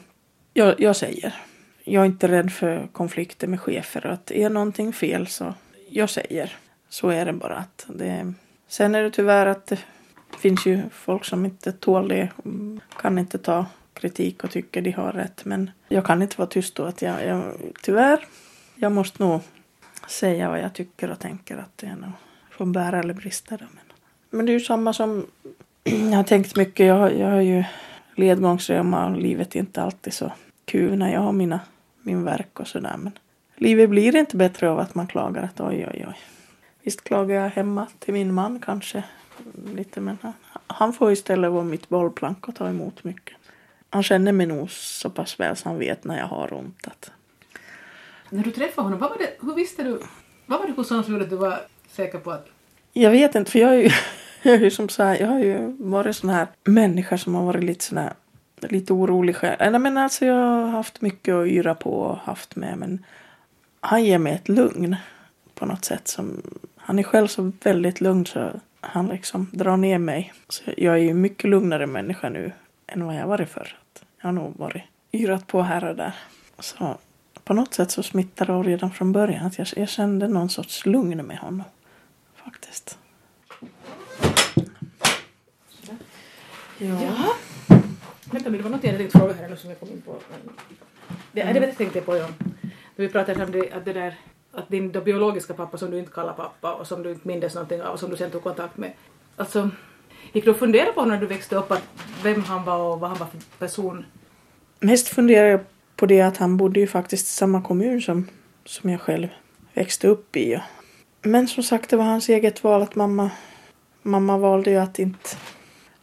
jag, 0.54 0.80
jag 0.80 0.96
säger. 0.96 1.34
Jag 1.84 2.02
är 2.02 2.06
inte 2.06 2.28
rädd 2.28 2.52
för 2.52 2.88
konflikter 2.92 3.46
med 3.46 3.60
chefer 3.60 4.06
och 4.06 4.12
att 4.12 4.30
är 4.30 4.50
någonting 4.50 4.92
fel 4.92 5.26
så 5.26 5.54
jag 5.90 6.10
säger. 6.10 6.56
Så 6.88 7.08
är 7.08 7.26
det 7.26 7.32
bara. 7.32 7.56
att 7.56 7.86
det, 7.88 8.34
Sen 8.68 8.94
är 8.94 9.02
det 9.02 9.10
tyvärr 9.10 9.46
att 9.46 9.66
det 9.66 9.78
finns 10.38 10.66
ju 10.66 10.82
folk 10.92 11.24
som 11.24 11.44
inte 11.44 11.72
tål 11.72 12.08
det. 12.08 12.28
Kan 13.00 13.18
inte 13.18 13.38
ta 13.38 13.66
kritik 13.98 14.44
och 14.44 14.50
tycker 14.50 14.82
de 14.82 14.90
har 14.90 15.12
rätt. 15.12 15.44
Men 15.44 15.70
jag 15.88 16.04
kan 16.04 16.22
inte 16.22 16.34
vara 16.38 16.48
tyst 16.48 16.74
då. 16.74 16.84
Att 16.84 17.02
jag, 17.02 17.26
jag, 17.26 17.54
tyvärr, 17.82 18.26
jag 18.74 18.92
måste 18.92 19.22
nog 19.22 19.40
säga 20.08 20.48
vad 20.48 20.60
jag 20.60 20.74
tycker 20.74 21.10
och 21.10 21.18
tänker. 21.18 21.56
att 21.56 21.78
det 21.78 21.86
är 21.86 21.96
nog, 21.96 22.12
får 22.50 22.66
bära 22.66 22.98
eller 22.98 23.14
brista. 23.14 23.56
Då. 23.56 23.64
Men, 23.64 23.84
men 24.30 24.46
det 24.46 24.52
är 24.52 24.54
ju 24.54 24.60
samma 24.60 24.92
som 24.92 25.26
jag 25.84 26.16
har 26.16 26.24
tänkt 26.24 26.56
mycket. 26.56 26.86
Jag, 26.86 27.18
jag 27.18 27.28
har 27.28 27.40
ju 27.40 27.64
ledgångsreuma 28.14 29.06
och 29.06 29.16
livet 29.16 29.54
är 29.54 29.58
inte 29.60 29.82
alltid 29.82 30.12
så 30.12 30.32
kul 30.64 30.98
när 30.98 31.12
jag 31.12 31.20
har 31.20 31.32
mina, 31.32 31.60
min 32.02 32.24
verk 32.24 32.60
och 32.60 32.68
sådär. 32.68 32.96
Men 32.98 33.12
livet 33.56 33.90
blir 33.90 34.16
inte 34.16 34.36
bättre 34.36 34.70
av 34.70 34.78
att 34.78 34.94
man 34.94 35.06
klagar 35.06 35.42
att 35.42 35.60
oj, 35.60 35.86
oj, 35.92 36.04
oj. 36.08 36.18
Visst 36.82 37.04
klagar 37.04 37.34
jag 37.34 37.50
hemma 37.50 37.86
till 37.98 38.14
min 38.14 38.34
man 38.34 38.60
kanske 38.60 39.04
lite 39.74 40.00
men 40.00 40.18
han, 40.22 40.32
han 40.66 40.92
får 40.92 41.12
istället 41.12 41.50
vara 41.50 41.64
mitt 41.64 41.88
bollplank 41.88 42.48
och 42.48 42.54
ta 42.54 42.68
emot 42.68 43.04
mycket. 43.04 43.36
Han 43.90 44.02
känner 44.02 44.32
mig 44.32 44.46
nog 44.46 44.70
så 44.70 45.10
pass 45.10 45.40
väl 45.40 45.56
så 45.56 45.68
han 45.68 45.78
vet 45.78 46.04
när 46.04 46.18
jag 46.18 46.26
har 46.26 46.52
ont. 46.52 46.86
Att... 46.86 47.10
När 48.30 48.44
du 48.44 48.50
träffade 48.50 48.86
honom, 48.86 48.98
vad 48.98 49.10
var 49.10 49.18
det, 49.18 49.36
hur 49.40 49.54
visste 49.54 49.82
du, 49.82 50.00
vad 50.46 50.60
var 50.60 50.66
det 50.66 50.72
hos 50.72 50.90
honom 50.90 51.04
som 51.04 51.12
gjorde 51.12 51.24
att 51.24 51.30
du 51.30 51.36
var 51.36 51.60
säker 51.90 52.18
på 52.18 52.30
att... 52.30 52.46
Jag 52.92 53.10
vet 53.10 53.34
inte 53.34 53.50
för 53.50 53.58
jag 53.58 53.74
är 53.74 53.78
ju, 53.78 53.90
jag 54.42 54.54
är 54.54 54.60
ju 54.60 54.70
som 54.70 54.88
så 54.88 55.02
här, 55.02 55.20
jag 55.20 55.28
har 55.28 55.38
ju 55.38 55.76
varit 55.78 56.16
sån 56.16 56.30
här 56.30 56.46
människa 56.64 57.18
som 57.18 57.34
har 57.34 57.44
varit 57.44 57.64
lite 57.64 57.84
sån 57.84 57.98
här 57.98 58.12
lite 58.60 58.92
orolig 58.92 59.36
själv. 59.36 59.80
men 59.80 59.96
alltså 59.96 60.26
jag 60.26 60.34
har 60.34 60.66
haft 60.66 61.00
mycket 61.00 61.34
att 61.34 61.46
yra 61.46 61.74
på 61.74 62.00
och 62.00 62.16
haft 62.16 62.56
med 62.56 62.78
men 62.78 63.04
han 63.80 64.04
ger 64.04 64.18
mig 64.18 64.32
ett 64.32 64.48
lugn 64.48 64.96
på 65.54 65.66
något 65.66 65.84
sätt 65.84 66.08
som 66.08 66.42
han 66.76 66.98
är 66.98 67.02
själv 67.02 67.26
så 67.26 67.52
väldigt 67.62 68.00
lugn 68.00 68.26
så 68.26 68.50
han 68.80 69.06
liksom 69.06 69.50
drar 69.52 69.76
ner 69.76 69.98
mig. 69.98 70.32
Så 70.48 70.62
jag 70.76 70.94
är 70.94 70.98
ju 70.98 71.14
mycket 71.14 71.50
lugnare 71.50 71.86
människa 71.86 72.28
nu 72.28 72.52
än 72.88 73.06
vad 73.06 73.16
jag 73.16 73.26
varit 73.26 73.48
förr. 73.48 73.78
Jag 74.20 74.26
har 74.26 74.32
nog 74.32 74.56
varit 74.56 74.82
yrat 75.12 75.46
på 75.46 75.62
här 75.62 75.84
och 75.84 75.96
där. 75.96 76.14
Så 76.58 76.96
på 77.44 77.54
något 77.54 77.74
sätt 77.74 77.90
så 77.90 78.02
smittade 78.02 78.52
det 78.52 78.62
redan 78.62 78.90
från 78.90 79.12
början 79.12 79.46
att 79.46 79.58
jag, 79.58 79.66
jag 79.76 79.88
kände 79.88 80.28
någon 80.28 80.48
sorts 80.48 80.86
lugn 80.86 81.26
med 81.26 81.38
honom. 81.38 81.64
Faktiskt. 82.34 82.98
Ja. 86.78 87.02
ja. 87.02 87.34
Vänta, 88.32 88.50
det 88.50 88.58
var 88.58 88.70
något 88.70 88.84
jag 88.84 88.96
tänkte 88.96 89.18
fråga 89.18 89.34
här 89.34 89.56
som 89.56 89.70
jag 89.70 89.80
kom 89.80 89.88
in 89.88 90.02
på. 90.02 90.16
Det, 91.32 91.40
mm. 91.40 91.54
det 91.54 91.60
vet 91.60 91.68
jag 91.68 91.78
tänkte 91.78 92.00
på, 92.00 92.16
ja. 92.16 92.28
Vi 92.96 93.08
pratade 93.08 93.44
om 93.44 93.52
det, 93.52 93.72
att 93.72 93.84
det 93.84 93.92
där 93.92 94.16
att 94.52 94.68
din 94.68 94.90
biologiska 94.90 95.54
pappa 95.54 95.78
som 95.78 95.90
du 95.90 95.98
inte 95.98 96.12
kallar 96.12 96.32
pappa 96.32 96.74
och 96.74 96.86
som 96.86 97.02
du 97.02 97.10
inte 97.10 97.28
mindes 97.28 97.54
någonting 97.54 97.82
av 97.82 97.92
och 97.92 98.00
som 98.00 98.10
du 98.10 98.16
sen 98.16 98.30
tog 98.30 98.42
kontakt 98.42 98.76
med. 98.76 98.92
Alltså, 99.36 99.70
gick 100.32 100.44
du 100.44 100.50
att 100.50 100.58
fundera 100.58 100.92
på 100.92 101.04
när 101.04 101.16
du 101.16 101.26
växte 101.26 101.56
upp 101.56 101.70
att 101.70 101.82
vem 102.22 102.42
han 102.42 102.64
var 102.64 102.78
och 102.78 103.00
vad 103.00 103.10
han 103.10 103.18
var 103.18 103.26
för 103.26 103.38
person? 103.58 104.04
Mest 104.80 105.08
funderade 105.08 105.50
jag 105.50 105.60
på 105.96 106.06
det 106.06 106.20
att 106.20 106.36
han 106.36 106.56
bodde 106.56 106.80
ju 106.80 106.86
faktiskt 106.86 107.26
i 107.26 107.30
samma 107.30 107.62
kommun 107.62 108.00
som, 108.02 108.28
som 108.64 108.90
jag 108.90 109.00
själv 109.00 109.28
växte 109.74 110.08
upp 110.08 110.36
i. 110.36 110.60
Men 111.22 111.48
som 111.48 111.62
sagt, 111.62 111.90
det 111.90 111.96
var 111.96 112.04
hans 112.04 112.28
eget 112.28 112.64
val 112.64 112.82
att 112.82 112.94
mamma, 112.94 113.30
mamma 114.02 114.38
valde 114.38 114.70
ju 114.70 114.76
att 114.76 114.98
inte... 114.98 115.28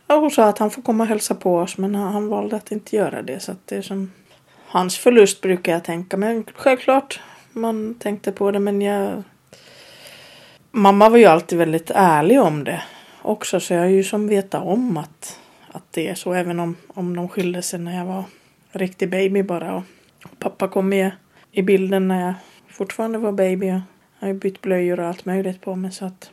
Ja, 0.07 0.15
hon 0.15 0.31
sa 0.31 0.45
att 0.45 0.57
han 0.57 0.71
får 0.71 0.81
komma 0.81 1.03
och 1.03 1.07
hälsa 1.07 1.35
på 1.35 1.57
oss 1.57 1.77
men 1.77 1.95
han, 1.95 2.13
han 2.13 2.27
valde 2.27 2.55
att 2.55 2.71
inte 2.71 2.95
göra 2.95 3.21
det 3.21 3.39
så 3.39 3.51
att 3.51 3.67
det 3.67 3.75
är 3.75 3.81
som 3.81 4.11
hans 4.67 4.97
förlust 4.97 5.41
brukar 5.41 5.71
jag 5.71 5.83
tänka. 5.83 6.17
Men 6.17 6.45
självklart, 6.55 7.19
man 7.51 7.95
tänkte 7.95 8.31
på 8.31 8.51
det 8.51 8.59
men 8.59 8.81
jag... 8.81 9.23
Mamma 10.71 11.09
var 11.09 11.17
ju 11.17 11.25
alltid 11.25 11.57
väldigt 11.57 11.91
ärlig 11.93 12.41
om 12.41 12.63
det 12.63 12.83
också 13.25 13.59
så 13.59 13.73
jag 13.73 13.81
har 13.81 13.87
ju 13.87 14.03
som 14.03 14.27
vetat 14.27 14.63
om 14.63 14.97
att, 14.97 15.39
att 15.71 15.83
det 15.91 16.07
är 16.07 16.15
så 16.15 16.33
även 16.33 16.59
om, 16.59 16.75
om 16.87 17.15
de 17.15 17.29
skilde 17.29 17.61
sig 17.61 17.79
när 17.79 17.97
jag 17.97 18.05
var 18.05 18.23
riktig 18.71 19.09
baby 19.09 19.43
bara. 19.43 19.75
Och, 19.75 19.83
och 20.23 20.39
pappa 20.39 20.67
kom 20.67 20.89
med 20.89 21.11
i 21.51 21.61
bilden 21.61 22.07
när 22.07 22.25
jag 22.25 22.33
fortfarande 22.67 23.17
var 23.17 23.31
baby. 23.31 23.67
Jag 23.67 23.81
har 24.19 24.27
ju 24.27 24.33
bytt 24.33 24.61
blöjor 24.61 24.99
och 24.99 25.07
allt 25.07 25.25
möjligt 25.25 25.61
på 25.61 25.75
mig 25.75 25.91
så 25.91 26.05
att 26.05 26.31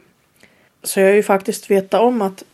så 0.83 1.01
jag 1.01 1.07
har 1.07 1.15
ju 1.15 1.23
faktiskt 1.23 1.71
vetat 1.71 2.01
om 2.01 2.23
att 2.23 2.45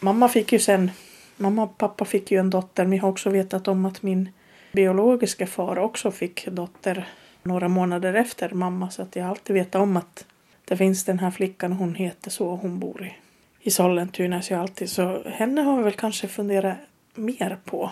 mamma 0.00 0.28
fick 0.28 0.52
ju 0.52 0.58
sen 0.58 0.90
mamma 1.36 1.62
och 1.62 1.78
pappa 1.78 2.04
fick 2.04 2.30
ju 2.30 2.38
en 2.38 2.50
dotter 2.50 2.84
men 2.86 2.96
jag 2.96 3.02
har 3.02 3.10
också 3.10 3.30
vetat 3.30 3.68
om 3.68 3.84
att 3.84 4.02
min 4.02 4.28
biologiska 4.72 5.46
far 5.46 5.78
också 5.78 6.10
fick 6.10 6.46
dotter 6.46 7.08
några 7.42 7.68
månader 7.68 8.14
efter 8.14 8.50
mamma 8.50 8.90
så 8.90 9.02
att 9.02 9.16
jag 9.16 9.26
alltid 9.26 9.54
vetat 9.54 9.82
om 9.82 9.96
att 9.96 10.26
det 10.64 10.76
finns 10.76 11.04
den 11.04 11.18
här 11.18 11.30
flickan 11.30 11.72
hon 11.72 11.94
heter 11.94 12.30
så 12.30 12.48
och 12.48 12.58
hon 12.58 12.78
bor 12.78 13.04
i, 13.04 13.12
i 13.60 13.70
Sollentuna 13.70 14.42
så 14.42 14.52
jag 14.52 14.60
alltid 14.60 14.90
så 14.90 15.22
henne 15.26 15.60
har 15.60 15.76
vi 15.76 15.82
väl 15.82 15.92
kanske 15.92 16.28
funderat 16.28 16.76
mer 17.14 17.58
på. 17.64 17.90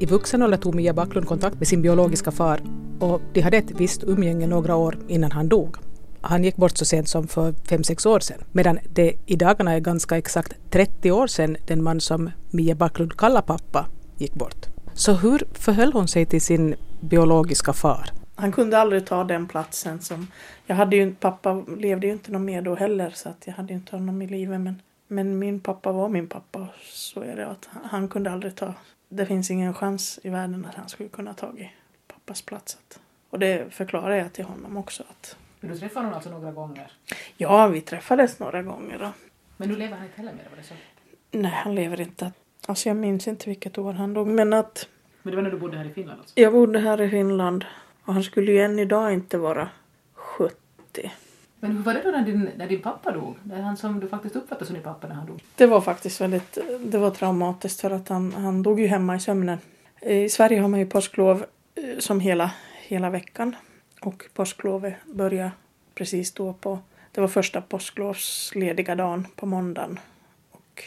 I 0.00 0.06
vuxen 0.06 0.42
ålder 0.42 0.56
tog 0.56 0.74
Mia 0.74 0.94
Backlund 0.94 1.26
kontakt 1.26 1.58
med 1.58 1.68
sin 1.68 1.82
biologiska 1.82 2.30
far 2.30 2.60
och 3.00 3.20
de 3.32 3.40
hade 3.40 3.56
ett 3.56 3.70
visst 3.70 4.04
umgänge 4.04 4.46
några 4.46 4.76
år 4.76 4.98
innan 5.08 5.32
han 5.32 5.48
dog. 5.48 5.76
Han 6.20 6.44
gick 6.44 6.56
bort 6.56 6.78
så 6.78 6.84
sent 6.84 7.08
som 7.08 7.28
för 7.28 7.52
fem 7.68 7.84
sex 7.84 8.06
år 8.06 8.20
sedan, 8.20 8.44
medan 8.52 8.78
det 8.94 9.14
i 9.26 9.36
dagarna 9.36 9.72
är 9.72 9.80
ganska 9.80 10.18
exakt 10.18 10.52
30 10.70 11.10
år 11.10 11.26
sedan 11.26 11.56
den 11.66 11.82
man 11.82 12.00
som 12.00 12.30
Mia 12.50 12.74
Backlund 12.74 13.16
kallar 13.16 13.42
pappa 13.42 13.86
gick 14.18 14.34
bort. 14.34 14.66
Så 14.94 15.12
hur 15.12 15.42
förhöll 15.52 15.92
hon 15.92 16.08
sig 16.08 16.26
till 16.26 16.40
sin 16.40 16.74
biologiska 17.00 17.72
far? 17.72 18.19
Han 18.40 18.52
kunde 18.52 18.78
aldrig 18.78 19.06
ta 19.06 19.24
den 19.24 19.48
platsen 19.48 20.00
som... 20.00 20.26
Jag 20.66 20.76
hade 20.76 20.96
ju, 20.96 21.14
pappa 21.14 21.64
levde 21.76 22.06
ju 22.06 22.12
inte 22.12 22.32
någon 22.32 22.44
mer 22.44 22.62
då 22.62 22.74
heller 22.74 23.10
så 23.10 23.28
att 23.28 23.46
jag 23.46 23.54
hade 23.54 23.72
ju 23.72 23.78
inte 23.78 23.96
honom 23.96 24.22
i 24.22 24.26
livet 24.26 24.60
men, 24.60 24.82
men 25.06 25.38
min 25.38 25.60
pappa 25.60 25.92
var 25.92 26.08
min 26.08 26.28
pappa 26.28 26.68
så 26.84 27.20
är 27.20 27.36
det 27.36 27.46
att 27.46 27.68
han 27.84 28.08
kunde 28.08 28.30
aldrig 28.30 28.54
ta... 28.54 28.74
Det 29.08 29.26
finns 29.26 29.50
ingen 29.50 29.74
chans 29.74 30.20
i 30.22 30.28
världen 30.28 30.66
att 30.68 30.74
han 30.74 30.88
skulle 30.88 31.08
kunna 31.08 31.34
ta 31.34 31.46
i 31.46 31.70
pappas 32.06 32.42
plats. 32.42 32.78
Och 33.30 33.38
det 33.38 33.74
förklarar 33.74 34.16
jag 34.16 34.32
till 34.32 34.44
honom 34.44 34.76
också 34.76 35.02
att... 35.10 35.36
Men 35.60 35.72
du 35.72 35.78
träffade 35.78 36.00
honom 36.00 36.14
alltså 36.14 36.30
några 36.30 36.52
gånger? 36.52 36.92
Ja, 37.36 37.66
vi 37.66 37.80
träffades 37.80 38.38
några 38.38 38.62
gånger. 38.62 38.98
Då. 38.98 39.12
Men 39.56 39.68
nu 39.68 39.76
lever 39.76 39.96
han 39.96 40.06
inte 40.06 40.16
heller 40.16 40.32
mer, 40.32 40.46
var 40.50 40.56
det 40.56 40.62
så? 40.62 40.74
Nej, 41.30 41.52
han 41.64 41.74
lever 41.74 42.00
inte. 42.00 42.32
Alltså 42.66 42.88
jag 42.88 42.96
minns 42.96 43.28
inte 43.28 43.48
vilket 43.48 43.78
år 43.78 43.92
han 43.92 44.14
dog 44.14 44.26
men 44.26 44.52
att... 44.52 44.88
Men 45.22 45.30
det 45.30 45.36
var 45.36 45.42
när 45.42 45.50
du 45.50 45.58
bodde 45.58 45.76
här 45.76 45.84
i 45.84 45.90
Finland 45.90 46.20
alltså? 46.20 46.40
Jag 46.40 46.52
bodde 46.52 46.78
här 46.78 47.00
i 47.00 47.10
Finland. 47.10 47.64
Och 48.10 48.14
han 48.14 48.22
skulle 48.22 48.52
ju 48.52 48.60
än 48.60 48.78
idag 48.78 49.12
inte 49.12 49.38
vara 49.38 49.68
70. 50.14 51.12
Men 51.60 51.76
hur 51.76 51.82
var 51.82 51.94
det 51.94 52.02
då 52.04 52.10
när 52.10 52.22
din, 52.22 52.50
när 52.56 52.68
din 52.68 52.82
pappa 52.82 53.12
dog? 53.12 53.36
Det 53.42 53.54
är 53.54 53.60
han 53.60 53.76
som 53.76 54.00
du 54.00 54.08
faktiskt 54.08 54.36
uppfattade 54.36 54.66
som 54.66 54.74
din 54.74 54.82
pappa 54.82 55.08
när 55.08 55.14
han 55.14 55.26
dog? 55.26 55.42
Det 55.56 55.66
var 55.66 55.80
faktiskt 55.80 56.20
väldigt 56.20 56.58
det 56.80 56.98
var 56.98 57.10
traumatiskt 57.10 57.80
för 57.80 57.90
att 57.90 58.08
han, 58.08 58.32
han 58.32 58.62
dog 58.62 58.80
ju 58.80 58.86
hemma 58.86 59.16
i 59.16 59.20
sömnen. 59.20 59.58
I 60.00 60.28
Sverige 60.28 60.60
har 60.60 60.68
man 60.68 60.80
ju 60.80 60.86
påsklov 60.86 61.46
eh, 61.74 61.98
som 61.98 62.20
hela, 62.20 62.50
hela 62.80 63.10
veckan. 63.10 63.56
Och 64.00 64.24
påsklovet 64.34 64.94
börjar 65.06 65.50
precis 65.94 66.32
då 66.32 66.52
på, 66.52 66.78
det 67.12 67.20
var 67.20 67.28
första 67.28 67.60
påsklovslediga 67.60 68.94
dagen 68.94 69.26
på 69.36 69.46
måndagen. 69.46 70.00
Och 70.50 70.84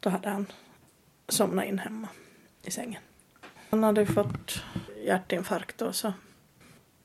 då 0.00 0.10
hade 0.10 0.28
han 0.28 0.46
somnat 1.28 1.64
in 1.64 1.78
hemma 1.78 2.08
i 2.62 2.70
sängen. 2.70 3.02
Han 3.70 3.82
hade 3.82 4.06
fått 4.06 4.62
hjärtinfarkt 5.04 5.78
då 5.78 5.92
så 5.92 6.12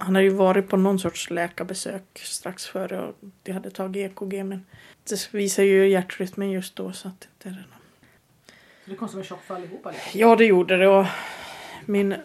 han 0.01 0.15
hade 0.15 0.23
ju 0.23 0.33
varit 0.33 0.69
på 0.69 0.77
någon 0.77 0.99
sorts 0.99 1.29
läkarbesök 1.29 2.03
strax 2.13 2.65
före 2.65 3.01
och 3.01 3.15
de 3.43 3.51
hade 3.51 3.69
tagit 3.69 4.11
EKG 4.11 4.43
men 4.45 4.65
det 5.09 5.33
visar 5.33 5.63
ju 5.63 5.87
hjärtrytmen 5.89 6.51
just 6.51 6.75
då 6.75 6.91
så 6.91 7.07
att 7.07 7.27
det 7.37 7.49
är 7.49 7.53
det. 7.53 7.63
Så 8.83 8.89
det 8.89 8.95
kom 8.95 9.09
som 9.09 9.19
en 9.19 9.25
chock 9.25 9.43
för 9.43 9.55
allihopa? 9.55 9.93
Ja 10.13 10.35
det 10.35 10.45
gjorde 10.45 10.77
det 10.77 10.87
och 10.87 11.05
min, 11.85 12.15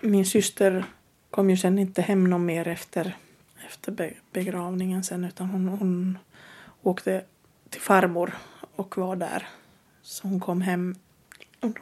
min 0.00 0.26
syster 0.26 0.84
kom 1.30 1.50
ju 1.50 1.56
sen 1.56 1.78
inte 1.78 2.02
hem 2.02 2.30
någon 2.30 2.46
mer 2.46 2.68
efter, 2.68 3.16
efter 3.66 4.14
begravningen 4.32 5.04
sen 5.04 5.24
utan 5.24 5.46
hon, 5.46 5.68
hon 5.68 6.18
åkte 6.82 7.24
till 7.70 7.80
farmor 7.80 8.34
och 8.76 8.98
var 8.98 9.16
där. 9.16 9.48
Så 10.02 10.28
hon 10.28 10.40
kom 10.40 10.60
hem 10.60 10.94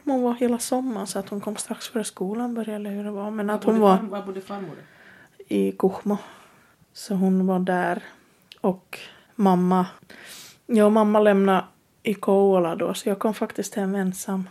hon 0.03 0.21
var 0.21 0.33
hela 0.33 0.59
sommaren 0.59 1.07
så 1.07 1.19
att 1.19 1.29
hon 1.29 1.41
kom 1.41 1.55
strax 1.55 1.87
före 1.87 2.03
skolan 2.03 2.53
började 2.53 2.75
eller 2.75 2.91
hur 2.91 3.03
det 3.03 3.11
var. 3.11 3.31
Men 3.31 3.49
att 3.49 3.63
hon 3.63 3.79
var... 3.79 3.97
Var 3.97 4.21
bodde 4.21 4.41
farmor? 4.41 4.75
I 5.47 5.71
Kuhmo. 5.71 6.17
Så 6.93 7.15
hon 7.15 7.47
var 7.47 7.59
där. 7.59 8.03
Och 8.61 8.99
mamma, 9.35 9.87
ja 10.65 10.89
mamma 10.89 11.19
lämnade 11.19 11.65
i 12.03 12.13
Kouvola 12.13 12.75
då 12.75 12.93
så 12.93 13.09
jag 13.09 13.19
kom 13.19 13.33
faktiskt 13.33 13.75
hem 13.75 13.95
ensam. 13.95 14.49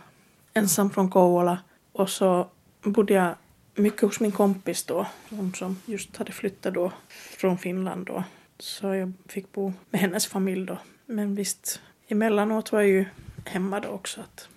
Ensam 0.53 0.89
från 0.89 1.09
Kouvola. 1.09 1.59
Och 1.91 2.09
så 2.09 2.47
bodde 2.83 3.13
jag 3.13 3.35
mycket 3.75 4.01
hos 4.01 4.19
min 4.19 4.31
kompis 4.31 4.83
då. 4.83 5.07
Hon 5.29 5.53
som 5.53 5.77
just 5.85 6.17
hade 6.17 6.31
flyttat 6.31 6.73
då 6.73 6.91
från 7.37 7.57
Finland 7.57 8.05
då. 8.05 8.23
Så 8.59 8.95
jag 8.95 9.13
fick 9.27 9.51
bo 9.51 9.73
med 9.89 10.01
hennes 10.01 10.27
familj 10.27 10.65
då. 10.65 10.77
Men 11.05 11.35
visst, 11.35 11.81
emellanåt 12.07 12.71
var 12.71 12.81
jag 12.81 12.89
ju 12.89 13.05
hemma 13.45 13.79
då 13.79 13.89
också. 13.89 14.21
Att... 14.21 14.47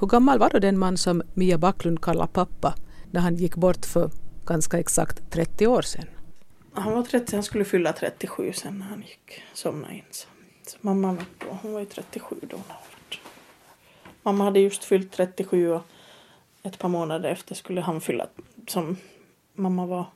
Hur 0.00 0.06
gammal 0.06 0.38
var 0.38 0.50
då 0.50 0.58
den 0.58 0.78
man 0.78 0.96
som 0.96 1.22
Mia 1.34 1.58
Backlund 1.58 2.02
kallar 2.02 2.26
pappa 2.26 2.74
när 3.10 3.20
han 3.20 3.36
gick 3.36 3.56
bort 3.56 3.86
för 3.86 4.10
ganska 4.48 4.78
exakt 4.78 5.30
30 5.30 5.66
år 5.66 5.82
sedan. 5.82 6.04
Han 6.72 6.92
var 6.92 7.02
30, 7.02 7.36
han 7.36 7.42
skulle 7.42 7.64
fylla 7.64 7.92
37 7.92 8.52
sen 8.52 8.78
när 8.78 8.86
han 8.86 9.00
gick, 9.00 9.42
somnade 9.54 9.94
in. 9.94 10.02
Så, 10.10 10.26
så 10.66 10.78
mamma 10.80 11.12
var 11.12 11.24
då, 11.38 11.58
hon 11.62 11.72
var 11.72 11.80
ju 11.80 11.86
37 11.86 12.36
då. 12.40 12.56
När 12.56 12.74
hon 12.74 12.88
Mamma 14.22 14.44
hade 14.44 14.60
just 14.60 14.84
fyllt 14.84 15.12
37 15.12 15.70
och 15.70 15.82
ett 16.62 16.78
par 16.78 16.88
månader 16.88 17.30
efter 17.30 17.54
skulle 17.54 17.80
han 17.80 18.00
fylla, 18.00 18.26
som 18.66 18.96
mamma 19.54 19.86
var 19.86 20.06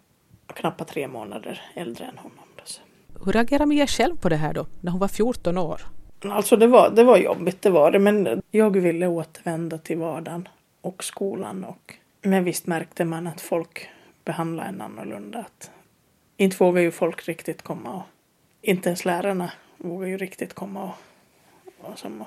knappt 0.47 0.89
tre 0.89 1.09
månader 1.09 1.61
äldre 1.75 2.05
än 2.05 2.19
honom. 2.19 2.45
Då, 2.57 2.63
så. 2.65 2.81
Hur 3.25 3.33
reagerade 3.33 3.67
Mia 3.67 3.87
själv 3.87 4.17
på 4.17 4.29
det 4.29 4.37
här 4.37 4.55
då, 4.55 4.67
när 4.81 4.91
hon 4.91 5.01
var 5.01 5.09
14 5.09 5.59
år? 5.59 5.81
Alltså 6.25 6.57
det 6.57 6.67
var, 6.67 6.91
det 6.91 7.05
var 7.05 7.17
jobbigt, 7.17 7.63
det 7.63 7.71
var 7.71 7.91
det. 7.91 7.99
Men 7.99 8.43
jag 8.51 8.77
ville 8.77 9.07
återvända 9.07 9.79
till 9.79 9.99
vardagen 9.99 10.49
och 10.81 11.05
skolan. 11.05 11.65
Och, 11.65 11.95
men 12.23 12.45
visst 12.45 12.67
märkte 12.67 13.05
man 13.05 13.27
att 13.27 13.41
folk 13.41 13.89
behandlade 14.25 14.69
en 14.69 14.81
annorlunda. 14.81 15.39
Att, 15.39 15.71
inte 16.37 16.57
vågar 16.57 16.83
ju 16.83 16.91
folk 16.91 17.29
riktigt 17.29 17.63
komma 17.63 17.93
och 17.93 18.03
inte 18.63 18.89
ens 18.89 19.05
lärarna 19.05 19.53
vågar 19.77 20.09
ju 20.09 20.17
riktigt 20.17 20.55
komma 20.55 20.83
och, 20.83 20.95
och, 21.81 21.99
som, 21.99 22.21
och 22.21 22.27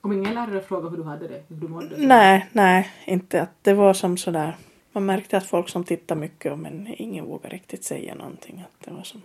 Om 0.00 0.12
ingen 0.12 0.34
lärare 0.34 0.60
frågade 0.60 0.90
hur 0.90 0.96
du 0.96 1.04
hade 1.04 1.28
det, 1.28 1.42
hur 1.48 1.56
du 1.56 1.68
mådde? 1.68 1.96
Nej, 1.96 2.48
nej, 2.52 2.90
inte 3.04 3.42
att 3.42 3.54
det 3.62 3.74
var 3.74 3.94
som 3.94 4.16
sådär. 4.16 4.56
Man 4.92 5.06
märkte 5.06 5.36
att 5.36 5.46
folk 5.46 5.68
som 5.68 5.84
tittade 5.84 6.20
mycket 6.20 6.58
men 6.58 6.94
ingen 6.98 7.24
vågade 7.24 7.54
riktigt 7.54 7.84
säga 7.84 8.14
någonting. 8.14 8.64
Att 8.66 8.86
det 8.86 8.90
var 8.90 9.02
som... 9.02 9.22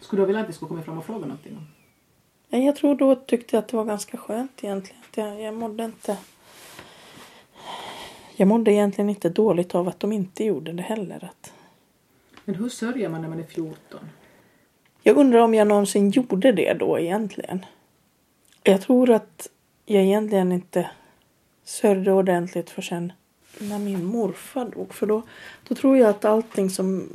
Skulle 0.00 0.22
du 0.22 0.26
vilja 0.26 0.40
att 0.40 0.46
de 0.46 0.52
skulle 0.52 0.68
komma 0.68 0.82
fram 0.82 0.98
och 0.98 1.04
fråga 1.04 1.26
någonting? 1.26 1.66
Jag 2.48 2.76
tror 2.76 2.94
då 2.94 3.14
tyckte 3.14 3.56
jag 3.56 3.62
att 3.62 3.68
det 3.68 3.76
var 3.76 3.84
ganska 3.84 4.16
skönt 4.16 4.64
egentligen. 4.64 5.02
Att 5.10 5.16
jag, 5.16 5.40
jag 5.40 5.54
mådde 5.54 5.84
inte... 5.84 6.18
Jag 8.40 8.48
mådde 8.48 8.72
egentligen 8.72 9.10
inte 9.10 9.28
dåligt 9.28 9.74
av 9.74 9.88
att 9.88 10.00
de 10.00 10.12
inte 10.12 10.44
gjorde 10.44 10.72
det 10.72 10.82
heller. 10.82 11.24
Att... 11.24 11.52
Men 12.44 12.54
hur 12.54 12.68
sörjer 12.68 13.08
man 13.08 13.22
när 13.22 13.28
man 13.28 13.38
är 13.38 13.44
14? 13.44 14.00
Jag 15.02 15.16
undrar 15.16 15.40
om 15.40 15.54
jag 15.54 15.66
någonsin 15.66 16.10
gjorde 16.10 16.52
det 16.52 16.74
då 16.74 16.98
egentligen. 16.98 17.66
Jag 18.62 18.82
tror 18.82 19.10
att 19.10 19.48
jag 19.86 20.02
egentligen 20.02 20.52
inte 20.52 20.90
sörjde 21.64 22.12
ordentligt 22.12 22.70
för 22.70 22.82
sen 22.82 23.12
när 23.58 23.78
min 23.78 24.04
morfar 24.04 24.64
dog. 24.64 24.94
För 24.94 25.06
då, 25.06 25.22
då 25.68 25.74
tror 25.74 25.96
jag 25.96 26.10
att 26.10 26.24
allting 26.24 26.70
som... 26.70 27.08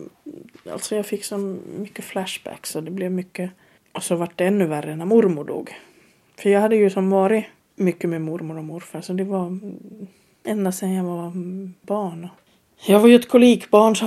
Alltså 0.70 0.96
jag 0.96 1.06
fick 1.06 1.24
så 1.24 1.38
mycket 1.78 2.06
flashbacks 2.06 2.76
och 2.76 2.84
det 2.84 2.92
blev 2.92 3.12
mycket... 3.12 3.52
Och 3.92 4.04
så 4.04 4.16
vart 4.16 4.38
det 4.38 4.46
ännu 4.46 4.66
värre 4.66 4.96
när 4.96 5.06
mormor 5.06 5.44
dog. 5.44 5.76
För 6.36 6.50
jag 6.50 6.62
hade 6.62 6.76
ju 6.76 6.90
som 6.90 7.10
varit 7.10 7.46
mycket 7.76 8.10
med 8.10 8.22
mormor 8.22 8.58
och 8.58 8.64
morfar 8.64 9.02
så 9.02 9.14
det 9.14 9.24
var 9.24 9.60
ända 10.46 10.72
sedan 10.72 10.94
jag 10.94 11.04
var 11.04 11.32
barn. 11.82 12.28
Jag 12.86 13.00
var 13.00 13.08
ju 13.08 13.16
ett 13.16 13.30
kolikbarn 13.30 13.96
så 13.96 14.06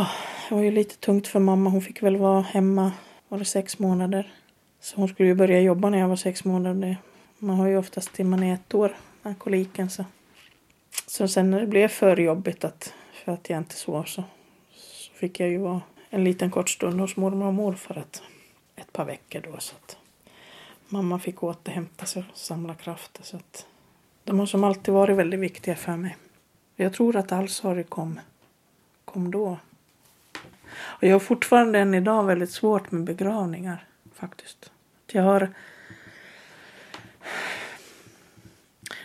det 0.49 0.55
var 0.55 0.63
ju 0.63 0.71
lite 0.71 0.97
tungt 0.97 1.27
för 1.27 1.41
mamma. 1.41 1.71
Hon 1.71 1.83
fick 1.83 2.03
väl 2.03 2.17
vara 2.17 2.41
hemma, 2.41 2.93
var 3.29 3.39
det 3.39 3.45
sex 3.45 3.79
månader. 3.79 4.33
Så 4.81 4.97
hon 4.97 5.09
skulle 5.09 5.29
ju 5.29 5.35
börja 5.35 5.61
jobba 5.61 5.91
när 5.91 5.99
jag 5.99 6.09
var 6.09 6.17
sex 6.17 6.45
månader. 6.45 6.97
Man 7.39 7.57
har 7.57 7.67
ju 7.67 7.77
oftast 7.77 8.13
till 8.13 8.27
man 8.27 8.43
är 8.43 8.55
ett 8.55 8.75
år, 8.75 8.97
den 9.23 9.35
koliken. 9.35 9.91
Så. 9.91 10.05
så 11.07 11.29
sen 11.29 11.51
när 11.51 11.61
det 11.61 11.67
blev 11.67 11.89
för 11.89 12.17
jobbigt 12.17 12.65
att, 12.65 12.95
för 13.13 13.33
att 13.33 13.51
jag 13.51 13.59
inte 13.59 13.75
sov 13.75 14.05
så, 14.05 14.25
så 14.77 15.13
fick 15.15 15.41
jag 15.41 15.49
ju 15.49 15.59
vara 15.59 15.81
en 16.11 16.25
liten 16.25 16.51
kort 16.51 16.71
stund 16.71 17.01
hos 17.01 17.17
mormor 17.17 17.47
och 17.47 17.55
morfar 17.55 17.99
ett, 17.99 18.23
ett 18.77 18.93
par 18.93 19.05
veckor 19.05 19.41
då. 19.41 19.57
Så 19.59 19.75
att 19.77 19.97
mamma 20.89 21.19
fick 21.19 21.43
återhämta 21.43 22.07
sig 22.07 22.25
och 22.33 22.39
samla 22.39 22.75
krafter. 22.75 23.23
Så 23.23 23.37
att 23.37 23.67
de 24.25 24.39
har 24.39 24.47
som 24.47 24.65
alltid 24.65 24.95
varit 24.95 25.17
väldigt 25.17 25.41
viktiga 25.41 25.77
för 25.77 25.97
mig. 25.97 26.17
Jag 26.81 26.93
tror 26.93 27.17
att 27.17 27.51
sorg 27.51 27.85
kom, 27.85 28.21
kom 29.05 29.31
då. 29.31 29.59
Och 30.77 31.03
jag 31.03 31.13
har 31.13 31.21
fortfarande 31.21 31.79
än 31.79 31.95
idag 31.95 32.25
väldigt 32.25 32.51
svårt 32.51 32.91
med 32.91 33.05
begravningar 33.05 33.87
faktiskt. 34.15 34.71
Jag 35.07 35.23
har... 35.23 35.51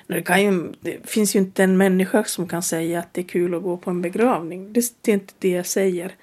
Det, 0.07 0.21
kan 0.21 0.43
ju, 0.43 0.73
det 0.81 1.09
finns 1.09 1.35
ju 1.35 1.39
inte 1.39 1.63
en 1.63 1.77
människa 1.77 2.23
som 2.23 2.47
kan 2.47 2.63
säga 2.63 2.99
att 2.99 3.13
det 3.13 3.21
är 3.21 3.25
kul 3.25 3.55
att 3.55 3.63
gå 3.63 3.77
på 3.77 3.89
en 3.89 4.01
begravning. 4.01 4.73
Det, 4.73 4.93
det 5.01 5.11
är 5.11 5.13
inte 5.13 5.33
det 5.39 5.49
jag 5.49 5.65
säger. 5.65 6.15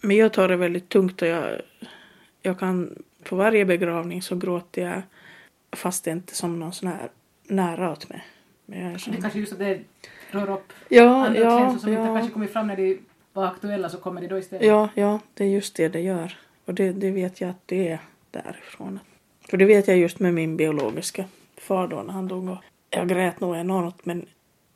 Men 0.00 0.16
jag 0.16 0.32
tar 0.32 0.48
det 0.48 0.56
väldigt 0.56 0.88
tungt 0.88 1.22
och 1.22 1.28
jag, 1.28 1.60
jag 2.42 2.58
kan 2.58 3.02
på 3.22 3.36
varje 3.36 3.64
begravning 3.64 4.22
så 4.22 4.36
gråter 4.36 4.82
jag 4.82 5.02
fast 5.72 6.04
det 6.04 6.10
inte 6.10 6.32
är 6.32 6.36
som 6.36 6.60
någon 6.60 6.72
sån 6.72 6.88
här 6.88 7.08
nära 7.42 7.92
åt 7.92 8.08
mig. 8.08 8.24
Men 8.66 8.84
jag 8.84 8.92
är 8.92 8.98
som, 8.98 9.12
Det 9.12 9.18
är 9.18 9.22
kanske 9.22 9.38
just 9.38 9.52
att 9.52 9.58
det 9.58 9.80
rör 10.30 10.50
upp 10.50 10.72
ja, 10.88 11.26
andra 11.26 11.40
ja, 11.40 11.58
känslor 11.58 11.78
som 11.78 11.88
inte 11.88 12.02
ja. 12.02 12.14
kanske 12.14 12.32
kommit 12.32 12.52
fram 12.52 12.66
när 12.66 12.76
de 12.76 12.98
var 13.32 13.46
aktuella 13.46 13.88
så 13.88 13.98
kommer 13.98 14.20
de 14.20 14.26
då 14.26 14.38
istället. 14.38 14.66
Ja, 14.66 14.88
ja, 14.94 15.20
det 15.34 15.44
är 15.44 15.48
just 15.48 15.76
det 15.76 15.88
det 15.88 16.00
gör. 16.00 16.36
Och 16.64 16.74
det, 16.74 16.92
det 16.92 17.10
vet 17.10 17.40
jag 17.40 17.50
att 17.50 17.62
det 17.66 17.88
är 17.88 17.98
därifrån. 18.30 19.00
För 19.48 19.56
det 19.56 19.64
vet 19.64 19.88
jag 19.88 19.96
just 19.96 20.18
med 20.18 20.34
min 20.34 20.56
biologiska 20.56 21.24
far 21.56 21.88
då 21.88 22.02
när 22.02 22.12
han 22.12 22.28
dog. 22.28 22.48
Och 22.48 22.58
jag 22.90 23.08
grät 23.08 23.40
nog 23.40 23.56
enormt 23.56 24.06
men 24.06 24.26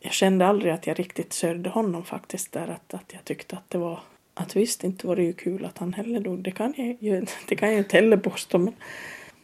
jag 0.00 0.12
kände 0.12 0.46
aldrig 0.46 0.72
att 0.72 0.86
jag 0.86 0.98
riktigt 0.98 1.32
sörjde 1.32 1.70
honom 1.70 2.04
faktiskt 2.04 2.52
där. 2.52 2.68
Att, 2.68 2.94
att 2.94 3.12
jag 3.12 3.24
tyckte 3.24 3.56
att 3.56 3.70
det 3.70 3.78
var 3.78 4.00
att 4.34 4.56
visst 4.56 4.84
inte 4.84 5.06
var 5.06 5.16
det 5.16 5.22
ju 5.22 5.32
kul 5.32 5.64
att 5.64 5.78
han 5.78 5.92
heller 5.92 6.20
dog. 6.20 6.42
Det 6.42 6.50
kan 6.50 6.74
jag 6.76 6.96
ju, 7.00 7.26
det 7.48 7.56
kan 7.56 7.68
jag 7.68 7.78
inte 7.78 7.96
heller 7.96 8.16
påstå. 8.16 8.58
Men, 8.58 8.74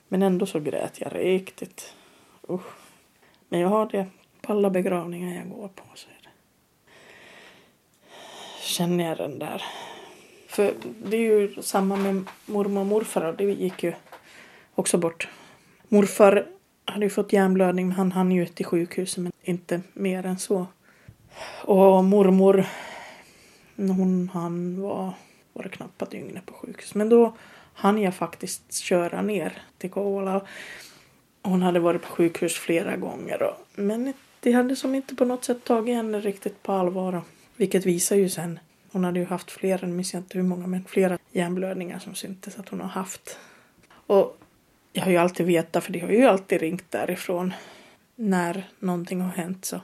men 0.09 0.23
ändå 0.23 0.47
så 0.47 0.61
grät 0.61 1.01
jag 1.01 1.15
riktigt. 1.15 1.95
Usch. 2.51 2.63
Men 3.49 3.61
jag 3.61 3.69
har 3.69 3.87
det 3.87 4.07
på 4.49 4.55
alla 4.55 4.71
begravningar 4.71 5.37
jag 5.37 5.49
går 5.49 5.69
på. 5.69 5.83
Så 5.95 6.09
är 6.09 6.23
det. 6.23 6.31
Känner 8.63 9.09
jag 9.09 9.19
den 9.19 9.39
där. 9.39 9.63
För 10.49 10.75
det 11.05 11.17
är 11.17 11.21
ju 11.21 11.63
samma 11.63 11.97
med 11.97 12.25
mormor 12.47 12.81
och 12.81 12.87
morfar 12.87 13.25
och 13.25 13.37
det 13.37 13.45
gick 13.45 13.83
ju 13.83 13.93
också 14.75 14.99
bort. 14.99 15.29
Morfar 15.89 16.47
hade 16.85 17.07
ju 17.07 17.11
fått 17.11 17.33
hjärnblödning 17.33 17.89
men 17.89 17.97
han 17.97 18.13
hann 18.13 18.33
ju 18.33 18.47
till 18.47 18.67
sjukhuset 18.67 19.23
men 19.23 19.33
inte 19.43 19.81
mer 19.93 20.27
än 20.27 20.39
så. 20.39 20.67
Och 21.65 22.05
mormor, 22.05 22.67
hon 23.77 24.31
han 24.35 24.81
var, 24.81 25.13
var 25.53 25.63
det 25.63 25.69
knappt 25.69 26.03
ett 26.03 26.11
dygn 26.11 26.41
på 26.47 26.55
sjukhus. 26.55 26.95
Men 26.95 27.09
då 27.09 27.37
hann 27.75 28.03
jag 28.03 28.15
faktiskt 28.15 28.73
köra 28.73 29.23
ner 29.23 29.63
till 29.79 29.91
Kouvola. 29.91 30.41
Hon 31.43 31.63
hade 31.63 31.81
varit 31.81 32.03
på 32.03 32.09
sjukhus 32.09 32.55
flera 32.55 32.97
gånger. 32.97 33.43
Och, 33.43 33.57
men 33.75 34.13
de 34.49 34.53
hade 34.53 34.77
som 34.77 34.95
inte 34.95 35.15
på 35.15 35.25
något 35.25 35.45
sätt 35.45 35.65
tagit 35.65 35.97
henne 35.97 36.21
riktigt 36.21 36.63
på 36.63 36.73
allvar. 36.73 37.23
Vilket 37.57 37.87
visar 37.87 38.17
ju 38.17 38.29
sen. 38.29 38.59
Hon 38.93 39.05
hade 39.05 39.19
ju 39.19 39.25
haft 39.25 39.51
flera, 39.51 39.87
nu 39.87 39.93
minns 39.93 40.13
jag 40.13 40.21
inte 40.21 40.39
hur 40.39 40.45
många, 40.45 40.67
men 40.67 40.85
flera 40.85 41.19
hjärnblödningar 41.33 41.99
som 41.99 42.15
syntes 42.15 42.59
att 42.59 42.69
hon 42.69 42.81
har 42.81 42.89
haft. 42.89 43.39
Och 44.07 44.39
jag 44.93 45.03
har 45.03 45.11
ju 45.11 45.17
alltid 45.17 45.47
vetat, 45.47 45.85
för 45.85 45.93
de 45.93 46.01
har 46.01 46.09
ju 46.09 46.25
alltid 46.25 46.61
ringt 46.61 46.91
därifrån 46.91 47.53
när 48.17 48.69
någonting 48.79 49.21
har 49.21 49.31
hänt. 49.31 49.65
så. 49.65 49.81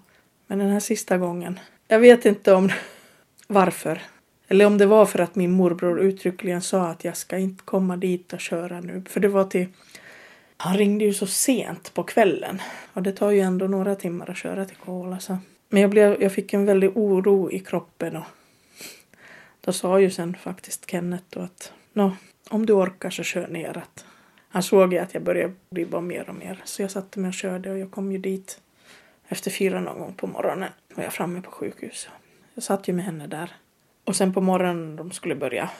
Men 0.46 0.58
den 0.58 0.70
här 0.70 0.80
sista 0.80 1.18
gången, 1.18 1.60
jag 1.88 1.98
vet 1.98 2.26
inte 2.26 2.54
om 2.54 2.70
varför. 3.46 4.02
Eller 4.48 4.66
om 4.66 4.78
det 4.78 4.86
var 4.86 5.06
för 5.06 5.18
att 5.18 5.34
min 5.34 5.50
morbror 5.50 6.00
uttryckligen 6.00 6.62
sa 6.62 6.86
att 6.86 7.04
jag 7.04 7.16
ska 7.16 7.38
inte 7.38 7.64
komma 7.64 7.96
dit 7.96 8.32
och 8.32 8.40
köra 8.40 8.80
nu. 8.80 9.02
För 9.08 9.20
det 9.20 9.28
var 9.28 9.44
till... 9.44 9.66
Han 10.64 10.76
ringde 10.76 11.04
ju 11.04 11.14
så 11.14 11.26
sent 11.26 11.94
på 11.94 12.02
kvällen. 12.02 12.62
Och 12.92 13.02
det 13.02 13.12
tar 13.12 13.30
ju 13.30 13.40
ändå 13.40 13.66
några 13.66 13.94
timmar 13.94 14.30
att 14.30 14.36
köra 14.36 14.64
till 14.64 14.76
Kola. 14.76 15.20
Så. 15.20 15.38
Men 15.68 15.82
jag, 15.82 15.90
blev, 15.90 16.22
jag 16.22 16.32
fick 16.32 16.52
en 16.52 16.66
väldig 16.66 16.96
oro 16.96 17.50
i 17.50 17.60
kroppen. 17.60 18.16
Och 18.16 18.24
då 19.60 19.72
sa 19.72 20.00
ju 20.00 20.10
sen 20.10 20.34
faktiskt 20.34 20.90
Kenneth 20.90 21.24
då 21.28 21.40
att 21.40 21.72
Nå, 21.92 22.16
om 22.50 22.66
du 22.66 22.72
orkar 22.72 23.10
så 23.10 23.22
kör 23.22 23.48
ner. 23.48 23.78
Att 23.78 24.04
han 24.48 24.62
såg 24.62 24.92
ju 24.92 24.98
att 24.98 25.14
jag 25.14 25.22
började 25.22 25.54
bli 25.70 25.86
bara 25.86 26.00
mer 26.00 26.28
och 26.28 26.34
mer. 26.34 26.62
Så 26.64 26.82
jag 26.82 26.90
satte 26.90 27.18
mig 27.18 27.28
och 27.28 27.34
körde 27.34 27.70
och 27.70 27.78
jag 27.78 27.90
kom 27.90 28.12
ju 28.12 28.18
dit. 28.18 28.60
Efter 29.28 29.50
fyra 29.50 29.80
någon 29.80 29.98
gång 29.98 30.14
på 30.14 30.26
morgonen 30.26 30.70
var 30.94 31.04
jag 31.04 31.12
framme 31.12 31.42
på 31.42 31.50
sjukhuset. 31.50 32.10
Jag 32.54 32.64
satt 32.64 32.88
ju 32.88 32.92
med 32.92 33.04
henne 33.04 33.26
där. 33.26 33.52
Och 34.04 34.16
sen 34.16 34.34
på 34.34 34.40
morgonen 34.40 34.96
de 34.96 35.10
skulle 35.10 35.34
börja, 35.34 35.70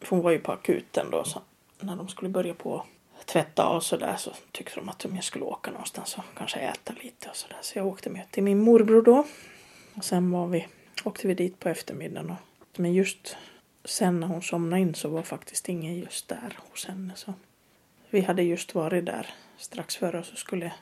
för 0.00 0.10
hon 0.16 0.20
var 0.20 0.30
ju 0.30 0.38
på 0.38 0.52
akuten 0.52 1.06
då, 1.10 1.24
så 1.24 1.42
när 1.80 1.96
de 1.96 2.08
skulle 2.08 2.30
börja 2.30 2.54
på 2.54 2.84
tvätta 3.32 3.68
och 3.68 3.82
sådär 3.82 4.16
så 4.16 4.32
tyckte 4.52 4.80
de 4.80 4.88
att 4.88 5.04
om 5.04 5.14
jag 5.14 5.24
skulle 5.24 5.44
åka 5.44 5.70
någonstans 5.70 6.18
och 6.18 6.24
kanske 6.36 6.58
äta 6.58 6.94
lite 7.02 7.28
och 7.28 7.36
sådär. 7.36 7.58
Så 7.60 7.78
jag 7.78 7.86
åkte 7.86 8.10
med 8.10 8.30
till 8.30 8.42
min 8.42 8.60
morbror 8.60 9.02
då. 9.02 9.26
Och 9.94 10.04
sen 10.04 10.30
var 10.30 10.46
vi, 10.46 10.66
åkte 11.04 11.28
vi 11.28 11.34
dit 11.34 11.58
på 11.58 11.68
eftermiddagen. 11.68 12.30
Och, 12.30 12.36
men 12.80 12.92
just 12.92 13.36
sen 13.84 14.20
när 14.20 14.26
hon 14.26 14.42
somnade 14.42 14.82
in 14.82 14.94
så 14.94 15.08
var 15.08 15.22
faktiskt 15.22 15.68
ingen 15.68 15.94
just 15.94 16.28
där 16.28 16.58
hos 16.70 16.86
henne. 16.86 17.12
Så 17.16 17.34
vi 18.10 18.20
hade 18.20 18.42
just 18.42 18.74
varit 18.74 19.06
där 19.06 19.26
strax 19.56 19.96
före 19.96 20.18
och 20.18 20.26
så 20.26 20.36
skulle 20.36 20.72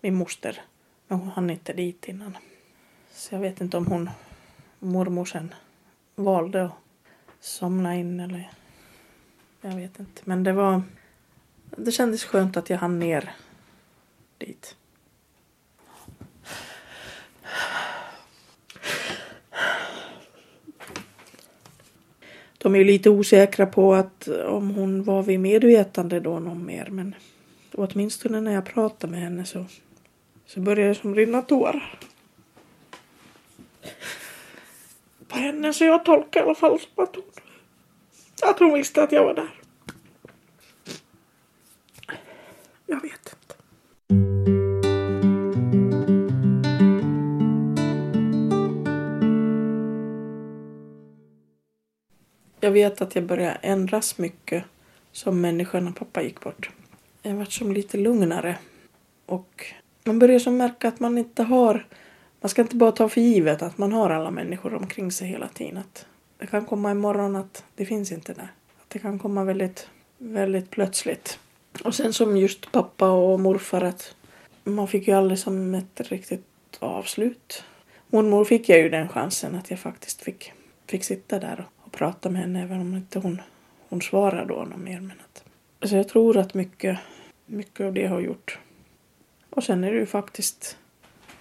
min 0.00 0.14
moster, 0.14 0.60
men 1.08 1.18
hon 1.18 1.28
hann 1.28 1.50
inte 1.50 1.72
dit 1.72 2.08
innan. 2.08 2.38
Så 3.12 3.34
jag 3.34 3.40
vet 3.40 3.60
inte 3.60 3.76
om 3.76 3.86
hon, 3.86 4.10
mormor 4.78 5.24
sen 5.24 5.54
valde 6.14 6.64
att 6.64 6.72
somna 7.40 7.96
in 7.96 8.20
eller 8.20 8.50
jag 9.60 9.76
vet 9.76 9.98
inte. 9.98 10.22
Men 10.24 10.44
det 10.44 10.52
var, 10.52 10.82
det 11.76 11.92
kändes 11.92 12.24
skönt 12.24 12.56
att 12.56 12.70
jag 12.70 12.78
hann 12.78 12.98
ner 12.98 13.34
dit. 14.38 14.76
De 22.58 22.74
är 22.74 22.78
ju 22.78 22.84
lite 22.84 23.10
osäkra 23.10 23.66
på 23.66 23.94
att 23.94 24.28
om 24.28 24.70
hon 24.70 25.04
var 25.04 25.22
vid 25.22 25.40
medvetande 25.40 26.20
då 26.20 26.38
någon 26.38 26.66
mer 26.66 26.86
men 26.90 27.14
åtminstone 27.74 28.40
när 28.40 28.54
jag 28.54 28.64
pratade 28.64 29.10
med 29.10 29.20
henne 29.20 29.44
så, 29.44 29.64
så 30.46 30.60
började 30.60 30.88
det 30.88 30.94
som 30.94 31.14
rinna 31.14 31.42
tårar. 31.42 31.98
På 35.28 35.36
henne 35.36 35.72
så 35.72 35.84
jag 35.84 36.04
tolkar 36.04 36.40
i 36.40 36.42
alla 36.42 36.54
fall 36.54 36.80
som 36.80 37.04
att 37.04 37.16
hon, 37.16 37.24
att 38.42 38.58
hon 38.58 38.74
visste 38.74 39.02
att 39.02 39.12
jag 39.12 39.24
var 39.24 39.34
där. 39.34 39.63
Jag 42.94 43.00
vet 43.00 43.36
inte. 43.36 43.54
Jag 52.60 52.70
vet 52.70 53.00
att 53.00 53.14
jag 53.14 53.24
började 53.24 53.58
ändras 53.62 54.18
mycket 54.18 54.64
som 55.12 55.40
människa 55.40 55.80
när 55.80 55.92
pappa 55.92 56.22
gick 56.22 56.40
bort. 56.40 56.70
Jag 57.22 57.34
vart 57.34 57.52
som 57.52 57.72
lite 57.72 57.96
lugnare. 57.96 58.58
Och 59.26 59.66
man 60.04 60.18
börjar 60.18 60.38
som 60.38 60.56
märka 60.56 60.88
att 60.88 61.00
man 61.00 61.18
inte 61.18 61.42
har... 61.42 61.86
Man 62.40 62.48
ska 62.48 62.62
inte 62.62 62.76
bara 62.76 62.92
ta 62.92 63.08
för 63.08 63.20
givet 63.20 63.62
att 63.62 63.78
man 63.78 63.92
har 63.92 64.10
alla 64.10 64.30
människor 64.30 64.74
omkring 64.74 65.12
sig 65.12 65.28
hela 65.28 65.48
tiden. 65.48 65.78
Att 65.78 66.06
det 66.38 66.46
kan 66.46 66.66
komma 66.66 66.90
imorgon 66.90 67.36
att 67.36 67.64
det 67.74 67.86
finns 67.86 68.12
inte 68.12 68.34
där. 68.34 68.52
Att 68.82 68.90
det 68.90 68.98
kan 68.98 69.18
komma 69.18 69.44
väldigt, 69.44 69.88
väldigt 70.18 70.70
plötsligt. 70.70 71.38
Och 71.82 71.94
sen 71.94 72.12
som 72.12 72.36
just 72.36 72.72
pappa 72.72 73.10
och 73.10 73.40
morfar 73.40 73.80
att 73.80 74.14
man 74.64 74.88
fick 74.88 75.08
ju 75.08 75.14
aldrig 75.14 75.38
som 75.38 75.74
ett 75.74 76.00
riktigt 76.00 76.44
avslut. 76.78 77.64
Mormor 78.06 78.44
fick 78.44 78.68
jag 78.68 78.78
ju 78.78 78.88
den 78.88 79.08
chansen 79.08 79.54
att 79.54 79.70
jag 79.70 79.78
faktiskt 79.78 80.22
fick, 80.22 80.52
fick 80.86 81.04
sitta 81.04 81.38
där 81.38 81.66
och, 81.66 81.86
och 81.86 81.92
prata 81.92 82.30
med 82.30 82.40
henne 82.40 82.62
även 82.62 82.80
om 82.80 82.94
inte 82.94 83.18
hon, 83.18 83.42
hon 83.88 84.02
svarade 84.02 84.46
då 84.46 84.54
något 84.54 84.78
mer. 84.78 85.00
Men 85.00 85.16
att, 85.20 85.44
så 85.88 85.96
jag 85.96 86.08
tror 86.08 86.36
att 86.36 86.54
mycket, 86.54 86.98
mycket 87.46 87.86
av 87.86 87.92
det 87.92 88.06
har 88.06 88.20
gjort. 88.20 88.58
Och 89.50 89.64
sen 89.64 89.84
är 89.84 89.92
det 89.92 89.98
ju 89.98 90.06
faktiskt 90.06 90.78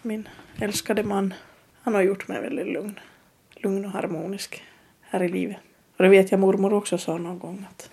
min 0.01 0.29
älskade 0.61 1.03
man. 1.03 1.33
Han 1.81 1.93
har 1.93 2.01
gjort 2.01 2.27
mig 2.27 2.41
väldigt 2.41 2.73
lugn. 2.73 2.99
Lugn 3.55 3.85
och 3.85 3.91
harmonisk 3.91 4.63
här 5.01 5.23
i 5.23 5.29
livet. 5.29 5.57
Och 5.97 6.03
det 6.03 6.09
vet 6.09 6.31
jag 6.31 6.39
mormor 6.39 6.73
också 6.73 6.97
sa 6.97 7.17
någon 7.17 7.39
gång 7.39 7.65
att 7.69 7.89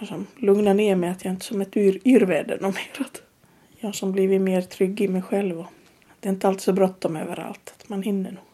jag 0.00 0.08
som 0.08 0.26
lugnar 0.36 0.74
ner 0.74 0.96
mig 0.96 1.10
att 1.10 1.24
jag 1.24 1.32
inte 1.32 1.42
är 1.42 1.44
som 1.44 1.60
ett 1.60 1.76
yr, 1.76 2.00
yrväder 2.04 2.58
något 2.60 2.74
mer. 2.74 3.06
Att 3.06 3.22
jag 3.78 3.94
som 3.94 4.12
blivit 4.12 4.40
mer 4.40 4.62
trygg 4.62 5.00
i 5.00 5.08
mig 5.08 5.22
själv 5.22 5.60
och 5.60 5.66
det 6.20 6.28
är 6.28 6.32
inte 6.32 6.48
alltid 6.48 6.62
så 6.62 6.72
bråttom 6.72 7.16
överallt. 7.16 7.74
Att 7.78 7.88
man 7.88 8.02
hinner 8.02 8.30
nog. 8.30 8.44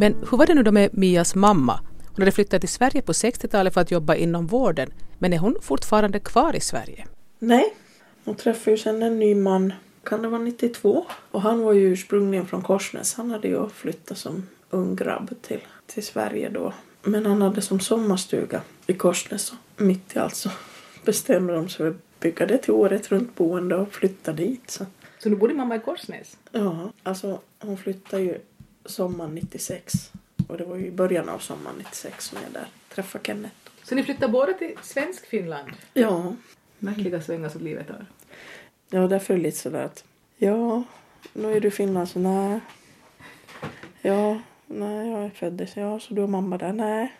Men 0.00 0.14
hur 0.30 0.38
var 0.38 0.46
det 0.46 0.54
nu 0.54 0.62
då 0.62 0.72
med 0.72 0.98
Mias 0.98 1.34
mamma? 1.34 1.80
Hon 2.06 2.22
hade 2.22 2.32
flyttat 2.32 2.60
till 2.60 2.68
Sverige 2.68 3.02
på 3.02 3.12
60-talet 3.12 3.74
för 3.74 3.80
att 3.80 3.90
jobba 3.90 4.14
inom 4.14 4.46
vården. 4.46 4.90
Men 5.18 5.32
är 5.32 5.38
hon 5.38 5.56
fortfarande 5.62 6.20
kvar 6.20 6.56
i 6.56 6.60
Sverige? 6.60 7.06
Nej, 7.38 7.74
hon 8.24 8.34
träffade 8.34 8.70
ju 8.70 8.78
sen 8.78 9.02
en 9.02 9.18
ny 9.18 9.34
man, 9.34 9.72
kan 10.04 10.22
det 10.22 10.28
vara 10.28 10.42
92? 10.42 11.04
Och 11.30 11.42
han 11.42 11.60
var 11.60 11.72
ju 11.72 11.92
ursprungligen 11.92 12.46
från 12.46 12.62
Korsnäs. 12.62 13.14
Han 13.14 13.30
hade 13.30 13.48
ju 13.48 13.68
flyttat 13.68 14.18
som 14.18 14.46
ung 14.70 14.96
grabb 14.96 15.34
till, 15.42 15.60
till 15.86 16.06
Sverige 16.06 16.48
då. 16.48 16.74
Men 17.02 17.26
han 17.26 17.42
hade 17.42 17.62
som 17.62 17.80
sommarstuga 17.80 18.62
i 18.86 18.94
Korsnäs. 18.94 19.52
Och 19.52 19.82
mitt 19.82 20.16
i 20.16 20.18
allt 20.18 20.34
så 20.34 20.50
bestämde 21.04 21.54
de 21.54 21.68
sig 21.68 21.76
för 21.76 21.88
att 21.88 22.20
bygga 22.20 22.46
det 22.46 22.58
till 22.58 22.72
året 22.72 23.10
runt 23.10 23.34
boende 23.34 23.76
och 23.76 23.92
flytta 23.92 24.32
dit. 24.32 24.70
Så. 24.70 24.86
Så 25.18 25.28
nu 25.28 25.36
bodde 25.36 25.54
mamma 25.54 25.76
i 25.76 25.80
Korsnäs? 25.80 26.36
Ja, 26.52 26.92
alltså 27.02 27.40
hon 27.58 27.76
flyttade 27.76 28.22
ju 28.22 28.38
sommaren 28.84 29.34
96. 29.34 30.12
Och 30.48 30.58
det 30.58 30.64
var 30.64 30.76
ju 30.76 30.86
i 30.86 30.90
början 30.90 31.28
av 31.28 31.38
sommaren 31.38 31.76
96 31.78 32.24
som 32.24 32.38
jag 32.42 32.52
där 32.52 32.68
träffade 32.94 33.24
Kenneth. 33.24 33.54
Så 33.82 33.94
ni 33.94 34.02
flyttade 34.02 34.32
båda 34.32 34.52
till 34.52 34.74
svensk 34.82 35.26
Finland? 35.26 35.70
Ja. 35.94 36.34
Märkliga 36.78 37.22
svängar 37.22 37.48
som 37.48 37.60
livet 37.60 37.88
har. 37.88 38.06
Ja, 38.90 39.08
därför 39.08 39.34
är 39.34 39.38
det 39.38 39.42
lite 39.42 39.58
sådär 39.58 39.84
att 39.84 40.04
ja, 40.36 40.84
nu 41.32 41.52
är 41.52 41.60
du 41.60 41.68
i 41.68 41.70
Finland 41.70 42.08
så 42.08 42.18
nej. 42.18 42.60
Ja, 44.02 44.40
nej, 44.68 45.10
jag 45.10 45.24
är 45.24 45.30
född 45.30 45.68
så 45.74 45.80
ja, 45.80 46.00
så 46.00 46.14
du 46.14 46.20
har 46.20 46.28
mamma 46.28 46.58
där, 46.58 46.72
nej. 46.72 47.12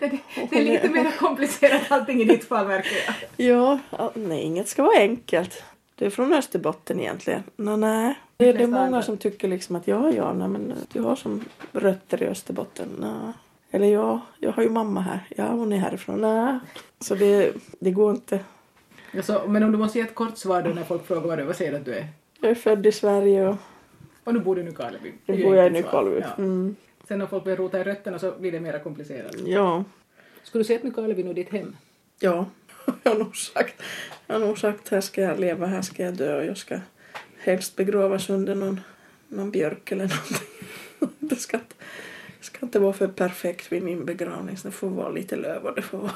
Det, 0.00 0.06
det, 0.08 0.20
det 0.50 0.56
är 0.58 0.64
lite 0.64 0.88
mer 0.88 1.18
komplicerat 1.18 1.92
allting 1.92 2.20
i 2.20 2.24
ditt 2.24 2.44
fall 2.44 2.66
verkar 2.66 2.96
jag. 3.06 3.46
Ja, 3.46 3.78
nej, 4.14 4.42
inget 4.42 4.68
ska 4.68 4.82
vara 4.82 4.98
enkelt. 4.98 5.64
Du 5.94 6.06
är 6.06 6.10
från 6.10 6.32
Österbotten 6.32 7.00
egentligen. 7.00 7.42
Nej, 7.56 7.76
nej. 7.76 8.14
Det, 8.36 8.52
det 8.52 8.62
är 8.62 8.66
många 8.66 9.02
som 9.02 9.16
tycker 9.16 9.48
liksom 9.48 9.76
att 9.76 9.88
ja, 9.88 10.10
ja, 10.10 10.32
nej, 10.32 10.48
men 10.48 10.74
du 10.92 11.00
har 11.00 11.16
som 11.16 11.44
rötter 11.72 12.22
i 12.22 12.26
Österbotten. 12.26 12.88
Nej. 12.98 13.32
Eller 13.70 13.86
ja, 13.86 14.20
jag 14.38 14.52
har 14.52 14.62
ju 14.62 14.70
mamma 14.70 15.00
här. 15.00 15.20
Ja, 15.36 15.46
hon 15.46 15.72
är 15.72 15.78
härifrån. 15.78 16.20
Nej. 16.20 16.58
Så 17.00 17.14
det, 17.14 17.52
det 17.80 17.90
går 17.90 18.10
inte. 18.10 18.40
Alltså, 19.16 19.44
men 19.48 19.62
om 19.62 19.72
du 19.72 19.78
måste 19.78 19.98
ge 19.98 20.04
ett 20.04 20.14
kort 20.14 20.38
svar 20.38 20.62
då 20.62 20.70
när 20.70 20.84
folk 20.84 21.06
frågar 21.06 21.26
vad 21.28 21.38
du 21.38 21.44
vad 21.44 21.56
säger 21.56 21.70
du 21.70 21.76
att 21.76 21.84
du 21.84 21.94
är? 21.94 22.08
Jag 22.40 22.50
är 22.50 22.54
född 22.54 22.86
i 22.86 22.92
Sverige 22.92 23.48
och 23.48 23.56
Och 24.26 24.34
nu 24.34 24.40
bor 24.40 24.56
du 24.56 24.62
i 24.62 24.64
Nykarleby. 24.64 25.12
nu 25.26 25.42
bor 25.42 25.56
jag 25.56 25.66
i 25.66 25.70
Nykarleby. 25.70 26.20
Ja. 26.20 26.34
Mm. 26.38 26.76
Sen 27.08 27.18
när 27.18 27.26
folk 27.26 27.44
börjar 27.44 27.56
rota 27.56 27.80
i 27.80 27.84
rötterna 27.84 28.18
så 28.18 28.32
blir 28.38 28.52
det 28.52 28.60
mer 28.60 28.78
komplicerat. 28.78 29.34
Ja. 29.46 29.84
Skulle 30.42 30.60
du 30.60 30.66
säga 30.66 30.76
att 30.78 30.82
Nykarleby 30.82 31.22
nu 31.24 31.30
är 31.30 31.34
ditt 31.34 31.48
hem? 31.50 31.76
Ja, 32.20 32.46
jag 33.02 33.12
har 33.12 33.18
nog 33.18 33.36
sagt. 33.36 33.82
Jag 34.26 34.34
har 34.34 34.46
nog 34.46 34.58
sagt 34.58 34.88
här 34.88 35.00
ska 35.00 35.20
jag 35.22 35.40
leva, 35.40 35.66
här 35.66 35.82
ska 35.82 36.02
jag 36.02 36.14
dö 36.14 36.38
och 36.38 36.44
jag 36.44 36.56
ska 36.56 36.80
helst 37.38 37.76
begravas 37.76 38.30
under 38.30 38.54
någon, 38.54 38.80
någon 39.28 39.50
björk 39.50 39.92
eller 39.92 40.04
någonting. 41.00 41.18
Det 41.18 41.36
ska, 41.36 41.56
inte, 41.56 41.74
det 42.38 42.44
ska 42.44 42.58
inte 42.66 42.78
vara 42.78 42.92
för 42.92 43.08
perfekt 43.08 43.72
vid 43.72 43.82
min 43.82 44.04
begravning. 44.04 44.56
så 44.56 44.68
Det 44.68 44.72
får 44.72 44.88
vara 44.88 45.08
lite 45.08 45.36
löv 45.36 45.64
och 45.66 45.74
det 45.74 45.82
får 45.82 45.98
vara 45.98 46.12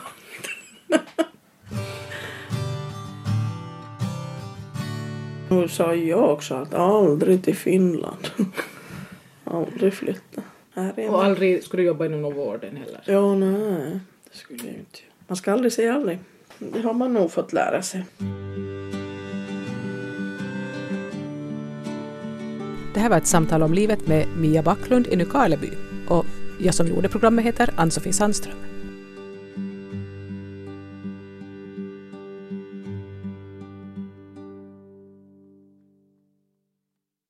Nu 5.51 5.69
sa 5.69 5.95
jag 5.95 6.33
också 6.33 6.55
att 6.55 6.75
aldrig 6.75 7.45
till 7.45 7.57
Finland. 7.57 8.31
aldrig 9.45 9.95
flytta. 9.95 10.43
Här 10.75 10.93
är 10.97 11.11
Och 11.11 11.25
aldrig 11.25 11.65
skulle 11.65 11.83
du 11.83 11.87
jobba 11.87 12.07
inom 12.07 12.23
någon 12.23 12.35
vården 12.35 12.77
heller? 12.77 13.01
Ja, 13.05 13.35
nej. 13.35 14.01
Det 14.31 14.37
skulle 14.37 14.65
jag 14.65 14.75
inte. 14.75 14.99
Man 15.27 15.37
ska 15.37 15.53
aldrig 15.53 15.73
säga 15.73 15.95
aldrig. 15.95 16.19
Det 16.59 16.81
har 16.81 16.95
man 16.95 17.15
nog 17.15 17.31
fått 17.31 17.53
lära 17.53 17.83
sig. 17.83 18.05
Det 22.95 23.01
här 23.01 23.09
var 23.09 23.17
ett 23.17 23.27
samtal 23.27 23.63
om 23.63 23.75
livet 23.75 24.07
med 24.07 24.27
Mia 24.37 24.63
Backlund 24.63 25.07
i 25.07 25.17
Nykarleby 25.17 25.71
och 26.09 26.25
jag 26.59 26.75
som 26.75 26.87
gjorde 26.87 27.09
programmet 27.09 27.45
heter 27.45 27.71
Ann-Sofie 27.77 28.13
Sandström. 28.13 28.70